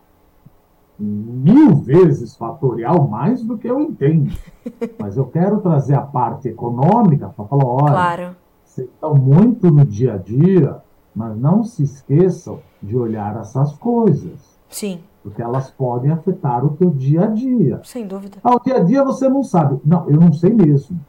Mil 0.98 1.76
vezes 1.76 2.36
fatorial 2.36 3.08
mais 3.08 3.44
do 3.44 3.58
que 3.58 3.68
eu 3.68 3.82
entendo. 3.82 4.34
Mas 4.98 5.18
eu 5.18 5.26
quero 5.26 5.60
trazer 5.60 5.96
a 5.96 6.02
parte 6.02 6.48
econômica 6.48 7.30
para 7.30 7.46
falar, 7.46 7.66
olha, 7.66 7.92
claro 7.92 8.36
vocês 8.76 8.90
estão 8.90 9.16
muito 9.16 9.72
no 9.72 9.86
dia 9.86 10.16
a 10.16 10.18
dia, 10.18 10.82
mas 11.16 11.38
não 11.38 11.64
se 11.64 11.84
esqueçam 11.84 12.60
de 12.82 12.96
olhar 12.96 13.38
essas 13.38 13.74
coisas. 13.78 14.58
Sim. 14.70 15.00
Porque 15.24 15.42
elas 15.42 15.72
podem 15.72 16.12
afetar 16.12 16.64
o 16.66 16.72
teu 16.72 16.90
dia 16.90 17.24
a 17.24 17.28
dia. 17.28 17.82
Sem 17.84 18.06
dúvida. 18.06 18.38
Ao 18.44 18.60
dia 18.60 18.78
a 18.78 18.80
dia 18.80 19.04
você 19.04 19.28
não 19.28 19.44
sabe. 19.44 19.80
Não, 19.84 20.08
eu 20.10 20.20
não 20.20 20.34
sei 20.34 20.54
mesmo. 20.54 21.00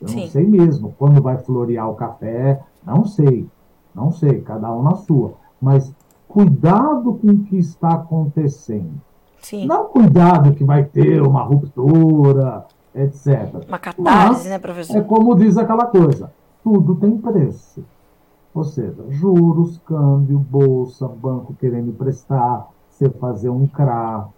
Eu 0.00 0.08
Sim. 0.08 0.20
não 0.20 0.26
sei 0.28 0.46
mesmo. 0.46 0.94
Quando 0.98 1.22
vai 1.22 1.38
florear 1.38 1.88
o 1.88 1.94
café, 1.94 2.60
não 2.84 3.04
sei. 3.04 3.48
Não 3.94 4.10
sei, 4.10 4.40
cada 4.40 4.72
um 4.72 4.82
na 4.82 4.96
sua. 4.96 5.34
Mas 5.60 5.90
cuidado 6.28 7.14
com 7.14 7.28
o 7.28 7.38
que 7.44 7.56
está 7.56 7.94
acontecendo. 7.94 9.00
Sim. 9.40 9.66
Não 9.66 9.86
cuidado 9.86 10.52
que 10.52 10.64
vai 10.64 10.84
ter 10.84 11.22
uma 11.22 11.42
ruptura, 11.42 12.66
etc. 12.94 13.64
Uma 13.68 13.78
catarse, 13.78 14.02
Mas, 14.02 14.44
né, 14.46 14.58
professor? 14.58 14.96
É 14.96 15.00
como 15.00 15.34
diz 15.36 15.56
aquela 15.56 15.86
coisa 15.86 16.30
tudo 16.64 16.94
tem 16.94 17.18
preço. 17.18 17.84
Ou 18.54 18.62
seja, 18.62 19.04
juros, 19.10 19.78
câmbio, 19.84 20.38
bolsa, 20.38 21.08
banco 21.08 21.54
querendo 21.54 21.88
emprestar, 21.88 22.68
você 22.88 23.10
fazer 23.10 23.50
um 23.50 23.66
CRA. 23.66 24.28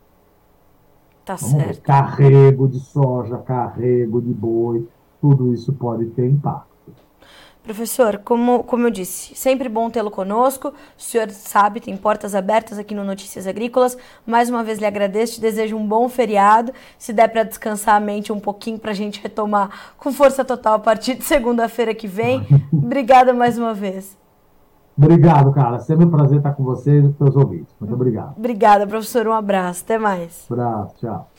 Tá 1.25 1.37
certo. 1.37 1.67
Ver, 1.67 1.81
carrego 1.83 2.67
de 2.67 2.81
soja, 2.81 3.37
carrego 3.37 4.23
de 4.23 4.33
boi, 4.33 4.89
tudo 5.21 5.53
isso 5.53 5.73
pode 5.75 6.07
ter 6.07 6.27
impacto. 6.27 6.76
Professor, 7.67 8.19
como, 8.19 8.63
como 8.63 8.87
eu 8.87 8.91
disse, 8.93 9.35
sempre 9.35 9.69
bom 9.69 9.91
tê-lo 9.91 10.09
conosco. 10.09 10.69
O 10.69 11.03
senhor 11.03 11.29
sabe, 11.31 11.81
tem 11.81 11.97
portas 11.97 12.33
abertas 12.33 12.79
aqui 12.79 12.95
no 12.95 13.03
Notícias 13.03 13.45
Agrícolas. 13.45 13.99
Mais 14.25 14.49
uma 14.49 14.63
vez 14.63 14.79
lhe 14.79 14.87
agradeço, 14.87 15.35
te 15.35 15.41
desejo 15.41 15.77
um 15.77 15.85
bom 15.85 16.09
feriado. 16.09 16.73
Se 16.97 17.13
der 17.13 17.27
para 17.27 17.43
descansar 17.43 17.97
a 17.97 18.01
mente 18.01 18.33
um 18.33 18.39
pouquinho 18.39 18.79
para 18.79 18.93
a 18.93 18.95
gente 18.95 19.21
retomar 19.21 19.69
com 19.99 20.13
força 20.13 20.45
total 20.45 20.75
a 20.75 20.79
partir 20.79 21.15
de 21.15 21.25
segunda-feira 21.25 21.93
que 21.93 22.07
vem. 22.07 22.47
Obrigada 22.73 23.35
mais 23.35 23.59
uma 23.59 23.75
vez. 23.75 24.17
Obrigado, 24.97 25.53
cara. 25.53 25.81
Sempre 25.81 26.07
um 26.07 26.11
prazer 26.11 26.39
estar 26.39 26.53
com 26.53 26.63
vocês 26.63 27.05
e 27.05 27.09
com 27.09 27.25
os 27.25 27.33
seus 27.33 27.45
ouvintes. 27.45 27.75
Muito 27.81 27.93
obrigado. 27.93 28.35
Obrigada, 28.39 28.87
professor. 28.87 29.27
Um 29.27 29.33
abraço. 29.33 29.83
Até 29.83 29.99
mais. 29.99 30.47
Um 30.49 30.55
abraço. 30.55 30.95
Tchau. 31.01 31.36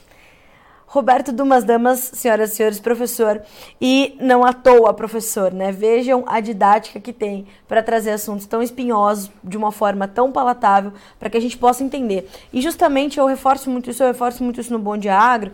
Roberto 0.90 1.32
Dumas 1.32 1.64
Damas, 1.64 1.98
senhoras 2.14 2.52
e 2.52 2.56
senhores, 2.56 2.80
professor, 2.80 3.42
e 3.78 4.16
não 4.18 4.42
à 4.42 4.54
toa 4.54 4.94
professor, 4.94 5.52
né? 5.52 5.70
Vejam 5.70 6.24
a 6.26 6.40
didática 6.40 6.98
que 6.98 7.12
tem 7.12 7.46
para 7.68 7.82
trazer 7.82 8.12
assuntos 8.12 8.46
tão 8.46 8.62
espinhosos 8.62 9.30
de 9.44 9.58
uma 9.58 9.70
forma 9.70 10.08
tão 10.08 10.32
palatável 10.32 10.94
para 11.20 11.28
que 11.28 11.36
a 11.36 11.40
gente 11.40 11.58
possa 11.58 11.84
entender. 11.84 12.26
E 12.50 12.62
justamente 12.62 13.18
eu 13.18 13.26
reforço 13.26 13.68
muito 13.70 13.90
isso, 13.90 14.02
eu 14.02 14.06
reforço 14.06 14.42
muito 14.42 14.62
isso 14.62 14.72
no 14.72 14.78
Bom 14.78 14.96
Dia 14.96 15.14
Agro, 15.14 15.52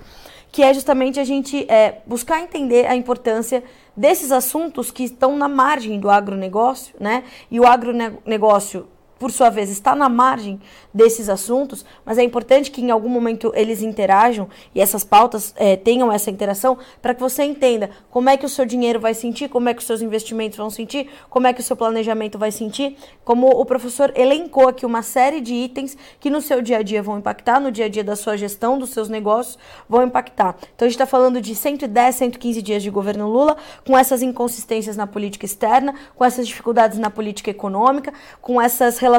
que 0.53 0.63
é 0.63 0.73
justamente 0.73 1.19
a 1.19 1.25
gente 1.25 1.67
é, 1.69 1.99
buscar 2.07 2.41
entender 2.41 2.87
a 2.87 2.95
importância 2.95 3.65
desses 3.97 4.31
assuntos 4.31 4.93
que 4.93 5.03
estão 5.03 5.37
na 5.37 5.49
margem 5.49 5.99
do 5.99 6.09
agronegócio, 6.09 6.95
né? 7.01 7.25
E 7.51 7.59
o 7.59 7.67
agronegócio 7.67 8.87
por 9.25 9.33
sua 9.33 9.49
vez, 9.49 9.71
está 9.71 9.95
na 9.95 10.07
margem 10.07 10.61
desses 10.93 11.31
assuntos, 11.31 11.83
mas 12.05 12.19
é 12.19 12.23
importante 12.23 12.71
que 12.71 12.83
em 12.83 12.91
algum 12.91 13.09
momento 13.09 13.51
eles 13.57 13.81
interajam 13.81 14.51
e 14.75 14.83
essas 14.83 15.03
pautas 15.03 15.55
é, 15.57 15.77
tenham 15.77 16.13
essa 16.13 16.31
interação 16.31 16.77
para 17.01 17.15
que 17.15 17.23
você 17.23 17.43
entenda 17.43 17.89
como 18.11 18.29
é 18.29 18.37
que 18.37 18.45
o 18.45 18.51
seu 18.51 18.67
dinheiro 18.67 19.01
vai 19.01 19.15
sentir, 19.15 19.49
como 19.49 19.67
é 19.67 19.73
que 19.73 19.81
os 19.81 19.87
seus 19.87 20.03
investimentos 20.03 20.59
vão 20.59 20.69
sentir, 20.69 21.09
como 21.31 21.47
é 21.47 21.55
que 21.55 21.61
o 21.63 21.65
seu 21.65 21.75
planejamento 21.75 22.39
vai 22.39 22.53
sentir. 22.53 22.99
Como 23.25 23.49
o 23.49 23.65
professor 23.65 24.13
elencou 24.15 24.69
aqui 24.69 24.85
uma 24.85 25.01
série 25.01 25.41
de 25.41 25.55
itens 25.55 25.97
que 26.21 26.29
no 26.29 26.43
seu 26.43 26.61
dia 26.61 26.77
a 26.77 26.83
dia 26.83 27.03
vão 27.03 27.17
impactar, 27.17 27.59
no 27.59 27.73
dia 27.73 27.87
a 27.87 27.89
dia 27.89 28.05
da 28.05 28.17
sua 28.17 28.37
gestão, 28.37 28.79
dos 28.79 28.91
seus 28.91 29.09
negócios, 29.09 29.59
vão 29.89 30.03
impactar. 30.03 30.55
Então 30.77 30.85
a 30.85 30.89
gente 30.91 30.97
está 30.97 31.07
falando 31.07 31.41
de 31.41 31.55
110, 31.55 32.15
115 32.15 32.61
dias 32.61 32.83
de 32.83 32.91
governo 32.91 33.27
Lula, 33.27 33.57
com 33.87 33.97
essas 33.97 34.21
inconsistências 34.21 34.99
na 34.99 35.07
política 35.07 35.47
externa, 35.47 35.95
com 36.15 36.27
essas 36.27 36.47
dificuldades 36.47 36.99
na 36.99 37.09
política 37.09 37.51
econômica, 37.51 38.13
com 38.43 38.61
essas 38.61 38.99
relações 38.99 39.14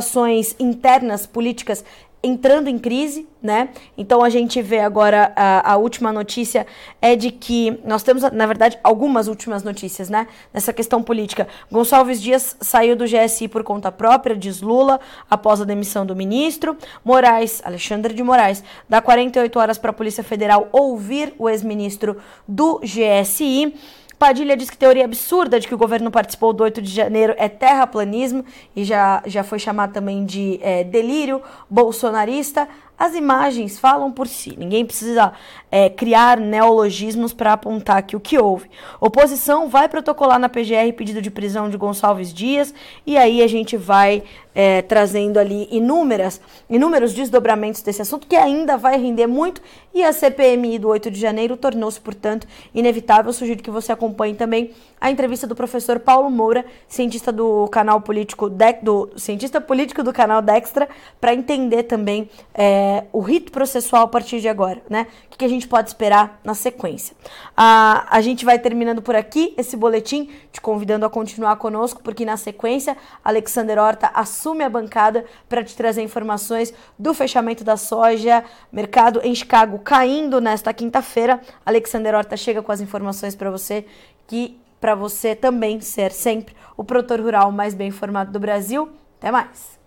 internas 0.60 1.26
políticas 1.26 1.84
entrando 2.26 2.68
em 2.68 2.80
crise, 2.80 3.28
né? 3.40 3.70
Então 3.96 4.24
a 4.24 4.30
gente 4.30 4.60
vê 4.60 4.80
agora 4.80 5.32
a, 5.36 5.74
a, 5.74 5.78
última 5.78 6.12
notícia 6.12 6.66
é 7.00 7.16
de 7.16 7.30
que 7.30 7.80
nós 7.86 8.02
temos, 8.02 8.24
na 8.32 8.48
verdade, 8.48 8.80
algumas 8.84 9.28
últimas 9.28 9.64
notícias, 9.64 10.10
né? 10.10 10.28
Nessa 10.52 10.74
questão 10.74 11.04
política. 11.04 11.48
Gonçalves 11.72 12.20
Dias 12.20 12.58
saiu 12.60 12.96
do 12.96 13.06
GSI 13.06 13.48
por 13.48 13.64
conta 13.64 13.92
própria, 13.92 14.36
diz 14.36 14.60
Lula, 14.60 15.00
após 15.30 15.62
a 15.62 15.66
demissão 15.66 16.04
do 16.04 16.16
ministro. 16.16 16.76
Moraes, 17.04 17.62
Alexandre 17.64 18.12
de 18.12 18.24
Moraes, 18.24 18.64
dá 18.90 19.00
48 19.00 19.60
horas 19.60 19.78
para 19.78 19.92
a 19.92 19.94
Polícia 19.94 20.24
Federal 20.24 20.68
ouvir 20.72 21.36
o 21.38 21.48
ex-ministro 21.48 22.18
do 22.48 22.80
GSI. 22.80 23.76
Padilha 24.18 24.56
diz 24.56 24.70
que 24.70 24.78
teoria 24.78 25.06
absurda 25.06 25.60
de 25.60 25.68
que 25.68 25.76
o 25.76 25.78
governo 25.78 26.10
participou 26.10 26.54
do 26.54 26.64
8 26.64 26.82
de 26.82 26.92
janeiro 26.92 27.34
é 27.38 27.50
terraplanismo 27.50 28.46
e 28.76 28.84
já, 28.84 29.22
já 29.26 29.44
foi 29.44 29.60
chamado 29.60 29.94
também 29.94 30.26
de 30.26 30.60
é, 30.62 30.84
delírio 30.84 31.42
bolsonarista. 31.70 32.68
As 32.98 33.14
imagens 33.14 33.78
falam 33.78 34.10
por 34.10 34.26
si, 34.26 34.56
ninguém 34.58 34.86
precisa 34.86 35.34
é, 35.70 35.90
criar 35.90 36.40
neologismos 36.40 37.34
para 37.34 37.52
apontar 37.52 37.98
aqui 37.98 38.16
o 38.16 38.22
que 38.22 38.40
houve. 38.40 38.70
Oposição 39.02 39.68
vai 39.68 39.90
protocolar 39.90 40.40
na 40.40 40.48
PGR 40.48 40.94
pedido 40.96 41.22
de 41.22 41.30
prisão 41.30 41.70
de 41.70 41.76
Gonçalves 41.76 42.34
Dias 42.34 42.74
e 43.06 43.18
aí 43.18 43.44
a 43.44 43.48
gente 43.48 43.76
vai 43.76 44.24
é, 44.56 44.82
trazendo 44.82 45.38
ali 45.38 45.68
inúmeras, 45.70 46.40
inúmeros 46.70 47.14
desdobramentos 47.14 47.82
desse 47.82 48.02
assunto 48.02 48.28
que 48.28 48.36
ainda 48.38 48.78
vai 48.78 48.98
render 48.98 49.28
muito 49.28 49.62
e 49.96 50.04
a 50.04 50.12
CPMI 50.12 50.78
do 50.78 50.90
8 50.90 51.10
de 51.10 51.18
janeiro 51.18 51.56
tornou-se, 51.56 52.02
portanto, 52.02 52.46
inevitável. 52.74 53.30
Eu 53.30 53.34
sugiro 53.34 53.64
que 53.64 53.72
você 53.72 53.94
acompanhe 53.94 54.36
também 54.36 54.72
a 55.00 55.10
entrevista 55.10 55.48
do 55.48 55.56
professor 55.56 56.00
Paulo 56.02 56.30
Moura, 56.30 56.66
cientista 56.86 57.32
do 57.32 57.66
canal 57.70 58.02
político, 58.02 58.50
de, 58.50 58.74
do 58.82 59.10
cientista 59.16 59.62
político 59.62 60.04
do 60.04 60.12
canal 60.12 60.42
Dextra, 60.42 60.90
para 61.22 61.34
entender 61.34 61.84
também 61.84 62.30
é, 62.54 63.06
o 63.14 63.22
rito 63.22 63.54
processual 63.54 64.04
a 64.04 64.08
partir 64.08 64.42
de 64.42 64.50
agora, 64.50 64.82
né? 64.90 65.08
O 65.32 65.38
que 65.38 65.46
a 65.46 65.48
gente 65.48 65.66
pode 65.66 65.88
esperar 65.88 66.42
na 66.44 66.54
sequência. 66.54 67.16
A, 67.56 68.06
a 68.10 68.20
gente 68.20 68.44
vai 68.44 68.60
terminando 68.60 69.02
por 69.02 69.16
aqui 69.16 69.54
esse 69.58 69.78
boletim, 69.78 70.30
te 70.52 70.60
convidando 70.60 71.06
a 71.06 71.10
continuar 71.10 71.56
conosco, 71.56 72.02
porque 72.04 72.26
na 72.26 72.36
sequência, 72.36 72.98
Alexander 73.24 73.78
Horta 73.78 74.12
assume 74.14 74.64
a 74.66 74.70
bancada 74.70 75.24
para 75.48 75.64
te 75.64 75.74
trazer 75.74 76.02
informações 76.02 76.74
do 77.00 77.14
fechamento 77.14 77.64
da 77.64 77.78
soja, 77.78 78.44
mercado 78.74 79.22
em 79.24 79.34
Chicago 79.34 79.85
caindo 79.86 80.42
nesta 80.42 80.74
quinta-feira. 80.74 81.40
Alexander 81.64 82.16
Horta 82.16 82.36
chega 82.36 82.62
com 82.62 82.72
as 82.72 82.82
informações 82.82 83.36
para 83.36 83.52
você 83.52 83.86
que 84.28 84.60
para 84.82 84.96
você 84.96 85.36
também 85.36 85.80
ser 85.80 86.12
sempre 86.12 86.56
o 86.76 86.84
produtor 86.84 87.22
rural 87.22 87.52
mais 87.52 87.74
bem 87.74 87.90
informado 87.90 88.32
do 88.32 88.40
Brasil. 88.40 88.90
Até 89.18 89.32
mais. 89.32 89.80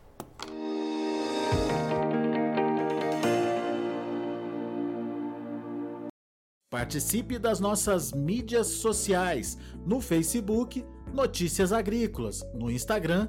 Participe 6.70 7.38
das 7.38 7.61
nossas 7.61 8.12
mídias 8.12 8.66
sociais 8.66 9.59
no 9.84 10.01
Facebook 10.01 10.84
Notícias 11.12 11.72
Agrícolas, 11.72 12.44
no 12.55 12.70
Instagram, 12.70 13.28